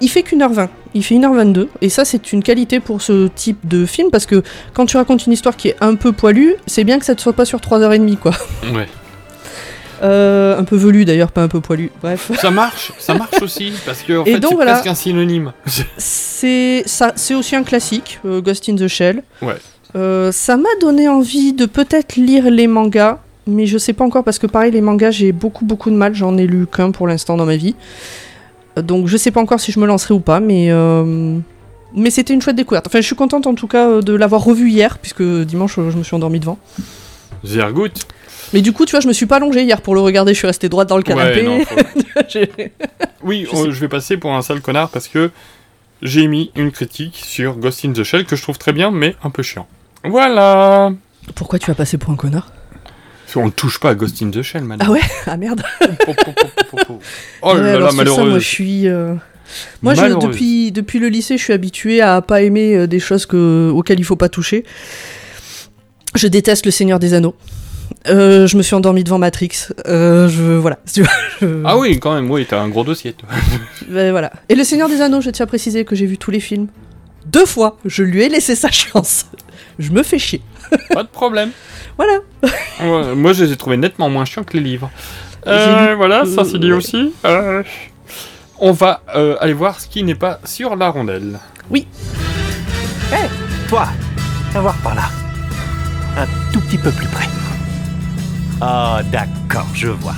[0.00, 3.28] Il fait qu'une heure 20, il fait 1h22, et ça c'est une qualité pour ce
[3.28, 4.42] type de film parce que
[4.74, 7.18] quand tu racontes une histoire qui est un peu poilue, c'est bien que ça ne
[7.18, 8.32] soit pas sur 3h30 quoi.
[8.74, 8.86] Ouais.
[10.02, 12.30] Euh, un peu velu d'ailleurs, pas un peu poilu, bref.
[12.38, 14.72] Ça marche, ça marche aussi, parce que en Et fait, donc, c'est voilà.
[14.72, 15.52] presque un synonyme.
[15.96, 19.22] C'est ça, c'est aussi un classique, euh, Ghost in the Shell.
[19.42, 19.54] ouais.
[19.94, 24.24] Euh, ça m'a donné envie de peut-être lire les mangas, mais je sais pas encore
[24.24, 27.06] parce que pareil les mangas j'ai beaucoup beaucoup de mal, j'en ai lu qu'un pour
[27.06, 27.74] l'instant dans ma vie.
[28.82, 31.38] Donc je sais pas encore si je me lancerai ou pas, mais euh,
[31.94, 32.86] mais c'était une chouette découverte.
[32.86, 35.90] Enfin je suis contente en tout cas euh, de l'avoir revu hier puisque dimanche euh,
[35.90, 36.58] je me suis endormi devant.
[37.44, 37.92] Sehr gut.
[38.52, 40.38] Mais du coup tu vois je me suis pas allongée hier pour le regarder, je
[40.38, 41.36] suis restée droite dans le canapé.
[41.36, 41.74] Ouais, non, faut-
[43.22, 45.30] Oui, je vais passer pour un sale connard parce que
[46.02, 49.16] j'ai mis une critique sur Ghost in the Shell que je trouve très bien, mais
[49.24, 49.66] un peu chiant.
[50.04, 50.92] Voilà.
[51.34, 52.48] Pourquoi tu as passé pour un connard?
[53.34, 54.86] On ne touche pas à Ghost in the Shell, madame.
[54.88, 55.62] Ah ouais Ah merde.
[57.42, 58.28] Oh là là, sur ça, malheureuse.
[58.30, 58.88] moi, je suis.
[58.88, 59.14] euh,
[59.82, 60.24] Moi, je- Malheureuse.
[60.30, 63.98] depuis, depuis le lycée, je suis habituée à pas aimer euh, des choses que, auxquelles
[64.00, 64.64] il faut pas toucher.
[66.14, 67.34] Je déteste le Seigneur des Anneaux.
[68.08, 69.68] Euh, je me suis endormie devant Matrix.
[69.86, 70.78] Euh, je voilà.
[70.94, 73.28] Je- Ah oui, quand même, oui, t'as un gros dossier, toi.
[73.88, 74.32] Ben, voilà.
[74.48, 76.68] Et le Seigneur des Anneaux, je tiens à préciser que j'ai vu tous les films
[77.26, 77.76] deux fois.
[77.84, 79.26] Je lui ai laissé sa chance.
[79.78, 80.40] Je me fais chier.
[80.92, 81.50] Pas de problème.
[81.96, 82.18] Voilà.
[82.80, 84.90] Ouais, moi, je les ai trouvés nettement moins chiants que les livres.
[85.46, 87.14] Euh, voilà, ça c'est dit euh, aussi.
[87.24, 87.62] Euh,
[88.58, 91.38] on va euh, aller voir ce qui n'est pas sur la rondelle.
[91.70, 91.86] Oui.
[93.12, 93.28] Hé,
[93.68, 93.88] toi,
[94.50, 95.04] viens voir par là.
[96.18, 97.28] Un tout petit peu plus près.
[98.60, 100.14] Ah, d'accord, je vois.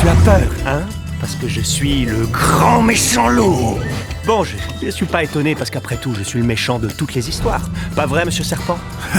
[0.00, 0.82] Tu as peur, hein?
[1.20, 3.78] Parce que je suis le grand méchant loup.
[4.26, 7.14] Bon, je ne suis pas étonné parce qu'après tout, je suis le méchant de toutes
[7.14, 7.62] les histoires.
[7.96, 8.78] Pas vrai, monsieur Serpent?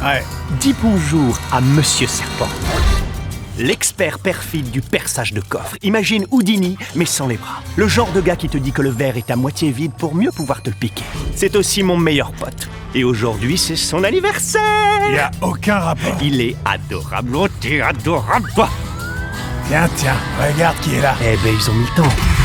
[0.00, 0.22] Ouais.
[0.60, 2.46] Dis bonjour à monsieur Serpent.
[3.58, 5.76] L'expert perfide du perçage de coffre.
[5.82, 7.64] Imagine Houdini, mais sans les bras.
[7.74, 10.14] Le genre de gars qui te dit que le verre est à moitié vide pour
[10.14, 11.02] mieux pouvoir te le piquer.
[11.34, 12.68] C'est aussi mon meilleur pote.
[12.94, 14.62] Et aujourd'hui, c'est son anniversaire
[15.08, 16.16] Il n'y a aucun rapport.
[16.22, 17.34] Il est adorable.
[17.34, 18.52] Oh, t'es adorable,
[19.66, 21.16] Tiens, tiens, regarde qui est là.
[21.20, 22.37] Eh ben, ils ont mis le temps.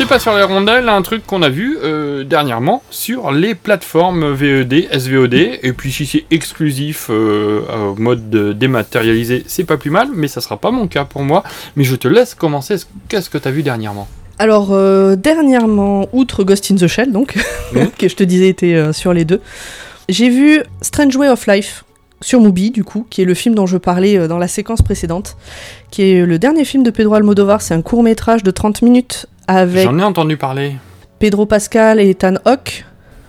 [0.00, 4.32] C'est pas sur la rondelle, un truc qu'on a vu euh, dernièrement sur les plateformes
[4.32, 7.60] VED, SVOD, et puis si c'est exclusif euh,
[7.92, 11.22] au mode de- dématérialisé, c'est pas plus mal, mais ça sera pas mon cas pour
[11.22, 11.44] moi.
[11.76, 12.76] Mais je te laisse commencer.
[13.10, 14.08] Qu'est-ce que t'as vu dernièrement?
[14.38, 17.36] Alors, euh, dernièrement, outre Ghost in the Shell, donc,
[17.74, 17.90] Mhm.
[17.98, 19.42] que je te disais était euh, sur les deux,
[20.08, 21.84] j'ai vu Strange Way of Life,
[22.22, 24.80] sur Mubi, du coup, qui est le film dont je parlais euh, dans la séquence
[24.82, 25.36] précédente,
[25.90, 27.60] qui est le dernier film de Pedro Almodovar.
[27.60, 30.76] C'est un court métrage de 30 minutes avec J'en ai entendu parler.
[31.18, 32.84] Pedro Pascal et Ethan Hawke.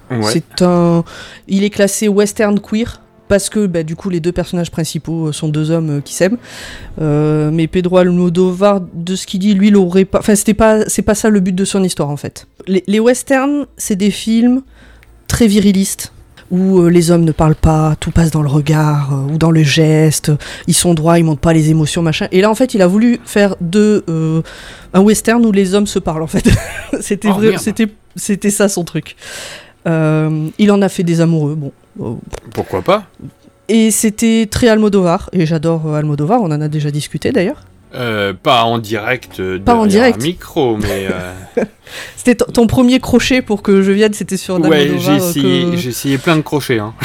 [0.10, 0.22] Ouais.
[0.23, 1.03] C'est un,
[1.48, 5.31] il est classé western queer parce que bah, du coup les deux personnages principaux euh,
[5.31, 6.38] sont deux hommes euh, qui s'aiment.
[7.02, 10.19] Euh, mais Pedro Almodovar, de ce qu'il dit, lui, l'aurait pas.
[10.19, 12.48] Enfin, c'était pas, c'est pas ça le but de son histoire en fait.
[12.68, 14.64] Les, les westerns, c'est des films
[15.27, 16.11] très virilistes
[16.52, 19.52] où euh, les hommes ne parlent pas, tout passe dans le regard euh, ou dans
[19.52, 20.32] le geste,
[20.68, 22.28] ils sont droits, ils montrent pas les émotions, machin.
[22.32, 24.41] Et là, en fait, il a voulu faire de euh,
[24.94, 26.49] un western où les hommes se parlent, en fait.
[26.99, 29.15] c'était Oh, c'était, c'était ça son truc.
[29.88, 32.19] Euh, il en a fait des amoureux, bon.
[32.53, 33.06] Pourquoi pas?
[33.68, 37.64] et c'était très Almodovar, et j'adore Almodovar, on en a déjà discuté d'ailleurs.
[37.93, 40.19] Euh, Pas en direct, euh, Pas en direct.
[40.19, 41.07] un micro, mais...
[41.11, 41.63] euh,
[42.15, 45.89] C'était ton- premier crochet pour que je vienne, c'était sur ouais, j'ai essayé, que- j'ai
[45.89, 46.80] essayé plein de crochets.
[46.80, 46.93] Hein.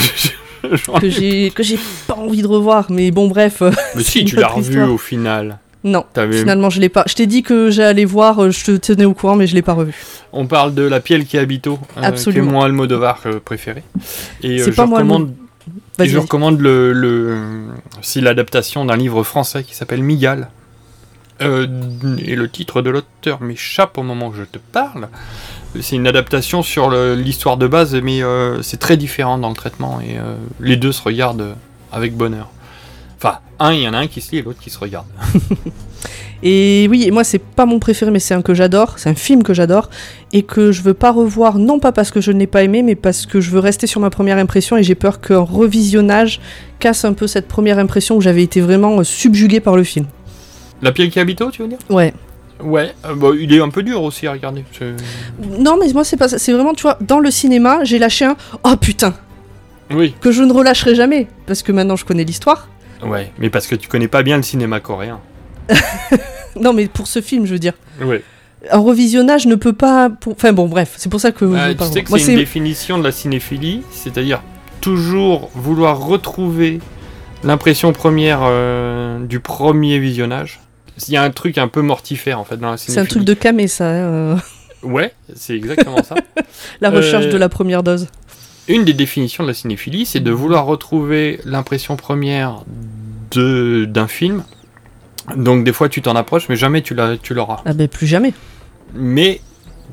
[1.00, 3.62] Que ai- j'ai pas envie de revoir mais bon bref
[3.94, 5.58] Mais si, tu l'as revu au final.
[5.84, 9.14] non finalement je l'ai pas je t'ai dit que j'allais voir je te tenais au
[9.14, 9.94] courant mais je l'ai pas revu
[10.32, 12.50] On parle de La Pielle qui habite au, euh, qui est Absolument.
[12.52, 13.84] mon Almodovar préféré.
[14.42, 17.36] Et C'est je pas moi, recommande, et Vas-y, je recommande le, le,
[18.00, 20.48] aussi l'adaptation d'un livre français qui s'appelle Migale.
[21.42, 21.66] Euh,
[22.24, 25.08] et le titre de l'auteur m'échappe au moment où je te parle.
[25.80, 30.00] C'est une adaptation sur l'histoire de base, mais euh, c'est très différent dans le traitement
[30.00, 31.54] et euh, les deux se regardent
[31.92, 32.48] avec bonheur.
[33.18, 35.06] Enfin, un, il y en a un qui se lit et l'autre qui se regarde.
[36.42, 39.42] et oui moi c'est pas mon préféré mais c'est un que j'adore c'est un film
[39.42, 39.88] que j'adore
[40.34, 42.82] et que je veux pas revoir non pas parce que je ne l'ai pas aimé
[42.82, 46.42] mais parce que je veux rester sur ma première impression et j'ai peur qu'un revisionnage
[46.78, 50.04] casse un peu cette première impression où j'avais été vraiment subjugué par le film
[50.82, 52.12] La Pielle qui habite tu veux dire ouais
[52.62, 54.64] Ouais, euh, bah, il est un peu dur aussi à regarder.
[55.58, 58.24] non mais moi c'est pas ça c'est vraiment tu vois dans le cinéma j'ai lâché
[58.24, 59.14] un oh putain
[59.90, 60.14] Oui.
[60.20, 62.68] que je ne relâcherai jamais parce que maintenant je connais l'histoire
[63.04, 65.20] Ouais, mais parce que tu connais pas bien le cinéma coréen.
[66.58, 67.74] Non, mais pour ce film, je veux dire.
[68.02, 68.22] Ouais.
[68.70, 70.08] Un revisionnage ne peut pas.
[70.08, 71.46] pour- Enfin bon, bref, c'est pour ça que.
[71.46, 74.42] je veux tu sais que c'est une définition de la cinéphilie, c'est-à-dire
[74.80, 76.80] toujours vouloir retrouver
[77.44, 80.60] l'impression première euh, du premier visionnage.
[81.08, 83.24] Il y a un truc un peu mortifère en fait dans la c'est un truc
[83.24, 83.84] de camé, ça.
[83.84, 84.36] euh,
[84.82, 86.14] Ouais, c'est exactement ça.
[86.80, 88.06] La recherche Euh, de la première dose.
[88.68, 92.62] Une des définitions de la cinéphilie, c'est de vouloir retrouver l'impression première
[93.30, 94.44] de d'un film.
[95.36, 97.62] Donc des fois tu t'en approches, mais jamais tu l'as- tu l'auras.
[97.66, 98.32] Ah ben plus jamais.
[98.94, 99.40] mais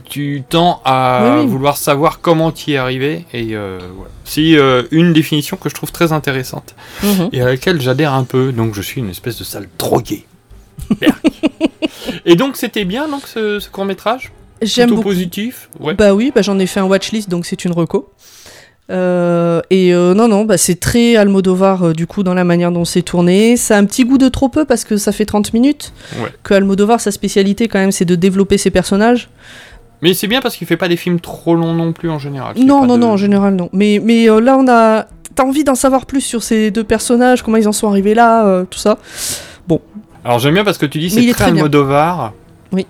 [0.06, 1.48] tu tends à Oui, oui.
[1.48, 4.12] vouloir savoir comment tu y es arrivé et euh, voilà.
[4.26, 7.30] c'est euh, une définition que je trouve très intéressante Mhm.
[7.32, 10.26] et à laquelle j'adhère un peu donc je suis une espèce de sale drogué.
[12.26, 14.32] Et donc c'était bien donc ce, court métrage
[14.62, 15.02] J'aime beaucoup.
[15.04, 18.10] positif ouais Bah oui, bah j'en ai fait un watchlist, donc c'est une reco.
[18.90, 22.72] Euh, et euh, non, non, bah c'est très Almodovar euh, du coup dans la manière
[22.72, 23.58] dont c'est tourné.
[23.58, 25.92] Ça a un petit goût de trop peu parce que ça fait 30 minutes.
[26.22, 26.30] Ouais.
[26.44, 29.30] Que Almodovar, sa spécialité quand même, c'est de développer ses personnages.
[30.02, 32.56] mais c'est bien parce qu'il fait pas des films trop longs non plus en général
[32.58, 33.70] Non, non, de- non, en général, non.
[33.74, 35.08] Mais, mais là, on a.
[35.36, 38.64] T'as envie d'en savoir plus sur ces deux personnages, comment ils en sont arrivés là,
[38.70, 38.98] tout ça.
[39.68, 39.82] Bon.
[40.26, 41.46] Alors j'aime bien parce que tu dis c'est est très.
[41.46, 42.34] Almodovar
[42.72, 42.86] Oui.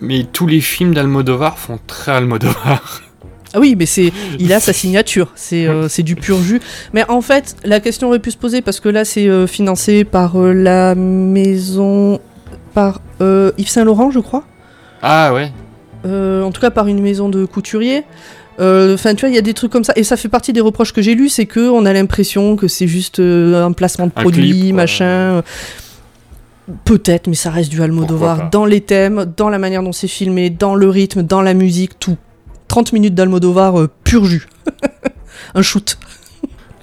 [0.00, 3.02] mais tous les films d'Almodovar font très Almodovar
[3.54, 6.60] Ah oui, mais c'est, il a sa signature, c'est, euh, c'est du pur jus.
[6.92, 10.04] Mais en fait, la question aurait pu se poser parce que là, c'est euh, financé
[10.04, 12.20] par euh, la maison,
[12.74, 14.44] par Yves Saint Laurent, je crois.
[15.02, 15.50] ah ouais
[16.04, 18.02] en tout cas, par une maison de couturier.
[18.58, 20.60] Enfin, tu vois, il y a des trucs comme ça, et ça fait partie des
[20.60, 24.12] reproches que j'ai lus, c'est que on a l'impression que c'est juste un placement de
[24.12, 25.42] produit, clip, machin.
[26.84, 30.50] Peut-être, mais ça reste du Almodovar dans les thèmes, dans la manière dont c'est filmé,
[30.50, 32.16] dans le rythme, dans la musique, tout.
[32.68, 34.48] 30 minutes d'Almodovar euh, pur jus.
[35.54, 35.98] un shoot.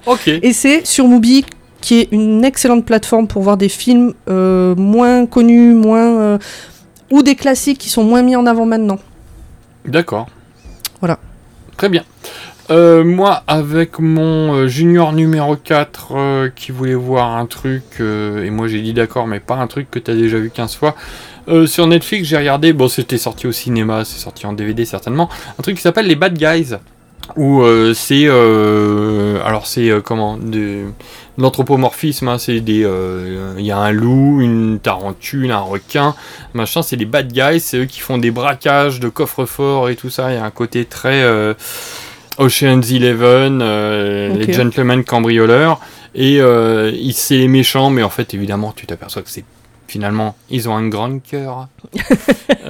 [0.06, 1.44] ok Et c'est sur Mubi,
[1.80, 6.20] qui est une excellente plateforme pour voir des films euh, moins connus, moins.
[6.20, 6.38] euh,
[7.10, 8.98] ou des classiques qui sont moins mis en avant maintenant.
[9.84, 10.28] D'accord.
[11.00, 11.18] Voilà.
[11.76, 12.04] Très bien.
[12.70, 18.50] Euh, moi, avec mon euh, junior numéro 4 euh, qui voulait voir un truc, et
[18.50, 20.94] moi j'ai dit d'accord, mais pas un truc que t'as déjà vu 15 fois.
[21.66, 25.28] sur Netflix, j'ai regardé, bon, c'était sorti au cinéma, c'est sorti en DVD certainement,
[25.58, 26.76] un truc qui s'appelle Les Bad Guys.
[27.36, 27.62] Où
[27.94, 28.26] c'est.
[28.26, 30.86] alors, c'est comment de,
[31.38, 32.84] L'anthropomorphisme, hein, c'est des.
[33.58, 36.14] Il y a un loup, une tarentule, un requin,
[36.54, 40.10] machin, c'est les bad guys, c'est eux qui font des braquages de coffres-forts et tout
[40.10, 40.32] ça.
[40.32, 41.22] Il y a un côté très.
[42.40, 45.80] Euh, Ocean's Eleven, euh, les gentlemen cambrioleurs.
[46.14, 49.44] Et euh, c'est les méchants, mais en fait, évidemment, tu t'aperçois que c'est
[49.90, 51.66] Finalement, ils ont un grand cœur.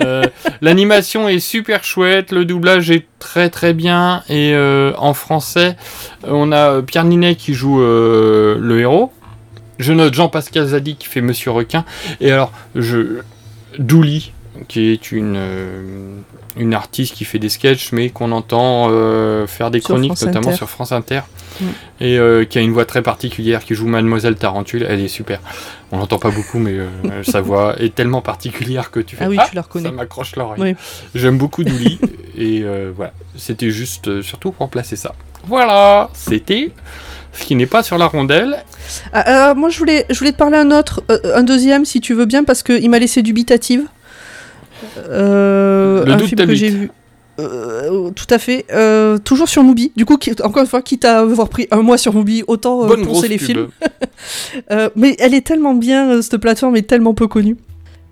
[0.03, 0.25] Euh,
[0.63, 4.23] L'animation est super chouette, le doublage est très très bien.
[4.31, 5.77] Et euh, en français,
[6.23, 9.13] on a Pierre Ninet qui joue euh, le héros.
[9.79, 11.85] Je note Jean-Pascal Zadi qui fait Monsieur Requin.
[12.23, 13.19] Et alors, je
[13.79, 14.33] Douli,
[14.69, 16.17] qui est une, euh,
[16.57, 20.27] une artiste qui fait des sketchs, mais qu'on entend euh, faire des Sur chroniques, France
[20.27, 20.57] notamment Inter.
[20.57, 21.21] sur France Inter.
[21.61, 21.65] Mm.
[22.01, 24.87] Et euh, qui a une voix très particulière, qui joue Mademoiselle Tarentule.
[24.89, 25.41] Elle est super.
[25.93, 26.77] On l'entend pas beaucoup, mais
[27.23, 29.89] sa voix est tellement particulière que tu fais Ah oui, tu la reconnais.
[29.89, 30.61] Ça m'accroche l'oreille.
[30.61, 30.75] Oui.
[31.15, 31.99] J'aime beaucoup Douli.
[32.39, 32.65] et
[32.95, 35.15] voilà, c'était juste surtout pour placer ça.
[35.47, 36.71] Voilà, c'était
[37.33, 38.63] ce qui n'est pas sur la rondelle.
[39.13, 42.27] Ah, moi, je voulais, je voulais te parler un autre, un deuxième, si tu veux
[42.27, 43.87] bien, parce qu'il m'a laissé dubitative.
[45.09, 46.91] Euh, Le un doute film que j'ai vu.
[47.39, 48.67] Euh, tout à fait.
[48.73, 49.93] Euh, toujours sur Mubi.
[49.97, 52.85] Du coup, qui- encore une fois, quitte à avoir pris un mois sur Mubi, autant
[52.85, 53.47] euh, poncer les pub.
[53.47, 53.69] films.
[54.97, 57.57] Mais elle est tellement bien, cette plateforme est tellement peu connue.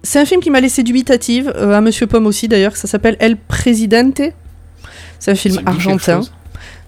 [0.03, 3.37] C'est un film qui m'a laissé dubitative, à Monsieur Pomme aussi d'ailleurs, ça s'appelle El
[3.37, 4.21] Presidente.
[5.19, 6.19] C'est un film argentin.
[6.21, 6.33] chose.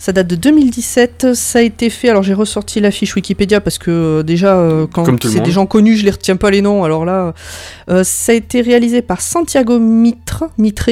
[0.00, 3.76] Ça date de 2017, ça a été fait, alors j'ai ressorti la fiche Wikipédia parce
[3.76, 6.84] que euh, déjà euh, quand c'est des gens connus, je les retiens pas les noms,
[6.84, 7.34] alors là,
[7.90, 10.88] euh, ça a été réalisé par Santiago Mitre, Mitre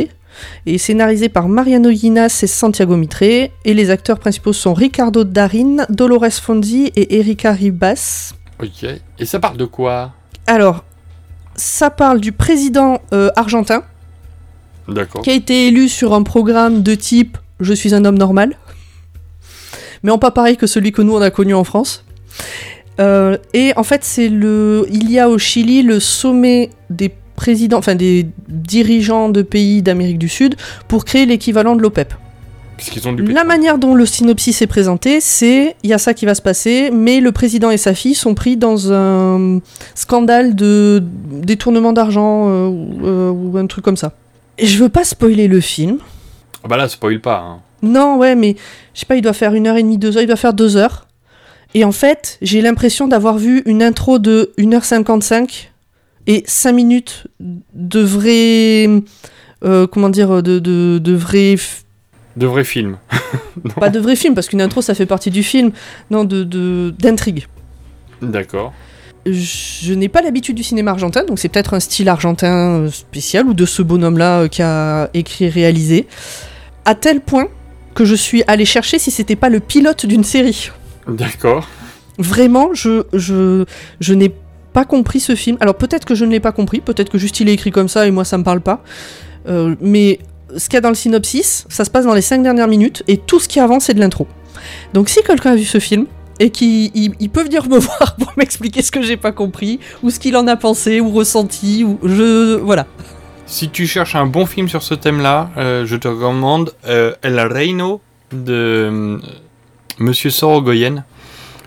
[0.66, 5.86] et scénarisé par Mariano Guinas et Santiago Mitre, et les acteurs principaux sont Ricardo Darin,
[5.88, 8.34] Dolores Fonzi et Erika Ribas.
[8.62, 8.84] Ok.
[9.18, 10.12] Et ça parle de quoi?
[10.46, 10.84] Alors,
[11.54, 13.84] ça parle du président euh, argentin
[14.86, 15.22] D'accord.
[15.22, 18.54] qui a été élu sur un programme de type Je suis un homme normal,
[20.02, 22.04] mais en pas pareil que celui que nous on a connu en France.
[23.00, 27.78] Euh, et en fait, c'est le, il y a au Chili le sommet des présidents,
[27.78, 30.56] enfin des dirigeants de pays d'Amérique du Sud
[30.88, 32.12] pour créer l'équivalent de l'OPEP.
[32.78, 33.46] Qu'ils ont du La pétrole.
[33.48, 36.90] manière dont le synopsis est présenté, c'est il y a ça qui va se passer,
[36.92, 39.60] mais le président et sa fille sont pris dans un
[39.96, 41.02] scandale de
[41.32, 44.12] détournement d'argent euh, ou, euh, ou un truc comme ça.
[44.58, 45.98] Et je veux pas spoiler le film.
[46.64, 47.38] Ah bah là, spoil pas.
[47.38, 47.58] hein.
[47.82, 48.56] Non, ouais, mais
[48.94, 50.54] je sais pas, il doit faire une heure et demie, deux heures, il doit faire
[50.54, 51.06] deux heures.
[51.74, 55.68] Et en fait, j'ai l'impression d'avoir vu une intro de 1h55
[56.26, 59.02] et 5 minutes de vrai.
[59.64, 61.56] euh, comment dire De, de, de vrai.
[62.36, 62.96] De vrais films.
[63.80, 65.72] Pas de vrai film, parce qu'une intro ça fait partie du film.
[66.10, 67.46] Non, de de- d'intrigue.
[68.22, 68.72] D'accord.
[69.26, 73.46] je n'ai pas l'habitude du cinéma argentin, donc c'est peut-être un style argentin euh, spécial
[73.46, 76.06] ou de ce bonhomme-là euh, qui a écrit et réalisé.
[76.84, 77.48] À tel point
[77.98, 80.70] que je suis allé chercher si c'était pas le pilote d'une série.
[81.08, 81.66] D'accord.
[82.16, 83.64] Vraiment, je, je,
[83.98, 84.32] je n'ai
[84.72, 85.56] pas compris ce film.
[85.58, 87.88] Alors peut-être que je ne l'ai pas compris, peut-être que juste il est écrit comme
[87.88, 88.84] ça et moi ça me parle pas.
[89.48, 90.20] Euh, mais
[90.56, 93.02] ce qu'il y a dans le synopsis, ça se passe dans les 5 dernières minutes
[93.08, 94.28] et tout ce qui avance c'est de l'intro.
[94.94, 96.06] Donc si quelqu'un a vu ce film
[96.38, 99.80] et qui il, il peut venir me voir pour m'expliquer ce que j'ai pas compris
[100.04, 102.86] ou ce qu'il en a pensé ou ressenti ou je voilà.
[103.48, 107.40] Si tu cherches un bon film sur ce thème-là, euh, je te recommande euh, El
[107.40, 109.18] Reino de euh,
[109.98, 111.02] Monsieur Sorogoyen,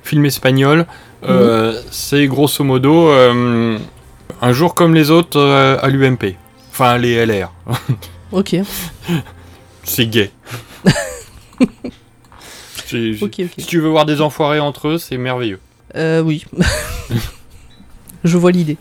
[0.04, 0.86] film espagnol.
[1.28, 6.36] Euh, C'est grosso modo un jour comme les autres à l'UMP.
[6.72, 7.52] Enfin, les LR.
[8.32, 8.56] OK.
[9.84, 10.32] C'est gay.
[12.86, 15.62] Si tu veux voir des enfoirés entre eux, c'est merveilleux.
[15.96, 16.44] Euh oui.
[18.26, 18.76] je vois l'idée.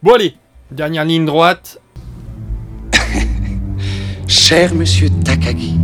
[0.00, 0.36] Bon allez,
[0.72, 1.80] dernière ligne droite.
[4.26, 5.78] Cher monsieur Takagi,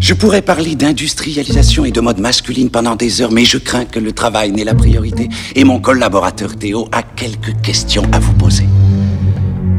[0.00, 3.98] je pourrais parler d'industrialisation et de mode masculine pendant des heures, mais je crains que
[3.98, 8.66] le travail n'ait la priorité et mon collaborateur Théo a quelques questions à vous poser.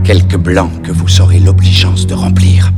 [0.04, 2.72] Quelques blancs que vous aurez l'obligeance de remplir.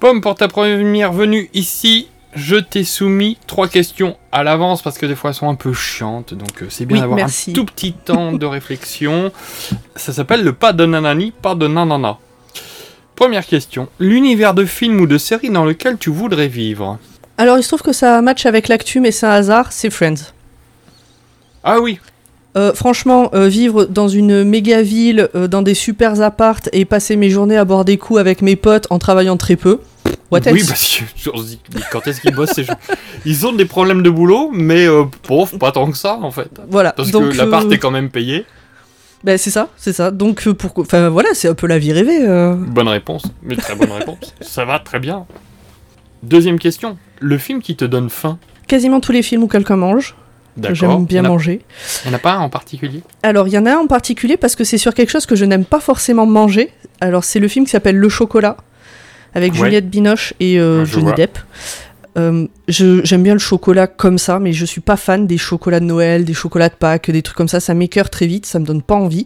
[0.00, 5.06] Pomme, pour ta première venue ici, je t'ai soumis trois questions à l'avance parce que
[5.06, 7.64] des fois elles sont un peu chiantes, donc euh, c'est bien Oui, d'avoir un tout
[7.64, 9.32] petit temps de réflexion.
[9.96, 12.18] Ça s'appelle le pas de nanani, pas de nanana.
[13.16, 16.98] Première question, l'univers de film ou de série dans lequel tu voudrais vivre?
[17.36, 20.32] Alors il se trouve que ça match avec l'actu mais c'est un hasard, c'est Friends.
[21.64, 21.98] Ah oui,
[22.56, 27.14] Euh, franchement, euh, vivre dans une méga ville, euh, dans des super appartes et passer
[27.14, 29.80] mes journées à boire des coups avec mes potes en travaillant très peu.
[30.30, 30.66] What oui, else?
[30.68, 32.76] parce que on se dit, mais quand est-ce qu'ils bossent ces gens?
[33.24, 36.50] Ils ont des problèmes de boulot, mais euh, pauvre, pas tant que ça en fait.
[36.70, 38.44] Voilà, Parce donc, que l'appart euh, est quand même payé.
[39.24, 40.10] Ben, c'est ça, c'est ça.
[40.10, 42.20] Donc euh, pourquoi Enfin voilà, c'est un peu la vie rêvée.
[42.22, 42.54] euh.
[42.54, 44.34] Bonne réponse, mais très bonne réponse.
[44.42, 45.26] Ça va très bien.
[46.22, 46.98] Deuxième question.
[47.20, 48.38] Le film qui te donne faim?
[48.66, 50.14] Quasiment tous les films où quelqu'un mange.
[50.56, 50.74] D'accord.
[50.76, 51.60] J'aime bien Il a- manger.
[52.04, 53.02] Il n'y en a pas un en particulier?
[53.22, 55.36] Alors il y en a un en particulier parce que c'est sur quelque chose que
[55.36, 56.70] je n'aime pas forcément manger.
[57.00, 58.56] Alors c'est le film qui s'appelle Le Chocolat
[59.34, 59.58] avec Ouais.
[59.58, 61.14] Juliette Binoche et euh, Ah, Johnny vois.
[61.14, 61.38] Depp.
[62.16, 65.84] Euh, J'aime bien le chocolat comme ça, mais je suis pas fan des chocolats de
[65.84, 67.60] Noël, des chocolats de Pâques, des trucs comme ça.
[67.60, 69.24] Ça m'écœure très vite, ça me donne pas envie.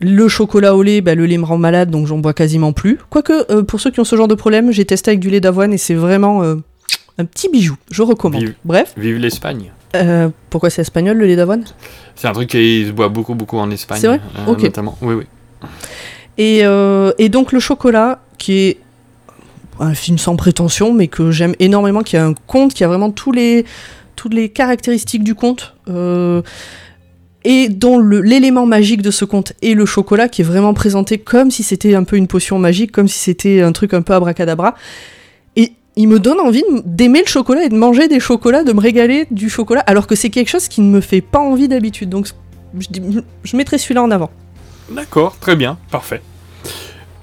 [0.00, 2.98] Le chocolat au lait, bah, le lait me rend malade, donc j'en bois quasiment plus.
[3.10, 5.40] Quoique, euh, pour ceux qui ont ce genre de problème, j'ai testé avec du lait
[5.40, 6.54] d'avoine et c'est vraiment euh,
[7.18, 7.76] un petit bijou.
[7.90, 8.42] Je recommande.
[8.42, 8.54] Vive.
[8.64, 9.72] Bref, Vive l'Espagne.
[9.96, 11.64] euh, pourquoi c'est espagnol le lait d'avoine?
[12.14, 13.98] C'est un truc qui se boit beaucoup, beaucoup en Espagne.
[14.00, 14.20] C'est vrai?
[14.46, 14.62] euh, Ok.
[14.62, 14.96] Notamment.
[15.02, 15.24] Oui, oui.
[16.38, 16.60] Et,
[17.18, 18.78] et donc le chocolat, qui est
[19.80, 23.10] un film sans prétention, mais que j'aime énormément, qui a un conte, qui a vraiment
[23.10, 23.64] tous les,
[24.16, 26.42] toutes les caractéristiques du conte, euh,
[27.44, 31.50] et dont l'élément magique de ce conte est le chocolat, qui est vraiment présenté comme
[31.50, 34.74] si c'était un peu une potion magique, comme si c'était un truc un peu abracadabra.
[35.56, 38.80] Et il me donne envie d'aimer le chocolat et de manger des chocolats, de me
[38.80, 42.10] régaler du chocolat, alors que c'est quelque chose qui ne me fait pas envie d'habitude.
[42.10, 42.28] Donc
[42.78, 42.88] je,
[43.42, 44.30] je mettrai celui-là en avant.
[44.90, 46.20] D'accord, très bien, parfait.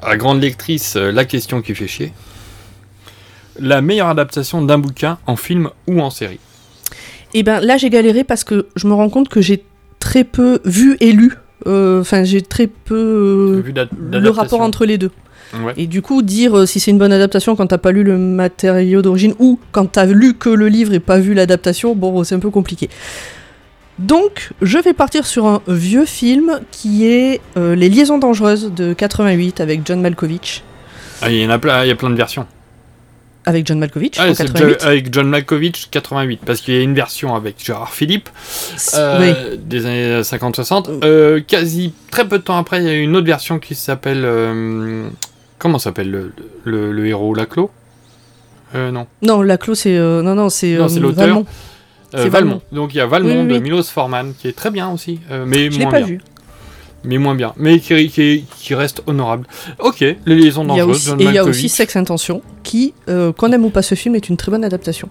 [0.01, 2.13] À grande lectrice, euh, la question qui fait chier.
[3.59, 6.39] La meilleure adaptation d'un bouquin en film ou en série
[7.33, 9.63] Et ben là j'ai galéré parce que je me rends compte que j'ai
[9.99, 11.33] très peu vu et lu.
[11.65, 15.11] Euh, Enfin j'ai très peu euh, le rapport entre les deux.
[15.53, 15.73] Ouais.
[15.77, 18.17] Et du coup dire euh, si c'est une bonne adaptation quand t'as pas lu le
[18.17, 22.35] matériau d'origine ou quand t'as lu que le livre et pas vu l'adaptation, bon c'est
[22.35, 22.89] un peu compliqué.
[23.99, 28.93] Donc je vais partir sur un vieux film qui est euh, Les Liaisons dangereuses de
[28.93, 30.63] 88 avec John Malkovich.
[31.21, 32.45] Ah, il y en a plein, il y a plein de versions.
[33.47, 34.79] Avec John Malkovich Ah, en c'est 88.
[34.81, 38.29] Jo- avec John Malkovich 88, parce qu'il y a une version avec Gérard Philippe
[38.95, 40.99] euh, des années 50-60.
[41.03, 44.23] Euh, quasi très peu de temps après, il y a une autre version qui s'appelle.
[44.25, 45.07] euh,
[45.59, 46.31] comment s'appelle le,
[46.65, 47.71] le, le héros Laclos?
[48.75, 49.07] Non.
[49.21, 51.13] Non, Laclos c'est non non c'est l'auteur.
[51.13, 51.45] Valmont.
[52.11, 52.29] C'est Valmont.
[52.31, 52.61] Valmont.
[52.73, 53.59] Donc il y a Valmont Oui, oui, de.
[53.59, 56.07] Milos Forman qui est très bien aussi, mais Je l'ai moins pas bien.
[56.07, 56.21] vu.
[57.07, 57.53] Mais moins bien.
[57.57, 59.47] Mais qui, qui, qui reste honorable.
[59.79, 60.95] Ok, les liaisons dangereuses.
[60.97, 63.81] aussi, John et il y a aussi Sex Intention, qui, euh, qu'on aime ou pas
[63.81, 65.07] ce film, est une très bonne adaptation.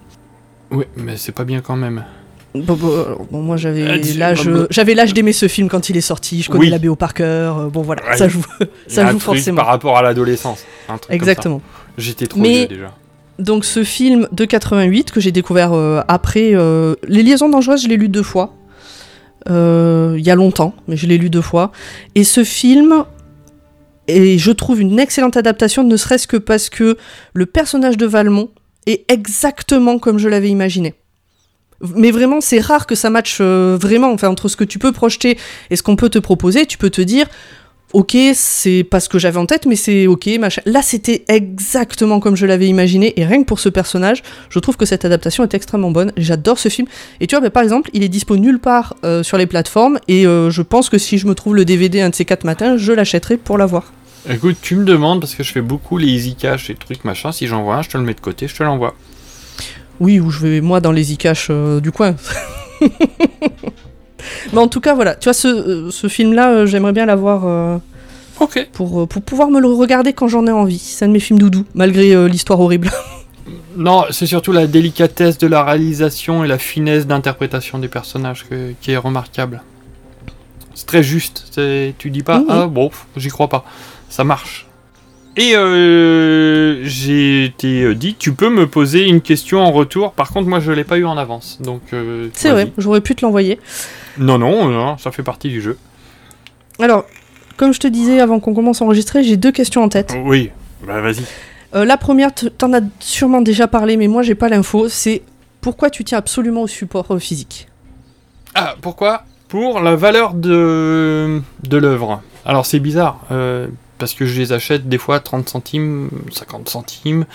[0.70, 2.04] Oui, mais c'est pas bien quand même.
[2.54, 5.90] Bon, bon, alors, bon, moi j'avais tu- l'âge, euh, j'avais l'âge d'aimer ce film quand
[5.90, 6.40] il est sorti.
[6.42, 6.70] Je connais Oui.
[6.70, 7.58] la BO par cœur.
[7.58, 8.16] euh, bon voilà, Ouais.
[8.16, 8.42] ça joue,
[8.86, 9.56] ça un joue truc forcément.
[9.58, 10.64] Par rapport à l'adolescence.
[10.88, 11.14] un truc comme ça.
[11.14, 11.60] Exactement.
[11.98, 12.94] J'étais trop Mais- vieux déjà.
[13.38, 17.88] Donc ce film de 88 que j'ai découvert euh, après euh, Les Liaisons dangereuses, je
[17.88, 18.54] l'ai lu deux fois.
[19.48, 21.72] Euh, Il y a longtemps, mais je l'ai lu deux fois.
[22.14, 23.04] Et ce film
[24.08, 26.96] est, je trouve, une excellente adaptation, ne serait-ce que parce que
[27.32, 28.50] le personnage de Valmont
[28.86, 30.94] est exactement comme je l'avais imaginé.
[31.80, 34.12] Mais vraiment, c'est rare que ça matche euh, vraiment.
[34.12, 35.38] Entre ce que tu peux projeter
[35.70, 37.26] et ce qu'on peut te proposer, tu peux te dire,
[37.92, 40.62] ok, c'est pas ce que j'avais en tête, mais c'est ok, machin.
[40.66, 44.76] Là, c'était exactement comme je l'avais imaginé, et rien que pour ce personnage, je trouve
[44.76, 46.12] que cette adaptation est extrêmement bonne.
[46.16, 46.86] J'adore ce film.
[47.20, 49.98] Et tu vois, bah, par exemple, il est dispo nulle part euh, sur les plateformes,
[50.08, 52.44] et euh, je pense que si je me trouve le DVD un de ces quatre
[52.44, 53.92] matins, je l'achèterai pour l'avoir.
[54.28, 57.30] Écoute, tu me demandes parce que je fais beaucoup les easy cash et trucs machin.
[57.30, 58.96] Si j'en vois un, je te le mets de côté, je te l'envoie.
[60.00, 62.16] Oui, ou je vais moi dans les e-cash euh, du coin.
[64.52, 65.14] Mais en tout cas, voilà.
[65.14, 67.42] Tu vois, ce, euh, ce film-là, euh, j'aimerais bien l'avoir.
[67.46, 67.78] euh,
[68.72, 70.78] Pour, euh, pour pouvoir me le regarder quand j'en ai envie.
[70.78, 72.90] C'est un de mes films doudou, malgré l'histoire horrible.
[73.76, 78.72] Non, c'est surtout la délicatesse de la réalisation et la finesse d'interprétation des personnages que-
[78.80, 79.62] qui est remarquable.
[80.74, 81.60] C'est très juste.
[81.98, 83.64] Tu dis pas, ah bon, j'y crois pas.
[84.08, 84.66] Ça marche.
[85.36, 90.12] Et euh, j'ai été dit, tu peux me poser une question en retour.
[90.12, 91.58] Par contre, moi, je l'ai pas eu en avance.
[91.60, 93.60] Donc, euh, C'est vrai, j'aurais pu te l'envoyer.
[94.18, 95.78] Non, non, non, ça fait partie du jeu.
[96.78, 97.04] Alors,
[97.56, 100.14] comme je te disais avant qu'on commence à enregistrer, j'ai deux questions en tête.
[100.24, 100.50] Oui,
[100.86, 101.24] bah vas-y.
[101.74, 104.88] Euh, la première, t'en as sûrement déjà parlé, mais moi j'ai pas l'info.
[104.88, 105.22] C'est
[105.60, 107.68] pourquoi tu tiens absolument au support euh, physique?
[108.54, 109.24] Ah, pourquoi?
[109.48, 112.22] Pour la valeur de, de l'œuvre.
[112.44, 113.68] Alors c'est bizarre, euh,
[113.98, 117.26] parce que je les achète des fois 30 centimes, 50 centimes,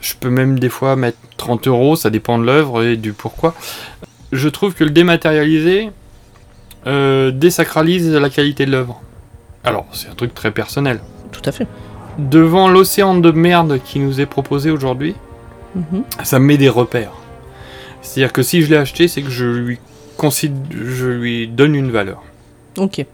[0.00, 3.54] je peux même des fois mettre 30 euros, ça dépend de l'œuvre et du pourquoi.
[4.32, 5.90] Je trouve que le dématérialisé
[6.88, 9.00] euh, désacralise la qualité de l'œuvre.
[9.64, 11.00] Alors, c'est un truc très personnel.
[11.32, 11.66] Tout à fait.
[12.18, 15.14] Devant l'océan de merde qui nous est proposé aujourd'hui,
[15.74, 16.02] Mhm.
[16.24, 17.12] ça me met des repères.
[18.00, 19.78] C'est-à-dire que si je l'ai acheté, c'est que je lui,
[20.70, 22.22] je lui donne une valeur.
[22.78, 23.04] Ok.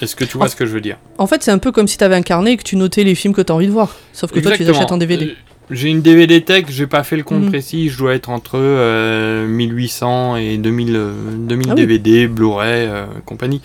[0.00, 0.96] Est-ce que tu vois ce que je veux dire?
[1.18, 3.14] En fait, c'est un peu comme si t'avais un carnet et que tu notais les
[3.14, 3.94] films que t'as envie de voir.
[4.12, 5.36] Sauf que toi, tu les achètes en DVD.
[5.74, 7.48] Euh, J'ai une DVD tech, j'ai pas fait le compte Mhm.
[7.50, 11.76] précis, je dois être entre euh, 1800 et 2000, euh, 2000 Ah oui.
[11.80, 13.60] DVD, Blu-ray, euh, compagnie.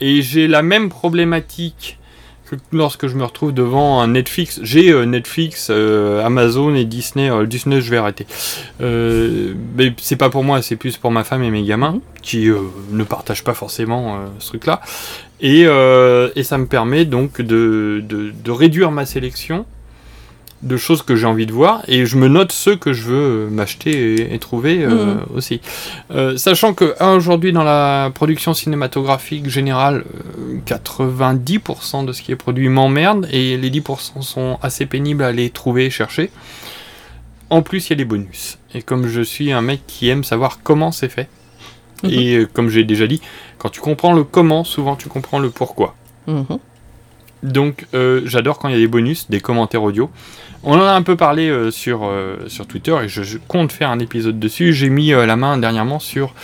[0.00, 1.98] Et j'ai la même problématique
[2.50, 4.60] que lorsque je me retrouve devant un Netflix.
[4.62, 7.30] J'ai euh, Netflix, euh, Amazon et Disney.
[7.30, 8.26] Euh, Disney, je vais arrêter.
[8.80, 12.48] Euh, mais c'est pas pour moi, c'est plus pour ma femme et mes gamins qui
[12.50, 12.56] euh,
[12.90, 14.80] ne partagent pas forcément euh, ce truc-là.
[15.40, 19.64] Et, euh, et ça me permet donc de, de, de réduire ma sélection
[20.62, 23.46] de choses que j'ai envie de voir et je me note ceux que je veux
[23.46, 25.20] euh, m'acheter et, et trouver euh, Mhm.
[25.34, 25.60] aussi.
[26.12, 30.04] Euh, sachant que aujourd'hui dans la production cinématographique générale,
[30.38, 35.32] euh, 90% de ce qui est produit m'emmerde et les 10% sont assez pénibles à
[35.32, 36.30] les trouver et chercher.
[37.50, 38.58] En plus, il y a des bonus.
[38.74, 41.28] Et comme je suis un mec qui aime savoir comment c'est fait,
[42.04, 42.10] Mhm.
[42.10, 43.20] et euh, comme j'ai déjà dit,
[43.58, 45.94] quand tu comprends le comment, souvent tu comprends le pourquoi.
[46.26, 46.46] Mhm.
[47.42, 50.10] Donc euh, j'adore quand il y a des bonus, des commentaires audio.
[50.64, 53.72] On en a un peu parlé euh, sur, euh, sur Twitter et je, je compte
[53.72, 54.72] faire un épisode dessus.
[54.72, 56.34] J'ai mis euh, la main dernièrement sur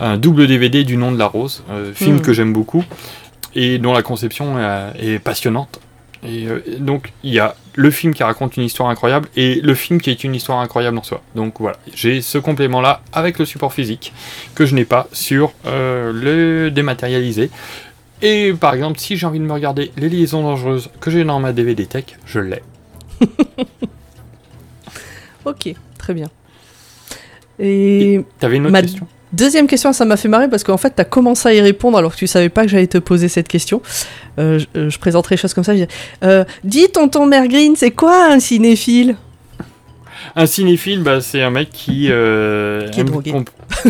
[0.00, 1.62] un double DVD du nom de la rose,
[1.94, 2.20] film Mm.
[2.22, 2.84] que j'aime beaucoup
[3.54, 4.56] et dont la conception
[4.98, 5.80] est passionnante.
[6.26, 6.46] Et
[6.80, 10.10] donc il y a le film qui raconte une histoire incroyable et le film qui
[10.10, 11.22] est une histoire incroyable en soi.
[11.36, 14.12] Donc voilà, j'ai ce complément là avec le support physique
[14.56, 17.50] que je n'ai pas sur le dématérialisé.
[18.22, 21.38] Et par exemple, si j'ai envie de me regarder Les Liaisons Dangereuses que j'ai dans
[21.38, 22.62] ma DVD Tech, je l'ai.
[25.44, 26.26] Ok, très bien.
[27.58, 29.06] Et T'avais une autre ma question?
[29.32, 31.96] deuxième question, ça m'a fait marrer parce qu'en fait, tu as commencé à y répondre
[31.98, 33.80] alors que tu savais pas que j'allais te poser cette question.
[34.38, 35.74] Euh, je, euh, je présenterai les choses comme ça.
[35.74, 35.88] Je dis,
[36.22, 39.16] euh, dis, tonton Mergreen, c'est quoi un cinéphile?
[40.36, 42.08] Un cinéphile, bah, c'est un mec qui.
[42.10, 43.32] euh, Qui est drogué.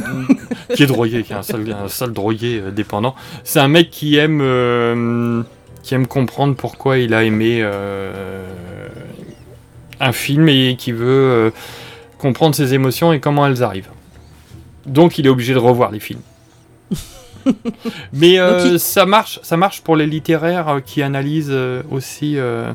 [0.75, 3.15] qui est drogué, qui est un sale, un sale drogué euh, dépendant.
[3.45, 4.41] C'est un mec qui aime.
[4.43, 5.43] euh,
[5.83, 7.67] qui aime comprendre pourquoi il a aimé
[10.01, 11.51] un film et qui veut euh,
[12.19, 13.91] comprendre ses émotions et comment elles arrivent.
[14.87, 16.21] Donc il est obligé de revoir les films.
[18.13, 21.55] Mais euh, il- ça marche, ça marche pour les littéraires euh, qui analysent
[21.91, 22.73] aussi euh,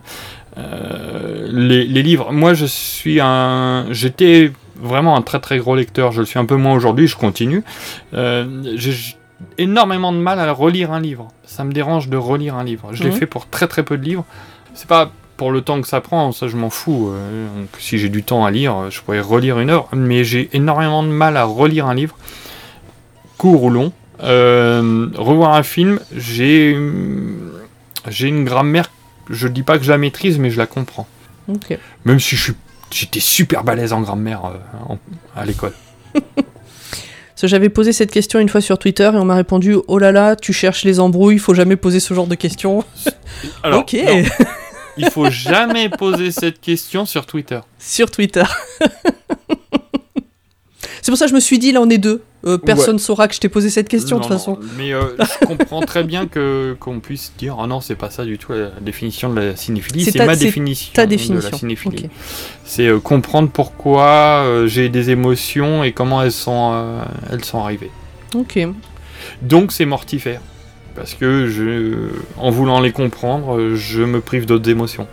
[0.58, 2.32] euh, les, les livres.
[2.32, 6.12] Moi, je suis un, j'étais vraiment un très très gros lecteur.
[6.12, 7.08] Je le suis un peu moins aujourd'hui.
[7.08, 7.64] Je continue.
[8.14, 9.16] J'ai
[9.58, 11.28] énormément de mal à relire un livre.
[11.45, 12.90] Ça me dérange de relire un livre.
[12.94, 13.16] Je l'ai Mhm.
[13.18, 14.26] fait pour très très peu de livres.
[14.74, 17.10] C'est pas pour le temps que ça prend, ça je m'en fous.
[17.11, 20.49] Euh, donc, si j'ai du temps à lire, je pourrais relire une œuvre, mais j'ai
[20.53, 22.15] énormément de mal à relire un livre,
[23.38, 23.91] court ou long.
[24.22, 26.77] Euh, revoir un film, j'ai
[28.10, 28.89] j'ai une grammaire,
[29.30, 31.07] je dis pas que je la maîtrise, mais je la comprends.
[32.05, 32.38] Même si
[32.91, 34.99] j'étais super balèze en grammaire euh, en-
[35.35, 35.73] à l'école.
[37.45, 40.38] J'avais posé cette question une fois sur Twitter et on m'a répondu Oh là là,
[40.38, 42.85] tu cherches les embrouilles, faut jamais poser ce genre de questions.
[43.64, 43.97] Alors, ok.
[44.98, 47.60] Il faut jamais poser cette question sur Twitter.
[47.80, 48.44] sur Twitter.
[51.02, 52.22] C'est pour ça que je me suis dit, là on est deux.
[52.45, 53.02] Euh, personne Ouais.
[53.02, 54.57] saura que je t'ai posé cette question de toute façon.
[54.78, 58.26] Mais euh, je comprends très bien que qu'on puisse dire oh non c'est pas ça
[58.26, 62.10] du tout la définition de la cinéphilie C'est ma définition ta de définition, la cinéphilie
[62.65, 67.02] c'est euh, comprendre pourquoi j'ai des émotions et comment elles sont
[67.32, 67.91] elles sont arrivées
[68.36, 68.60] Ok.
[69.41, 70.41] donc c'est mortifère
[70.95, 75.07] parce que je en voulant les comprendre je me prive d'autres émotions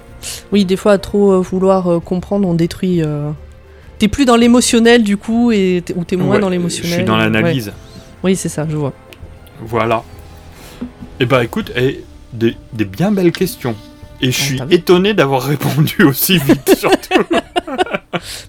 [0.53, 3.03] Oui, des fois, à trop euh, vouloir euh, comprendre, on détruit.
[3.03, 3.31] euh,
[3.99, 6.93] T'es plus dans l'émotionnel du coup, et ou t'es moins Ouais, dans je l'émotionnel.
[6.93, 7.73] suis dans l'analyse Ouais.
[8.23, 8.93] Oui, c'est ça, je vois.
[9.63, 10.03] Voilà.
[11.21, 12.03] Et bah écoute, eh,
[12.33, 13.75] des, des bien belles questions.
[14.23, 17.25] Et je suis t'as vu étonné d'avoir répondu aussi vite, surtout.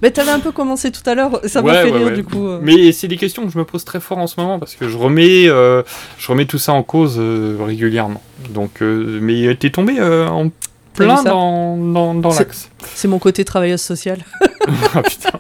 [0.02, 2.14] Mais t'avais un peu commencé tout à l'heure, ça m'a Ouais, fait ouais, rire ouais.
[2.14, 2.48] du coup.
[2.48, 2.60] euh.
[2.62, 4.88] Mais c'est des questions que je me pose très fort en ce moment parce que
[4.90, 5.84] je remets, euh,
[6.18, 8.22] je remets tout ça en cause euh, régulièrement.
[8.50, 10.50] Donc, euh, mais t'es tombé en
[10.94, 12.70] plein dans, dans, dans l'axe.
[12.96, 14.20] C'est mon côté travailleuse sociale.
[14.94, 15.32] Ah, putain.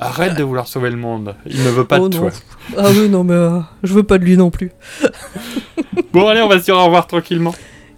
[0.00, 1.34] Arrête de vouloir sauver le monde.
[1.46, 2.22] Il ne veut pas Oh de non.
[2.28, 2.30] toi.
[2.76, 3.34] Ah oui, non, mais
[3.82, 4.70] je veux pas de lui non plus.
[6.12, 7.54] Bon, allez, on va se dire au revoir tranquillement.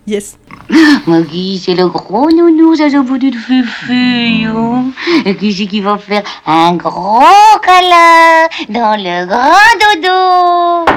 [0.07, 0.39] Yes.
[1.07, 4.87] Maggie, c'est le gros nounou, ça au bout de fufu, hein.
[5.27, 7.21] Et qui c'est qui va faire un gros
[7.63, 10.91] câlin dans le grand dodo?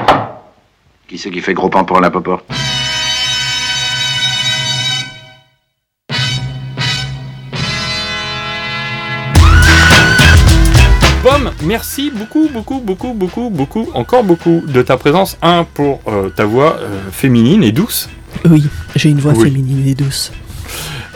[1.06, 2.38] Qui c'est qui fait gros pain pour la popo
[11.22, 15.38] Pomme, merci beaucoup, beaucoup, beaucoup, beaucoup, beaucoup, encore beaucoup de ta présence.
[15.40, 18.10] Un, pour euh, ta voix euh, féminine et douce.
[18.44, 18.64] Oui,
[18.96, 19.44] j'ai une voix Oui.
[19.44, 20.32] féminine et douce.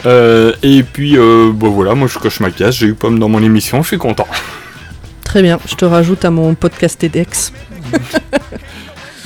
[0.05, 3.29] Euh, et puis, euh, bon voilà, moi je coche ma case, j'ai eu Pomme dans
[3.29, 4.27] mon émission, je suis content.
[5.23, 7.51] Très bien, je te rajoute à mon podcast TEDx.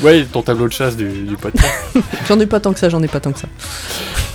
[0.01, 1.71] Ouais, ton tableau de chasse du, du podcast.
[2.27, 3.47] J'en ai pas tant que ça, j'en ai pas tant que ça.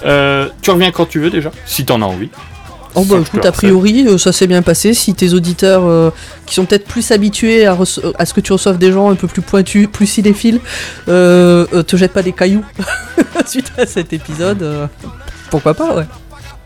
[0.07, 2.31] Euh, tu reviens quand tu veux déjà, si t'en as envie.
[3.01, 4.93] Oh bah écoute, a priori, euh, ça s'est bien passé.
[4.93, 6.11] Si tes auditeurs, euh,
[6.47, 9.41] qui sont peut-être plus habitués à, ce que tu reçoives des gens un peu plus
[9.41, 10.61] pointus, plus cinéphiles,
[11.09, 12.65] euh, te jettent pas des cailloux
[13.47, 14.89] suite à cet épisode,
[15.49, 16.07] pourquoi pas, ouais.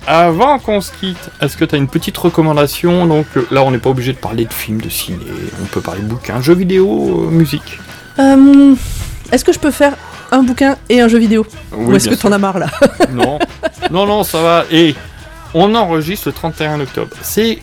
[0.07, 3.07] Avant qu'on se quitte, est-ce que tu as une petite recommandation?
[3.07, 5.19] Donc là, on n'est pas obligé de parler de films, de ciné,
[5.63, 7.79] on peut parler de bouquins, jeux vidéo, musique.
[8.19, 9.93] Est-ce que je peux faire
[10.31, 11.47] un bouquin et un jeu vidéo?
[11.73, 12.69] Oui, Ou est-ce que t'en as marre là?
[13.13, 13.39] Non,
[13.91, 14.65] non, non, ça va.
[14.71, 14.95] Et
[15.55, 17.11] On enregistre le 31 octobre.
[17.23, 17.59] C'est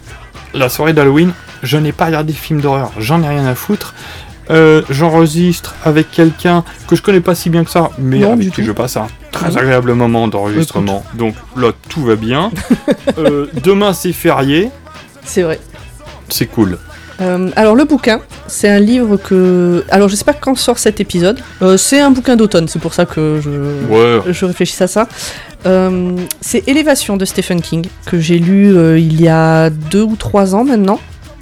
[0.53, 1.31] la soirée d'Halloween.
[1.63, 3.93] Je n'ai pas regardé de film d'horreur, j'en ai rien à foutre.
[4.49, 8.39] Euh, J'enregistre avec quelqu'un que je connais pas si bien que ça, mais Non, avec
[8.39, 8.63] du qui tout.
[8.63, 11.03] je passe un très agréable moment d'enregistrement.
[11.13, 12.51] Donc là, tout va bien.
[13.17, 14.69] Euh, demain, c'est férié.
[15.25, 15.59] C'est vrai.
[16.29, 16.77] C'est cool.
[17.21, 19.83] Euh, alors le bouquin, c'est un livre que...
[19.89, 21.39] Alors je sais pas quand sort cet épisode.
[21.61, 23.49] Euh, c'est un bouquin d'automne, c'est pour ça que je,
[23.91, 24.21] Ouais.
[24.33, 25.07] je réfléchis à ça.
[25.65, 30.55] Euh, c'est Élévation de Stephen King, que j'ai lu il y a deux ou trois
[30.55, 30.99] ans maintenant.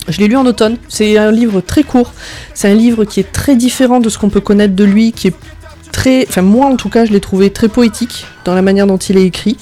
[0.08, 0.78] Je l'ai lu en automne.
[0.88, 2.14] C'est un livre très court.
[2.54, 5.28] C'est un livre qui est très différent de ce qu'on peut connaître de lui, qui
[5.28, 5.36] est
[5.92, 6.26] très...
[6.28, 9.18] Enfin moi en tout cas, je l'ai trouvé très poétique dans la manière dont il
[9.18, 9.58] est écrit.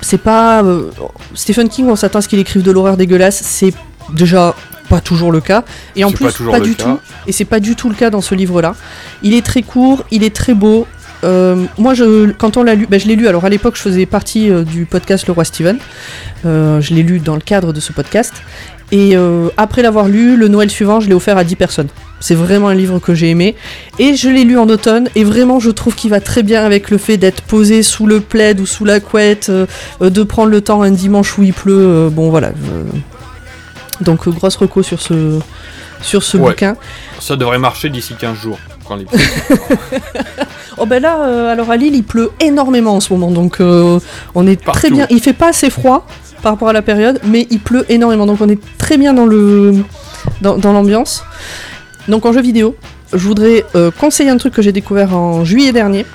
[0.00, 0.64] C'est pas...
[0.64, 0.90] euh,
[1.34, 3.40] Stephen King, on s'attend à ce qu'il écrive de l'horreur dégueulasse.
[3.44, 3.72] C'est
[4.12, 4.54] déjà
[4.88, 5.64] pas toujours le cas.
[5.96, 6.84] Et en plus, pas du cas.
[6.84, 6.98] tout.
[7.26, 8.74] Et c'est pas du tout le cas dans ce livre-là.
[9.22, 10.86] Il est très court, il est très beau.
[11.24, 13.28] Euh, moi, je, quand on l'a lu, ben, je l'ai lu.
[13.28, 15.78] Alors à l'époque, je faisais partie euh, du podcast Le Roi Steven.
[16.46, 18.32] Euh, je l'ai lu dans le cadre de ce podcast.
[18.90, 19.16] Et
[19.58, 21.88] après l'avoir lu, le Noël suivant, je l'ai offert à 10 personnes.
[22.20, 23.54] C'est vraiment un livre que j'ai aimé.
[23.98, 25.10] Et je l'ai lu en automne.
[25.14, 28.20] Et vraiment, je trouve qu'il va très bien avec le fait d'être posé sous le
[28.20, 29.52] plaid ou sous la couette,
[30.00, 32.08] de prendre le temps un dimanche où il pleut.
[32.10, 32.52] bon, voilà.
[32.56, 32.98] je-
[34.00, 35.38] Donc, euh, grosse reco sur ce,
[36.00, 36.50] sur ce Ouais.
[36.50, 36.76] bouquin.
[37.20, 38.58] Ça devrait marcher d'ici 15 jours.
[38.86, 39.06] Quand les...
[40.80, 43.98] Oh ben là, euh, alors à Lille, il pleut énormément en ce moment, donc euh,
[44.36, 45.06] on est très bien.
[45.10, 46.06] Il fait pas assez froid
[46.40, 49.26] par rapport à la période, mais il pleut énormément, donc on est très bien dans
[49.26, 49.74] le
[50.40, 51.24] dans, dans l'ambiance.
[52.06, 52.76] Donc en jeu vidéo,
[53.12, 56.06] je voudrais euh, conseiller un truc que j'ai découvert en juillet dernier.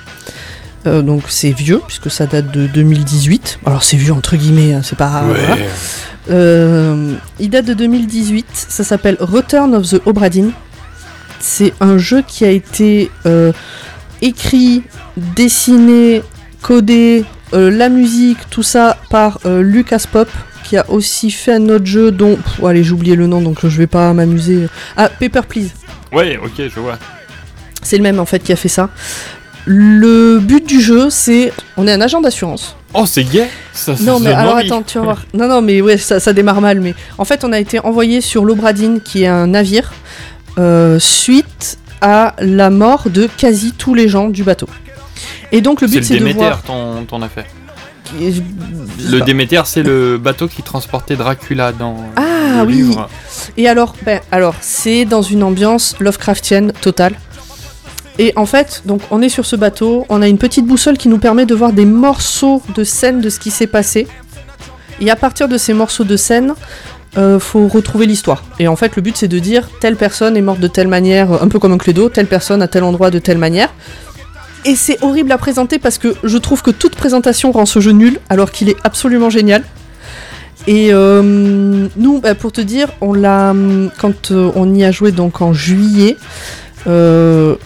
[0.86, 3.60] Euh, donc c'est vieux puisque ça date de 2018.
[3.66, 5.24] Alors c'est vieux entre guillemets, hein, c'est pas.
[5.24, 5.34] Ouais.
[5.46, 5.62] voilà.
[6.30, 8.46] Euh, il date de 2018.
[8.52, 10.52] Ça s'appelle Return of the Obra Dinn.
[11.40, 13.52] C'est un jeu qui a été euh,
[14.22, 14.82] écrit,
[15.16, 16.22] dessiné,
[16.62, 20.28] codé, la musique, tout ça par Lucas Pop,
[20.64, 23.60] qui a aussi fait un autre jeu dont, pff, allez, j'ai oublié le nom, donc
[23.62, 24.66] je vais pas m'amuser.
[24.96, 25.70] Ah, Paper Please.
[26.12, 26.98] Ouais, ok, je vois.
[27.84, 28.88] C'est le même en fait qui a fait ça.
[29.66, 32.76] Le but du jeu, c'est, on est un agent d'assurance.
[32.92, 34.66] Oh, c'est gay ça, ça Non mais alors envie.
[34.66, 35.22] attends, tu vas voir.
[35.34, 36.80] Non non mais ouais, ça, ça démarre mal.
[36.80, 39.92] Mais en fait, on a été envoyé sur l'Obradine, qui est un navire,
[40.58, 44.68] euh, suite à la mort de quasi tous les gens du bateau.
[45.50, 46.62] Et donc le but c'est de Déméter, voir.
[46.62, 47.46] ton, ton affaire.
[48.20, 48.40] Je
[49.10, 49.20] Le.
[49.22, 52.74] Déméter, c'est le bateau qui transportait Dracula dans Ah le oui.
[52.74, 53.08] livre.
[53.56, 57.14] Et alors, ben alors c'est dans une ambiance Lovecraftienne totale.
[58.18, 61.08] Et en fait, donc on est sur ce bateau, on a une petite boussole qui
[61.08, 64.06] nous permet de voir des morceaux de scène de ce qui s'est passé.
[65.00, 66.54] Et à partir de ces morceaux de scène,
[67.18, 68.44] euh, faut retrouver l'histoire.
[68.60, 71.42] Et en fait, le but c'est de dire telle personne est morte de telle manière,
[71.42, 73.72] un peu comme un clédo, telle personne à tel endroit de telle manière.
[74.64, 77.92] Et c'est horrible à présenter parce que je trouve que toute présentation rend ce jeu
[77.92, 79.62] nul, alors qu'il est absolument génial.
[80.66, 83.54] Et euh, nous, bah, pour te dire, on l'a
[83.98, 86.16] quand euh, on y a joué donc en juillet.
[86.86, 87.56] euh,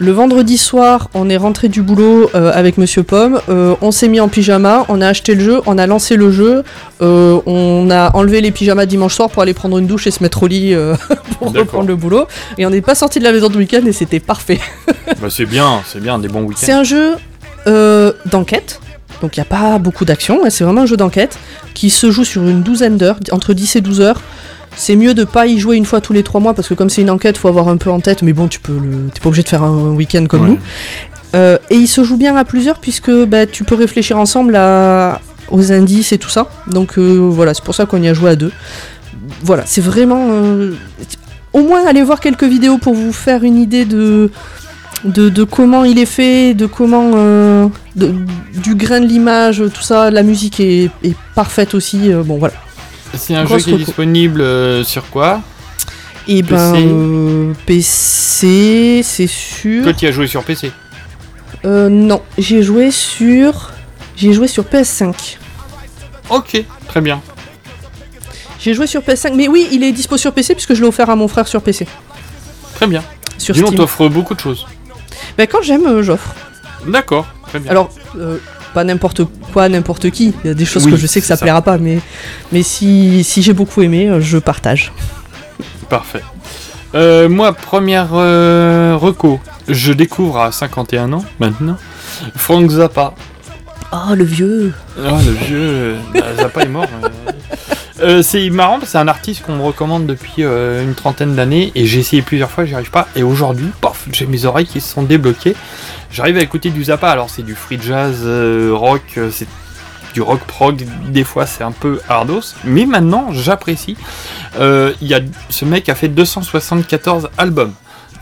[0.00, 3.40] le vendredi soir, on est rentré du boulot euh, avec Monsieur Pomme.
[3.48, 6.30] euh, on s'est mis en pyjama, on a acheté le jeu, on a lancé le
[6.30, 6.62] jeu.
[7.02, 10.22] euh, on a enlevé les pyjamas dimanche soir pour aller prendre une douche et se
[10.22, 10.72] mettre au lit
[11.38, 12.26] pour reprendre le boulot.
[12.58, 14.60] Et on n'est pas sorti de la maison de week-end et c'était parfait.
[15.20, 16.60] Bah, c'est bien, c'est bien, des bons week-ends.
[16.62, 17.14] C'est un jeu
[18.26, 18.80] d'enquête,
[19.20, 21.38] donc il n'y a pas beaucoup d'action, c'est vraiment un jeu d'enquête
[21.74, 24.20] qui se joue sur une douzaine d'heures, entre 10 et 12 heures.
[24.78, 26.88] C'est mieux de pas y jouer une fois tous les trois mois parce que comme
[26.88, 29.08] c'est une enquête, faut avoir un peu en tête, mais bon, tu peux le...
[29.12, 30.48] t'es pas obligé de faire un week-end comme Ouais.
[30.50, 30.58] nous.
[31.34, 35.20] Euh, et il se joue bien à plusieurs puisque bah, tu peux réfléchir ensemble à...
[35.50, 36.48] aux indices et tout ça.
[36.68, 38.52] Donc euh, voilà, c'est pour ça qu'on y a joué à deux.
[39.42, 40.28] Voilà, c'est vraiment...
[40.30, 40.72] euh,
[41.52, 44.30] Au moins, allez voir quelques vidéos pour vous faire une idée de
[45.04, 48.12] de, de comment il est fait, de comment euh, de-
[48.62, 52.12] du grain de l'image, tout ça, la musique est, est parfaite aussi.
[52.12, 52.54] euh, bon voilà.
[53.14, 55.40] C'est un Grosse jeu qui est disponible euh, sur quoi?
[56.26, 56.86] Et ben PC.
[56.86, 59.82] euh, PC, c'est sûr.
[59.84, 60.70] Toi, tu as joué sur PC.
[61.64, 63.72] Euh, non, j'ai joué sur
[64.16, 65.36] j'ai joué sur PS5.
[66.30, 67.20] Ok, très bien.
[68.60, 71.08] J'ai joué sur PS5, mais oui, il est dispo sur PC puisque je l'ai offert
[71.08, 71.86] à mon frère sur PC.
[72.74, 73.02] Très bien.
[73.38, 73.80] Sur Dis donc, Steam.
[73.80, 74.66] t'offres beaucoup de choses.
[75.36, 76.34] Ben, quand j'aime, euh, j'offre.
[76.86, 77.70] D'accord, très bien.
[77.70, 78.38] Alors, euh,
[78.78, 79.22] pas n'importe
[79.52, 80.32] quoi, n'importe qui.
[80.44, 81.36] Il y a des choses Oui, que je sais que ça.
[81.36, 81.98] plaira pas, mais,
[82.52, 84.92] mais si, si j'ai beaucoup aimé, euh, je partage.
[85.88, 86.22] Parfait.
[86.94, 91.76] Euh, moi, première euh, reco, je découvre à 51 ans maintenant
[92.36, 93.14] Frank Zappa.
[93.92, 95.96] Oh, le vieux Oh, le vieux.
[96.14, 96.86] bah, Zappa est mort.
[97.02, 97.08] euh.
[98.00, 101.34] Euh, c'est marrant, parce que c'est un artiste qu'on me recommande depuis euh, une trentaine
[101.34, 103.08] d'années et j'ai essayé plusieurs fois, j'y arrive pas.
[103.16, 105.56] Et aujourd'hui, paf, j'ai mes oreilles qui se sont débloquées.
[106.12, 109.48] J'arrive à écouter du Zappa, alors c'est du free jazz, euh, rock, c'est
[110.14, 113.96] du rock prog, des fois c'est un peu hardos, mais maintenant j'apprécie.
[114.58, 115.20] Il a,
[115.50, 117.72] ce mec a fait 274 albums,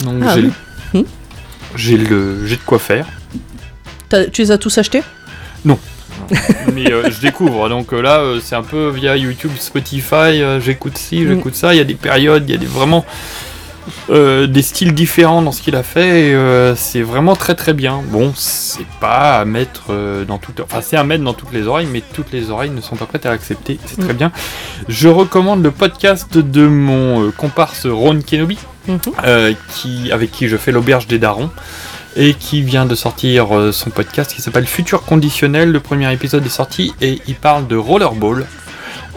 [0.00, 0.52] donc Ah j'ai oui.
[0.94, 1.02] Hmm.
[1.76, 3.06] j'ai le j'ai de quoi faire.
[4.08, 5.02] T'as- Tu les as tous achetés?
[5.64, 5.78] Non.
[6.74, 10.98] mais euh, je découvre, donc euh, là euh, c'est un peu via YouTube, Spotify, j'écoute
[10.98, 11.28] ci, Mm.
[11.28, 13.04] j'écoute ça, il y a des périodes, il y a des, vraiment
[14.08, 16.36] des styles différents dans ce qu'il a fait, et
[16.74, 18.02] c'est vraiment très très bien.
[18.10, 19.92] Bon, c'est pas à mettre
[20.26, 22.80] dans toutes, enfin c'est à mettre dans toutes les oreilles, mais toutes les oreilles ne
[22.80, 24.16] sont pas prêtes à l'accepter, c'est très Mm.
[24.16, 24.32] bien.
[24.88, 28.98] Je recommande le podcast de mon comparse Ron Kenobi, Mhm.
[29.24, 31.50] euh, qui, avec qui je fais l'auberge des darons
[32.16, 35.70] et qui vient de sortir euh, son podcast qui s'appelle Futur Conditionnel.
[35.70, 38.46] Le premier épisode est sorti et il parle de rollerball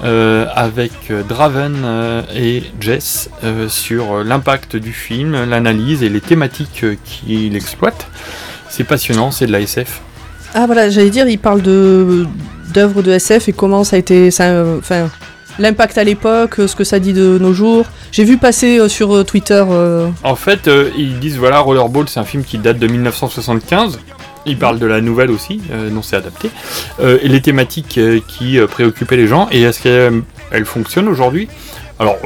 [0.03, 3.29] euh, avec euh, Draven euh, et Jess
[3.67, 8.07] sur l'impact du film, l'analyse et les thématiques qu'il exploite.
[8.69, 9.99] C'est passionnant, c'est de la SF.
[10.53, 15.09] Ah voilà, j'allais dire, il parle d'œuvres de SF et comment ça a été, enfin,
[15.59, 17.85] l'impact à l'époque, euh, ce que ça dit de nos jours.
[18.11, 19.63] J'ai vu passer euh, sur euh, Twitter.
[20.23, 23.99] En fait, ils disent voilà, Rollerball, c'est un film qui date de 1975.
[24.45, 26.49] Ils parlent de la nouvelle aussi, euh, dont c'est adapté,
[27.01, 29.47] Euh, et les thématiques euh, qui préoccupaient les gens.
[29.51, 31.47] Et est-ce qu'elles elles fonctionnent aujourd'hui?
[31.99, 32.17] Alors,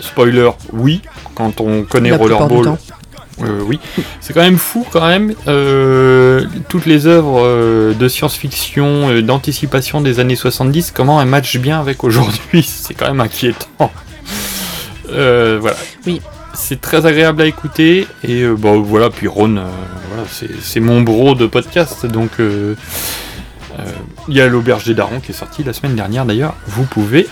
[0.00, 1.02] spoiler, oui.
[1.34, 2.76] Quand on connaît La Rollerball.
[3.42, 3.78] Euh, oui.
[4.20, 5.34] C'est quand même fou, quand même.
[5.48, 11.78] euh, toutes les œuvres euh, de science-fiction, d'anticipation des années 70, comment elles matchent bien
[11.80, 13.90] avec aujourd'hui C'est quand même inquiétant.
[15.08, 15.76] Voilà.
[16.06, 16.20] Oui.
[16.54, 19.56] C'est très agréable à écouter et bon voilà puis Ron
[20.08, 20.22] voilà,
[20.62, 22.30] c'est- mon bro de podcast donc
[24.28, 27.28] il y a l'auberge des darons qui est sorti la semaine dernière d'ailleurs vous pouvez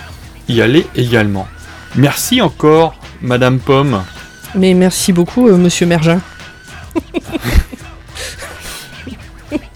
[0.51, 1.49] y aller également
[1.97, 4.03] merci encore Madame Pomme
[4.55, 6.21] Mais merci beaucoup, euh, Monsieur Mergin.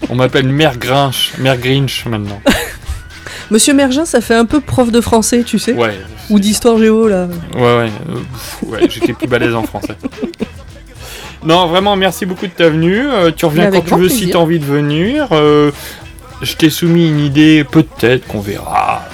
[0.09, 2.41] on m'appelle Mère Grinch Mère Grinch maintenant
[3.51, 5.97] Monsieur Mergin, ça fait un peu prof de français, tu sais ouais
[6.29, 7.27] Ou d'histoire géo, là.
[7.55, 9.95] Ouais, ouais, euh, pff, ouais j'étais plus balèze en français.
[11.43, 13.09] Non, vraiment, merci beaucoup de ta venue.
[13.09, 14.31] Euh, tu reviens Mais avec quand tu grand veux si plaisir.
[14.33, 15.29] tu as envie de venir.
[15.31, 15.71] Euh,
[16.43, 19.07] je t'ai soumis une idée, peut-être qu'on verra.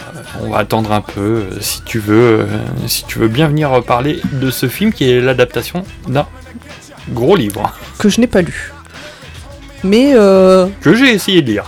[0.44, 2.46] On va attendre un peu, euh, si tu veux, euh,
[2.88, 6.28] si tu veux bien venir parler de ce film qui est l'adaptation d'un
[7.10, 8.72] gros livre Que je n'ai pas lu.
[9.84, 11.66] Mais, euh, que j'ai essayé de lire.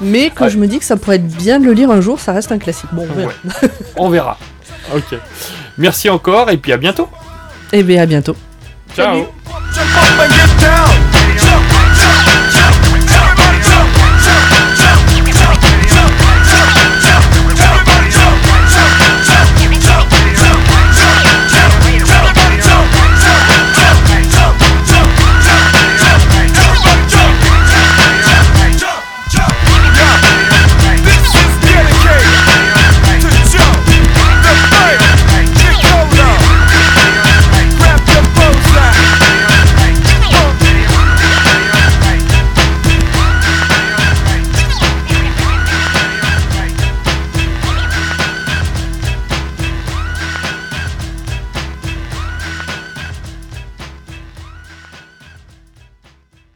[0.00, 2.20] mais que je me dis que ça pourrait être bien de le lire un jour,
[2.20, 2.90] ça reste un classique.
[2.92, 3.28] Bon, on verra.
[3.62, 3.68] Ouais.
[3.96, 4.38] On verra.
[4.94, 5.18] Ok.
[5.78, 7.08] Merci encore et puis à bientôt.
[7.72, 8.36] Et bien, à bientôt.
[8.94, 9.26] Ciao.